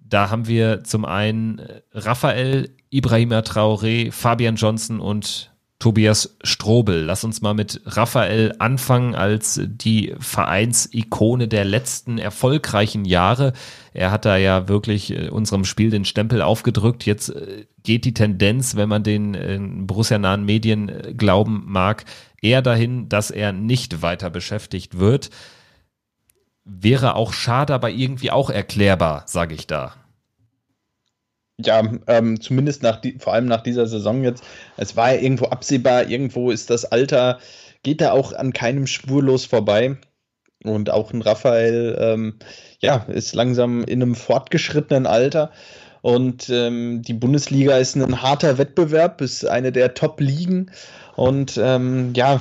Da 0.04 0.30
haben 0.30 0.46
wir 0.46 0.84
zum 0.84 1.04
einen 1.04 1.60
Raphael 1.92 2.70
Ibrahima 2.90 3.40
Traoré, 3.40 4.12
Fabian 4.12 4.56
Johnson 4.56 5.00
und 5.00 5.54
Tobias 5.84 6.36
Strobel. 6.42 7.02
Lass 7.04 7.24
uns 7.24 7.42
mal 7.42 7.52
mit 7.52 7.82
Raphael 7.84 8.54
anfangen 8.58 9.14
als 9.14 9.60
die 9.64 10.14
Vereinsikone 10.18 11.48
der 11.48 11.64
letzten 11.64 12.18
erfolgreichen 12.18 13.04
Jahre. 13.04 13.52
Er 13.92 14.10
hat 14.10 14.24
da 14.24 14.36
ja 14.36 14.68
wirklich 14.68 15.10
äh, 15.10 15.28
unserem 15.28 15.64
Spiel 15.64 15.90
den 15.90 16.04
Stempel 16.04 16.40
aufgedrückt. 16.40 17.04
Jetzt 17.04 17.30
äh, 17.30 17.66
geht 17.82 18.06
die 18.06 18.14
Tendenz, 18.14 18.76
wenn 18.76 18.88
man 18.88 19.02
den 19.02 19.34
äh, 19.34 19.58
Borussia-nahen 19.60 20.44
Medien 20.44 20.90
glauben 21.18 21.64
mag, 21.66 22.04
eher 22.40 22.62
dahin, 22.62 23.08
dass 23.08 23.30
er 23.30 23.52
nicht 23.52 24.00
weiter 24.00 24.30
beschäftigt 24.30 24.98
wird. 24.98 25.28
Wäre 26.64 27.14
auch 27.14 27.32
schade, 27.32 27.74
aber 27.74 27.90
irgendwie 27.90 28.30
auch 28.30 28.48
erklärbar, 28.50 29.24
sage 29.26 29.54
ich 29.54 29.66
da. 29.66 29.94
Ja, 31.58 31.82
ähm, 32.08 32.40
zumindest 32.40 32.82
nach 32.82 33.00
die, 33.00 33.18
vor 33.18 33.32
allem 33.32 33.46
nach 33.46 33.62
dieser 33.62 33.86
Saison 33.86 34.24
jetzt. 34.24 34.42
Es 34.76 34.96
war 34.96 35.12
ja 35.12 35.20
irgendwo 35.20 35.46
absehbar, 35.46 36.08
irgendwo 36.08 36.50
ist 36.50 36.70
das 36.70 36.84
Alter, 36.84 37.38
geht 37.82 38.00
da 38.00 38.12
auch 38.12 38.32
an 38.32 38.52
keinem 38.52 38.86
spurlos 38.86 39.44
vorbei. 39.44 39.96
Und 40.64 40.88
auch 40.88 41.12
ein 41.12 41.20
Raphael, 41.20 41.96
ähm, 42.00 42.38
ja, 42.80 43.04
ist 43.08 43.34
langsam 43.34 43.84
in 43.84 44.02
einem 44.02 44.14
fortgeschrittenen 44.14 45.06
Alter. 45.06 45.52
Und 46.00 46.48
ähm, 46.48 47.02
die 47.02 47.12
Bundesliga 47.12 47.76
ist 47.76 47.96
ein 47.96 48.22
harter 48.22 48.58
Wettbewerb, 48.58 49.20
ist 49.20 49.46
eine 49.46 49.72
der 49.72 49.94
Top-Ligen. 49.94 50.70
Und 51.16 51.58
ähm, 51.62 52.12
ja, 52.14 52.40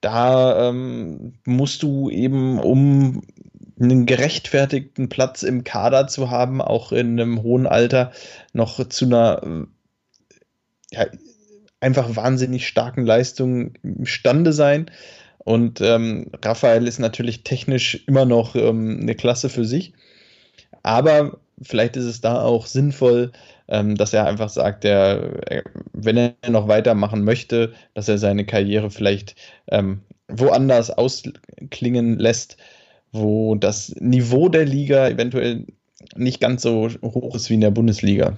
da 0.00 0.68
ähm, 0.68 1.34
musst 1.44 1.82
du 1.82 2.10
eben, 2.10 2.58
um 2.58 3.22
einen 3.80 4.06
gerechtfertigten 4.06 5.08
Platz 5.08 5.42
im 5.42 5.64
Kader 5.64 6.08
zu 6.08 6.30
haben, 6.30 6.60
auch 6.60 6.92
in 6.92 7.20
einem 7.20 7.42
hohen 7.42 7.66
Alter, 7.66 8.12
noch 8.52 8.88
zu 8.88 9.04
einer 9.04 9.66
ja, 10.90 11.06
einfach 11.80 12.16
wahnsinnig 12.16 12.66
starken 12.66 13.04
Leistung 13.04 13.74
imstande 13.82 14.52
sein. 14.52 14.90
Und 15.38 15.80
ähm, 15.80 16.30
Raphael 16.44 16.86
ist 16.86 16.98
natürlich 16.98 17.44
technisch 17.44 18.04
immer 18.06 18.24
noch 18.24 18.54
ähm, 18.54 18.98
eine 19.00 19.14
Klasse 19.14 19.48
für 19.48 19.64
sich. 19.64 19.92
Aber 20.82 21.38
vielleicht 21.62 21.96
ist 21.96 22.04
es 22.04 22.20
da 22.20 22.42
auch 22.42 22.66
sinnvoll, 22.66 23.32
ähm, 23.68 23.94
dass 23.94 24.12
er 24.12 24.26
einfach 24.26 24.48
sagt, 24.48 24.84
der, 24.84 25.64
wenn 25.92 26.16
er 26.16 26.34
noch 26.48 26.68
weitermachen 26.68 27.24
möchte, 27.24 27.72
dass 27.94 28.08
er 28.08 28.18
seine 28.18 28.44
Karriere 28.44 28.90
vielleicht 28.90 29.36
ähm, 29.70 30.00
woanders 30.28 30.90
ausklingen 30.90 32.18
lässt, 32.18 32.56
wo 33.12 33.54
das 33.54 33.94
Niveau 34.00 34.48
der 34.48 34.64
Liga 34.64 35.08
eventuell 35.08 35.66
nicht 36.16 36.40
ganz 36.40 36.62
so 36.62 36.88
hoch 37.02 37.34
ist 37.34 37.50
wie 37.50 37.54
in 37.54 37.60
der 37.60 37.70
Bundesliga. 37.70 38.36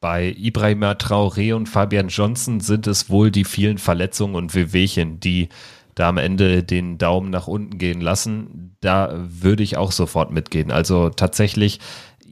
Bei 0.00 0.34
Ibrahima 0.36 0.92
Traoré 0.92 1.54
und 1.54 1.66
Fabian 1.66 2.08
Johnson 2.08 2.60
sind 2.60 2.86
es 2.86 3.08
wohl 3.08 3.30
die 3.30 3.44
vielen 3.44 3.78
Verletzungen 3.78 4.34
und 4.34 4.54
Wehwehchen, 4.54 5.18
die 5.18 5.48
da 5.94 6.08
am 6.08 6.18
Ende 6.18 6.62
den 6.62 6.98
Daumen 6.98 7.30
nach 7.30 7.46
unten 7.46 7.78
gehen 7.78 8.00
lassen. 8.00 8.76
Da 8.80 9.14
würde 9.16 9.62
ich 9.62 9.76
auch 9.76 9.92
sofort 9.92 10.30
mitgehen. 10.30 10.70
Also 10.70 11.08
tatsächlich 11.08 11.80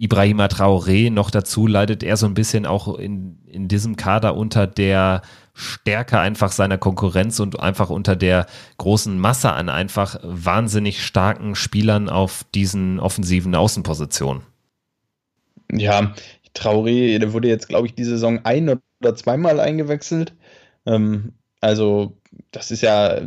Ibrahima 0.03 0.47
Traoré 0.47 1.13
noch 1.13 1.31
dazu 1.31 1.69
leidet 1.69 2.03
er 2.03 2.17
so 2.17 2.27
ein 2.27 2.35
bisschen 2.35 2.67
auch 2.67 2.99
in, 2.99 3.39
in 3.47 3.69
diesem 3.69 3.95
Kader 3.95 4.37
unter 4.37 4.67
der 4.67 5.23
Stärke 5.55 6.19
einfach 6.19 6.51
seiner 6.51 6.77
Konkurrenz 6.77 7.39
und 7.39 7.61
einfach 7.61 7.89
unter 7.89 8.17
der 8.17 8.47
großen 8.79 9.17
Masse 9.17 9.53
an 9.53 9.69
einfach 9.69 10.19
wahnsinnig 10.25 11.07
starken 11.07 11.55
Spielern 11.55 12.09
auf 12.09 12.45
diesen 12.53 12.99
offensiven 12.99 13.55
Außenpositionen. 13.55 14.43
Ja, 15.71 16.13
Traoré, 16.57 17.21
der 17.21 17.33
wurde 17.33 17.47
jetzt, 17.47 17.69
glaube 17.69 17.87
ich, 17.87 17.95
die 17.95 18.05
Saison 18.05 18.41
ein 18.43 18.81
oder 19.01 19.15
zweimal 19.15 19.61
eingewechselt. 19.61 20.35
Ähm, 20.85 21.35
also, 21.61 22.19
das 22.51 22.73
ist 22.73 22.83
ja, 22.83 23.21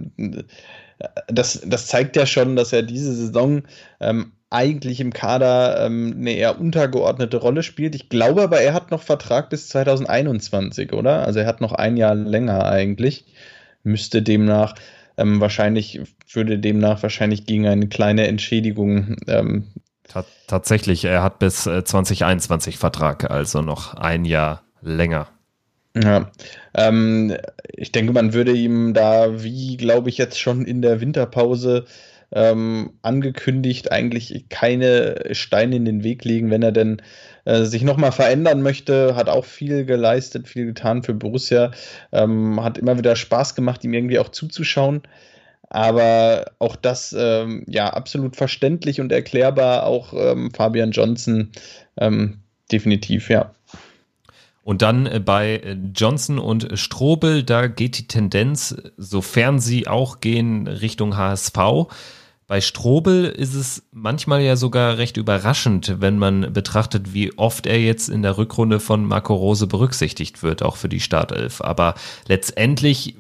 das, 1.30 1.62
das 1.66 1.88
zeigt 1.88 2.18
ja 2.18 2.26
schon, 2.26 2.58
dass 2.58 2.74
er 2.74 2.84
diese 2.84 3.16
Saison 3.16 3.64
ähm, 4.02 4.34
eigentlich 4.50 5.00
im 5.00 5.12
Kader 5.12 5.86
ähm, 5.86 6.16
eine 6.18 6.32
eher 6.32 6.60
untergeordnete 6.60 7.38
Rolle 7.38 7.64
spielt. 7.64 7.96
Ich 7.96 8.10
glaube 8.10 8.44
aber, 8.44 8.62
er 8.62 8.74
hat 8.74 8.92
noch 8.92 9.02
Vertrag 9.02 9.50
bis 9.50 9.70
2021, 9.70 10.94
oder? 10.94 11.26
Also 11.26 11.40
er 11.40 11.48
hat 11.48 11.62
noch 11.62 11.74
ein 11.74 11.98
Jahr 11.98 12.16
länger 12.16 12.66
eigentlich. 12.66 13.26
Müsste 13.84 14.22
demnach 14.22 14.76
ähm, 15.18 15.40
wahrscheinlich, 15.42 16.02
würde 16.32 16.60
demnach 16.60 17.02
wahrscheinlich 17.04 17.46
gegen 17.46 17.68
eine 17.68 17.88
kleine 17.88 18.28
Entschädigung. 18.28 19.18
Ähm, 19.28 19.68
tatsächlich, 20.48 21.06
er 21.06 21.24
hat 21.24 21.40
bis 21.40 21.66
äh, 21.66 21.84
2021 21.84 22.78
Vertrag, 22.78 23.30
also 23.30 23.62
noch 23.62 23.94
ein 23.94 24.26
Jahr 24.26 24.64
länger. 24.82 25.28
Ja, 25.96 26.30
ähm, 26.74 27.36
ich 27.72 27.92
denke, 27.94 28.12
man 28.12 28.34
würde 28.34 28.52
ihm 28.52 28.94
da, 28.94 29.42
wie 29.42 29.78
glaube 29.78 30.10
ich 30.10 30.18
jetzt 30.18 30.40
schon 30.40 30.66
in 30.66 30.82
der 30.82 31.00
Winterpause, 31.00 31.86
ähm, 32.32 32.94
angekündigt, 33.02 33.92
eigentlich 33.92 34.46
keine 34.50 35.16
Steine 35.32 35.76
in 35.76 35.86
den 35.86 36.04
Weg 36.04 36.24
legen, 36.26 36.52
wenn 36.52 36.64
er 36.64 36.72
denn 36.72 37.02
äh, 37.46 37.64
sich 37.64 37.84
nochmal 37.84 38.12
verändern 38.12 38.62
möchte. 38.62 39.16
Hat 39.16 39.30
auch 39.30 39.46
viel 39.46 39.86
geleistet, 39.86 40.48
viel 40.48 40.66
getan 40.66 41.04
für 41.04 41.14
Borussia. 41.14 41.72
Ähm, 42.12 42.64
hat 42.64 42.78
immer 42.78 42.98
wieder 42.98 43.16
Spaß 43.16 43.56
gemacht, 43.56 43.84
ihm 43.84 43.94
irgendwie 43.94 44.20
auch 44.20 44.30
zuzuschauen. 44.30 45.04
Aber 45.70 46.52
auch 46.60 46.76
das, 46.76 47.16
ähm, 47.18 47.64
ja, 47.68 47.90
absolut 47.90 48.36
verständlich 48.36 49.02
und 49.02 49.12
erklärbar. 49.12 49.86
Auch 49.86 50.14
ähm, 50.14 50.52
Fabian 50.52 50.91
Johnson, 50.91 51.52
ähm, 51.97 52.39
definitiv, 52.72 53.30
ja. 53.30 53.52
Und 54.64 54.82
dann 54.82 55.06
äh, 55.06 55.20
bei 55.20 55.58
äh, 55.58 55.78
Johnson 55.95 56.39
und 56.39 56.70
Strobel, 56.74 57.43
da 57.43 57.68
geht 57.68 57.99
die 57.99 58.08
Tendenz, 58.08 58.76
sofern 58.97 59.60
sie 59.60 59.88
auch 59.88 60.22
gehen, 60.22 60.68
Richtung 60.68 61.16
HSV. 61.16 61.58
Bei 62.48 62.62
Strobel 62.62 63.26
ist 63.26 63.56
es 63.56 63.88
manchmal 63.91 64.41
ja 64.41 64.56
sogar 64.56 65.00
recht 65.00 65.18
überraschend, 65.18 65.96
wenn 66.00 66.20
man 66.20 66.54
betrachtet, 66.54 67.12
wie 67.12 67.36
oft 67.38 67.66
er 67.66 67.80
jetzt 67.80 68.08
in 68.08 68.22
der 68.22 68.38
Rückrunde 68.38 68.80
von 68.80 69.04
Marco 69.04 69.34
Rose 69.34 69.66
berücksichtigt 69.66 70.43
wird, 70.43 70.62
auch 70.62 70.76
für 70.76 70.89
die 70.89 71.00
Startelf. 71.00 71.62
Aber 71.62 71.96
letztendlich, 72.28 73.16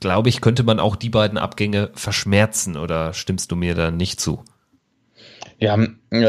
glaube 0.00 0.30
ich, 0.30 0.40
könnte 0.40 0.62
man 0.62 0.80
auch 0.80 0.96
die 0.96 1.10
beiden 1.10 1.36
Abgänge 1.36 1.90
verschmerzen 1.92 2.78
oder 2.78 3.12
stimmst 3.12 3.52
du 3.52 3.56
mir 3.56 3.74
da 3.74 3.90
nicht 3.90 4.18
zu? 4.18 4.44
Ja, 5.58 5.76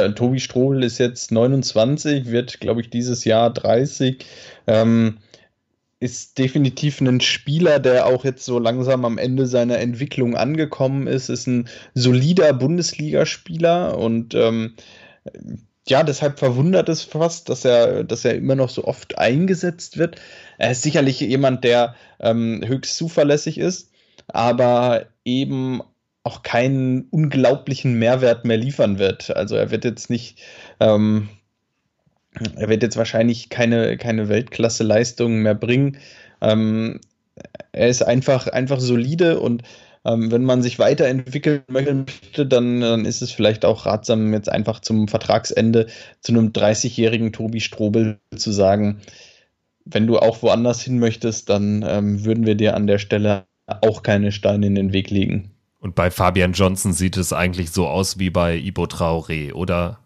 Tobi 0.09 0.41
Strobel 0.41 0.83
ist 0.83 0.97
jetzt 0.97 1.31
29, 1.31 2.25
wird, 2.25 2.59
glaube 2.59 2.81
ich, 2.81 2.89
dieses 2.89 3.23
Jahr 3.23 3.49
30. 3.49 4.25
Ähm, 4.67 5.19
ist 6.01 6.39
definitiv 6.39 6.99
ein 6.99 7.21
Spieler, 7.21 7.79
der 7.79 8.07
auch 8.07 8.25
jetzt 8.25 8.43
so 8.43 8.57
langsam 8.57 9.05
am 9.05 9.19
Ende 9.19 9.45
seiner 9.45 9.77
Entwicklung 9.77 10.35
angekommen 10.35 11.05
ist, 11.05 11.29
ist 11.29 11.45
ein 11.45 11.69
solider 11.93 12.53
Bundesligaspieler 12.53 13.97
und 13.99 14.33
ähm, 14.33 14.73
ja, 15.87 16.01
deshalb 16.03 16.39
verwundert 16.39 16.89
es 16.89 17.03
fast, 17.03 17.49
dass 17.49 17.65
er, 17.65 18.03
dass 18.03 18.25
er 18.25 18.33
immer 18.33 18.55
noch 18.55 18.69
so 18.69 18.85
oft 18.85 19.19
eingesetzt 19.19 19.97
wird. 19.97 20.19
Er 20.57 20.71
ist 20.71 20.81
sicherlich 20.81 21.19
jemand, 21.19 21.63
der 21.63 21.95
ähm, 22.19 22.63
höchst 22.65 22.97
zuverlässig 22.97 23.59
ist, 23.59 23.91
aber 24.27 25.05
eben 25.23 25.81
auch 26.23 26.41
keinen 26.41 27.09
unglaublichen 27.09 27.99
Mehrwert 27.99 28.43
mehr 28.43 28.57
liefern 28.57 28.97
wird. 28.97 29.35
Also 29.35 29.55
er 29.55 29.69
wird 29.69 29.85
jetzt 29.85 30.09
nicht, 30.09 30.39
ähm, 30.79 31.29
er 32.55 32.69
wird 32.69 32.83
jetzt 32.83 32.97
wahrscheinlich 32.97 33.49
keine, 33.49 33.97
keine 33.97 34.29
Weltklasse-Leistungen 34.29 35.41
mehr 35.41 35.55
bringen. 35.55 35.97
Ähm, 36.41 36.99
er 37.71 37.87
ist 37.87 38.01
einfach, 38.03 38.47
einfach 38.47 38.79
solide 38.79 39.39
und 39.39 39.63
ähm, 40.03 40.31
wenn 40.31 40.43
man 40.43 40.61
sich 40.61 40.79
weiterentwickeln 40.79 41.63
möchte, 41.67 42.45
dann, 42.45 42.81
dann 42.81 43.05
ist 43.05 43.21
es 43.21 43.31
vielleicht 43.31 43.65
auch 43.65 43.85
ratsam, 43.85 44.33
jetzt 44.33 44.49
einfach 44.49 44.79
zum 44.79 45.07
Vertragsende 45.07 45.87
zu 46.21 46.31
einem 46.31 46.49
30-jährigen 46.49 47.33
Tobi 47.33 47.59
Strobel 47.59 48.19
zu 48.35 48.51
sagen, 48.51 49.01
wenn 49.85 50.07
du 50.07 50.17
auch 50.19 50.41
woanders 50.41 50.81
hin 50.81 50.99
möchtest, 50.99 51.49
dann 51.49 51.83
ähm, 51.87 52.23
würden 52.25 52.45
wir 52.45 52.55
dir 52.55 52.75
an 52.75 52.87
der 52.87 52.97
Stelle 52.97 53.45
auch 53.67 54.03
keine 54.03 54.31
Steine 54.31 54.67
in 54.67 54.75
den 54.75 54.93
Weg 54.93 55.09
legen. 55.09 55.51
Und 55.79 55.95
bei 55.95 56.11
Fabian 56.11 56.53
Johnson 56.53 56.93
sieht 56.93 57.17
es 57.17 57.33
eigentlich 57.33 57.71
so 57.71 57.87
aus 57.87 58.19
wie 58.19 58.29
bei 58.29 58.55
Ibo 58.55 58.83
Traoré, 58.83 59.53
oder? 59.53 59.99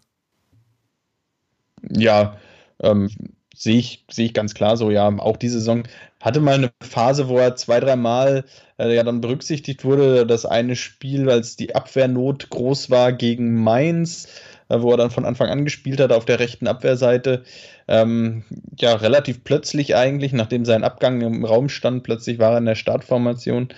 Ja, 1.90 2.36
ähm, 2.82 3.10
sehe 3.54 3.78
ich, 3.78 4.04
sehe 4.10 4.26
ich 4.26 4.34
ganz 4.34 4.54
klar 4.54 4.76
so, 4.76 4.90
ja. 4.90 5.08
Auch 5.18 5.36
diese 5.36 5.58
Saison 5.58 5.84
hatte 6.20 6.40
mal 6.40 6.54
eine 6.54 6.70
Phase, 6.82 7.28
wo 7.28 7.38
er 7.38 7.56
zwei, 7.56 7.80
dreimal 7.80 8.44
äh, 8.78 8.94
ja 8.94 9.02
dann 9.02 9.20
berücksichtigt 9.20 9.84
wurde. 9.84 10.26
Das 10.26 10.46
eine 10.46 10.76
Spiel, 10.76 11.30
als 11.30 11.56
die 11.56 11.74
Abwehrnot 11.74 12.50
groß 12.50 12.90
war 12.90 13.12
gegen 13.12 13.62
Mainz, 13.62 14.28
äh, 14.68 14.80
wo 14.80 14.90
er 14.90 14.96
dann 14.96 15.10
von 15.10 15.24
Anfang 15.24 15.48
an 15.48 15.64
gespielt 15.64 16.00
hat 16.00 16.12
auf 16.12 16.24
der 16.24 16.40
rechten 16.40 16.66
Abwehrseite. 16.66 17.44
Ähm, 17.88 18.44
ja, 18.78 18.94
relativ 18.94 19.44
plötzlich 19.44 19.96
eigentlich, 19.96 20.32
nachdem 20.32 20.64
sein 20.64 20.84
Abgang 20.84 21.20
im 21.20 21.44
Raum 21.44 21.68
stand, 21.68 22.02
plötzlich 22.02 22.38
war 22.38 22.52
er 22.52 22.58
in 22.58 22.66
der 22.66 22.74
Startformation. 22.74 23.68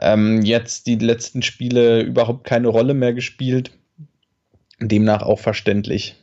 Ähm, 0.00 0.42
jetzt 0.42 0.86
die 0.86 0.96
letzten 0.96 1.42
Spiele 1.42 2.02
überhaupt 2.02 2.44
keine 2.44 2.68
Rolle 2.68 2.94
mehr 2.94 3.14
gespielt. 3.14 3.72
Demnach 4.80 5.22
auch 5.22 5.40
verständlich. 5.40 6.14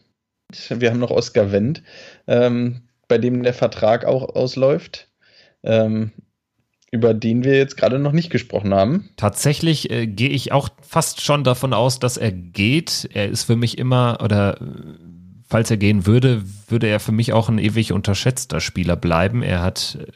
Wir 0.69 0.89
haben 0.89 0.99
noch 0.99 1.11
Oskar 1.11 1.51
Wendt, 1.51 1.83
ähm, 2.27 2.81
bei 3.07 3.17
dem 3.17 3.43
der 3.43 3.53
Vertrag 3.53 4.05
auch 4.05 4.35
ausläuft. 4.35 5.09
Ähm, 5.63 6.11
über 6.95 7.13
den 7.13 7.43
wir 7.43 7.57
jetzt 7.57 7.75
gerade 7.75 7.99
noch 7.99 8.13
nicht 8.13 8.29
gesprochen 8.29 8.73
haben. 8.73 9.09
Tatsächlich 9.17 9.89
äh, 9.91 10.07
gehe 10.07 10.29
ich 10.29 10.51
auch 10.51 10.69
fast 10.81 11.21
schon 11.21 11.43
davon 11.43 11.73
aus, 11.73 11.99
dass 11.99 12.15
er 12.15 12.31
geht. 12.31 13.09
Er 13.13 13.27
ist 13.27 13.43
für 13.43 13.57
mich 13.57 13.77
immer, 13.77 14.19
oder 14.23 14.61
äh, 14.61 14.65
falls 15.47 15.69
er 15.69 15.77
gehen 15.77 16.05
würde, 16.05 16.43
würde 16.69 16.87
er 16.87 16.99
für 16.99 17.11
mich 17.11 17.33
auch 17.33 17.49
ein 17.49 17.59
ewig 17.59 17.91
unterschätzter 17.91 18.61
Spieler 18.61 18.95
bleiben. 18.95 19.43
Er 19.43 19.61
hat 19.61 19.97
äh, 19.99 20.11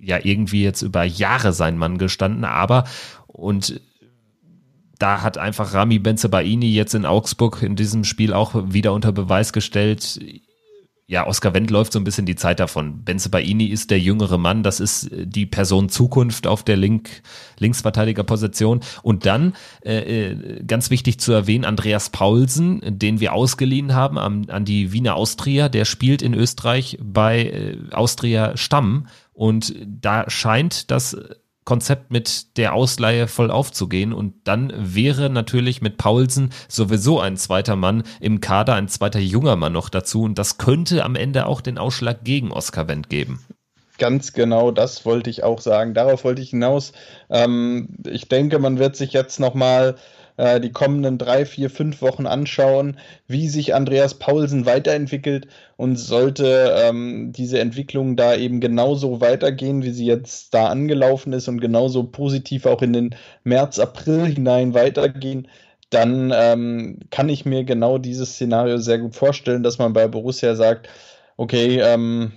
ja 0.00 0.18
irgendwie 0.22 0.64
jetzt 0.64 0.82
über 0.82 1.04
Jahre 1.04 1.52
sein 1.52 1.76
Mann 1.76 1.98
gestanden, 1.98 2.44
aber 2.44 2.84
und 3.26 3.80
da 5.02 5.22
hat 5.22 5.36
einfach 5.36 5.74
Rami 5.74 5.98
Benzebaini 5.98 6.72
jetzt 6.72 6.94
in 6.94 7.06
Augsburg 7.06 7.62
in 7.62 7.74
diesem 7.74 8.04
Spiel 8.04 8.32
auch 8.32 8.54
wieder 8.72 8.92
unter 8.92 9.10
Beweis 9.10 9.52
gestellt, 9.52 10.20
ja, 11.08 11.26
Oskar 11.26 11.52
Wendt 11.52 11.70
läuft 11.70 11.92
so 11.92 11.98
ein 11.98 12.04
bisschen 12.04 12.24
die 12.24 12.36
Zeit 12.36 12.60
davon. 12.60 13.04
Benzebaini 13.04 13.66
ist 13.66 13.90
der 13.90 13.98
jüngere 13.98 14.38
Mann, 14.38 14.62
das 14.62 14.80
ist 14.80 15.10
die 15.12 15.44
Person 15.44 15.88
Zukunft 15.88 16.46
auf 16.46 16.62
der 16.62 16.76
Link, 16.76 17.22
Linksverteidigerposition. 17.58 18.80
Und 19.02 19.26
dann, 19.26 19.54
äh, 19.84 20.30
äh 20.30 20.64
ganz 20.64 20.88
wichtig 20.88 21.18
zu 21.18 21.32
erwähnen, 21.32 21.64
Andreas 21.64 22.08
Paulsen, 22.08 22.80
den 22.86 23.18
wir 23.20 23.34
ausgeliehen 23.34 23.94
haben 23.94 24.16
an, 24.16 24.48
an 24.48 24.64
die 24.64 24.92
Wiener 24.92 25.16
Austria, 25.16 25.68
der 25.68 25.84
spielt 25.84 26.22
in 26.22 26.32
Österreich 26.32 26.96
bei 27.02 27.42
äh, 27.42 27.76
Austria 27.90 28.56
Stamm 28.56 29.08
und 29.34 29.74
da 29.84 30.30
scheint 30.30 30.90
das 30.90 31.16
Konzept 31.64 32.10
mit 32.10 32.56
der 32.56 32.74
Ausleihe 32.74 33.28
voll 33.28 33.50
aufzugehen 33.50 34.12
und 34.12 34.34
dann 34.44 34.72
wäre 34.76 35.30
natürlich 35.30 35.80
mit 35.82 35.96
Paulsen 35.96 36.50
sowieso 36.68 37.20
ein 37.20 37.36
zweiter 37.36 37.76
Mann 37.76 38.02
im 38.20 38.40
Kader, 38.40 38.74
ein 38.74 38.88
zweiter 38.88 39.20
junger 39.20 39.56
Mann 39.56 39.72
noch 39.72 39.88
dazu 39.88 40.22
und 40.22 40.38
das 40.38 40.58
könnte 40.58 41.04
am 41.04 41.14
Ende 41.14 41.46
auch 41.46 41.60
den 41.60 41.78
Ausschlag 41.78 42.24
gegen 42.24 42.50
Oskar 42.50 42.88
Wendt 42.88 43.08
geben. 43.08 43.44
Ganz 43.98 44.32
genau, 44.32 44.72
das 44.72 45.04
wollte 45.04 45.30
ich 45.30 45.44
auch 45.44 45.60
sagen. 45.60 45.94
Darauf 45.94 46.24
wollte 46.24 46.42
ich 46.42 46.50
hinaus. 46.50 46.92
Ähm, 47.30 47.88
ich 48.04 48.28
denke, 48.28 48.58
man 48.58 48.78
wird 48.78 48.96
sich 48.96 49.12
jetzt 49.12 49.38
nochmal 49.38 49.92
mal 49.92 49.96
äh, 50.42 50.60
die 50.60 50.72
kommenden 50.72 51.18
drei, 51.18 51.46
vier, 51.46 51.70
fünf 51.70 52.02
Wochen 52.02 52.26
anschauen, 52.26 52.96
wie 53.28 53.48
sich 53.48 53.74
Andreas 53.74 54.14
Paulsen 54.14 54.66
weiterentwickelt 54.66 55.46
und 55.76 55.94
sollte 55.96 56.74
ähm, 56.82 57.32
diese 57.32 57.60
Entwicklung 57.60 58.16
da 58.16 58.34
eben 58.34 58.58
genauso 58.58 59.20
weitergehen, 59.20 59.84
wie 59.84 59.92
sie 59.92 60.04
jetzt 60.04 60.52
da 60.52 60.66
angelaufen 60.66 61.32
ist 61.32 61.46
und 61.46 61.60
genauso 61.60 62.02
positiv 62.02 62.66
auch 62.66 62.82
in 62.82 62.92
den 62.92 63.14
März, 63.44 63.78
April 63.78 64.26
hinein 64.26 64.74
weitergehen, 64.74 65.46
dann 65.90 66.32
ähm, 66.34 66.98
kann 67.10 67.28
ich 67.28 67.44
mir 67.44 67.62
genau 67.62 67.98
dieses 67.98 68.32
Szenario 68.32 68.78
sehr 68.78 68.98
gut 68.98 69.14
vorstellen, 69.14 69.62
dass 69.62 69.78
man 69.78 69.92
bei 69.92 70.08
Borussia 70.08 70.56
sagt, 70.56 70.88
okay, 71.36 71.78
ähm, 71.78 72.32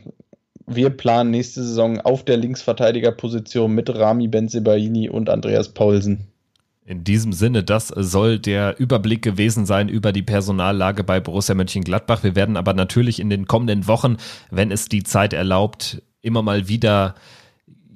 wir 0.68 0.92
planen 0.92 1.32
nächste 1.32 1.64
Saison 1.64 2.02
auf 2.02 2.24
der 2.24 2.38
Linksverteidigerposition 2.38 3.74
mit 3.74 3.90
Rami 3.90 4.28
Benzebaini 4.28 5.10
und 5.10 5.32
Andreas 5.32 5.70
Paulsen. 5.70 6.35
In 6.88 7.04
diesem 7.04 7.34
Sinne, 7.34 7.64
das 7.64 7.88
soll 7.88 8.38
der 8.38 8.80
Überblick 8.80 9.24
gewesen 9.24 9.66
sein 9.66 9.90
über 9.90 10.12
die 10.12 10.22
Personallage 10.22 11.04
bei 11.04 11.20
Borussia 11.20 11.56
Mönchengladbach. 11.56 12.22
Wir 12.22 12.36
werden 12.36 12.58
aber 12.58 12.76
natürlich 12.76 13.20
in 13.20 13.32
den 13.32 13.48
kommenden 13.48 13.88
Wochen, 13.88 14.18
wenn 14.52 14.70
es 14.70 14.88
die 14.88 15.02
Zeit 15.02 15.34
erlaubt, 15.34 16.04
immer 16.22 16.44
mal 16.44 16.68
wieder 16.68 17.16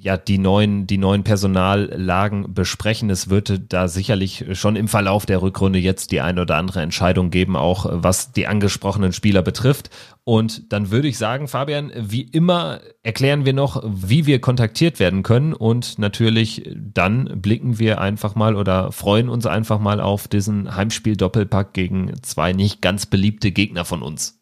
ja 0.01 0.15
die 0.15 0.37
neuen, 0.37 0.87
die 0.87 0.97
neuen 0.97 1.23
Personallagen 1.23 2.53
besprechen. 2.53 3.09
Es 3.09 3.29
wird 3.29 3.73
da 3.73 3.89
sicherlich 3.89 4.45
schon 4.53 4.77
im 4.77 4.87
Verlauf 4.87 5.25
der 5.25 5.41
Rückrunde 5.41 5.77
jetzt 5.77 6.11
die 6.11 6.21
eine 6.21 6.41
oder 6.43 6.55
andere 6.55 6.81
Entscheidung 6.81 7.31
geben, 7.31 7.57
auch 7.57 7.85
was 7.89 8.31
die 8.31 8.47
angesprochenen 8.47 9.11
Spieler 9.11 9.41
betrifft. 9.41 9.89
Und 10.23 10.71
dann 10.71 10.89
würde 10.89 11.09
ich 11.09 11.17
sagen, 11.17 11.49
Fabian, 11.49 11.91
wie 11.95 12.21
immer 12.21 12.79
erklären 13.03 13.45
wir 13.45 13.53
noch, 13.53 13.83
wie 13.85 14.25
wir 14.25 14.39
kontaktiert 14.39 14.99
werden 14.99 15.21
können. 15.21 15.53
Und 15.53 15.99
natürlich 15.99 16.69
dann 16.75 17.41
blicken 17.41 17.77
wir 17.77 17.99
einfach 17.99 18.35
mal 18.35 18.55
oder 18.55 18.93
freuen 18.93 19.27
uns 19.27 19.45
einfach 19.45 19.79
mal 19.79 19.99
auf 19.99 20.29
diesen 20.29 20.75
Heimspiel-Doppelpack 20.75 21.73
gegen 21.73 22.13
zwei 22.21 22.53
nicht 22.53 22.81
ganz 22.81 23.05
beliebte 23.05 23.51
Gegner 23.51 23.83
von 23.83 24.01
uns. 24.01 24.38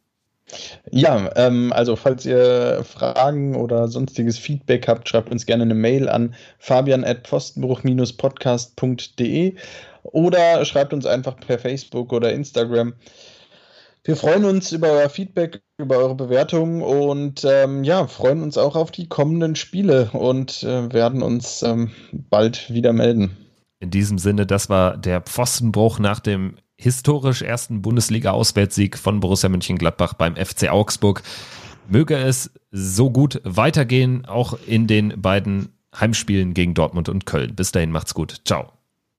Ja, 0.89 1.29
ähm, 1.35 1.71
also 1.73 1.95
falls 1.95 2.25
ihr 2.25 2.83
Fragen 2.83 3.55
oder 3.55 3.87
sonstiges 3.87 4.37
Feedback 4.37 4.87
habt, 4.87 5.09
schreibt 5.09 5.31
uns 5.31 5.45
gerne 5.45 5.63
eine 5.63 5.75
Mail 5.75 6.07
an 6.07 6.35
fabian.pfostenbruch-podcast.de 6.59 9.55
oder 10.03 10.65
schreibt 10.65 10.93
uns 10.93 11.05
einfach 11.05 11.35
per 11.37 11.59
Facebook 11.59 12.13
oder 12.13 12.31
Instagram. 12.31 12.93
Wir 14.05 14.15
freuen 14.15 14.45
uns 14.45 14.71
über 14.71 14.89
euer 14.89 15.09
Feedback, 15.09 15.61
über 15.77 15.97
eure 15.97 16.15
Bewertungen 16.15 16.81
und 16.81 17.43
ähm, 17.43 17.83
ja, 17.83 18.07
freuen 18.07 18.41
uns 18.41 18.57
auch 18.57 18.77
auf 18.77 18.89
die 18.89 19.09
kommenden 19.09 19.57
Spiele 19.57 20.09
und 20.13 20.63
äh, 20.63 20.93
werden 20.93 21.21
uns 21.21 21.61
ähm, 21.61 21.91
bald 22.13 22.73
wieder 22.73 22.93
melden. 22.93 23.35
In 23.81 23.91
diesem 23.91 24.17
Sinne, 24.17 24.45
das 24.45 24.69
war 24.69 24.95
der 24.95 25.19
Pfostenbruch 25.19 25.99
nach 25.99 26.21
dem 26.21 26.55
historisch 26.77 27.41
ersten 27.41 27.81
Bundesliga-Auswärtssieg 27.81 28.97
von 28.97 29.19
Borussia 29.19 29.49
Mönchengladbach 29.49 30.13
beim 30.13 30.35
FC 30.35 30.69
Augsburg. 30.69 31.23
Möge 31.89 32.15
es 32.15 32.51
so 32.71 33.09
gut 33.09 33.41
weitergehen, 33.43 34.25
auch 34.25 34.57
in 34.65 34.87
den 34.87 35.21
beiden 35.21 35.69
Heimspielen 35.97 36.53
gegen 36.53 36.73
Dortmund 36.73 37.09
und 37.09 37.25
Köln. 37.25 37.55
Bis 37.55 37.71
dahin 37.71 37.91
macht's 37.91 38.13
gut. 38.13 38.41
Ciao. 38.45 38.76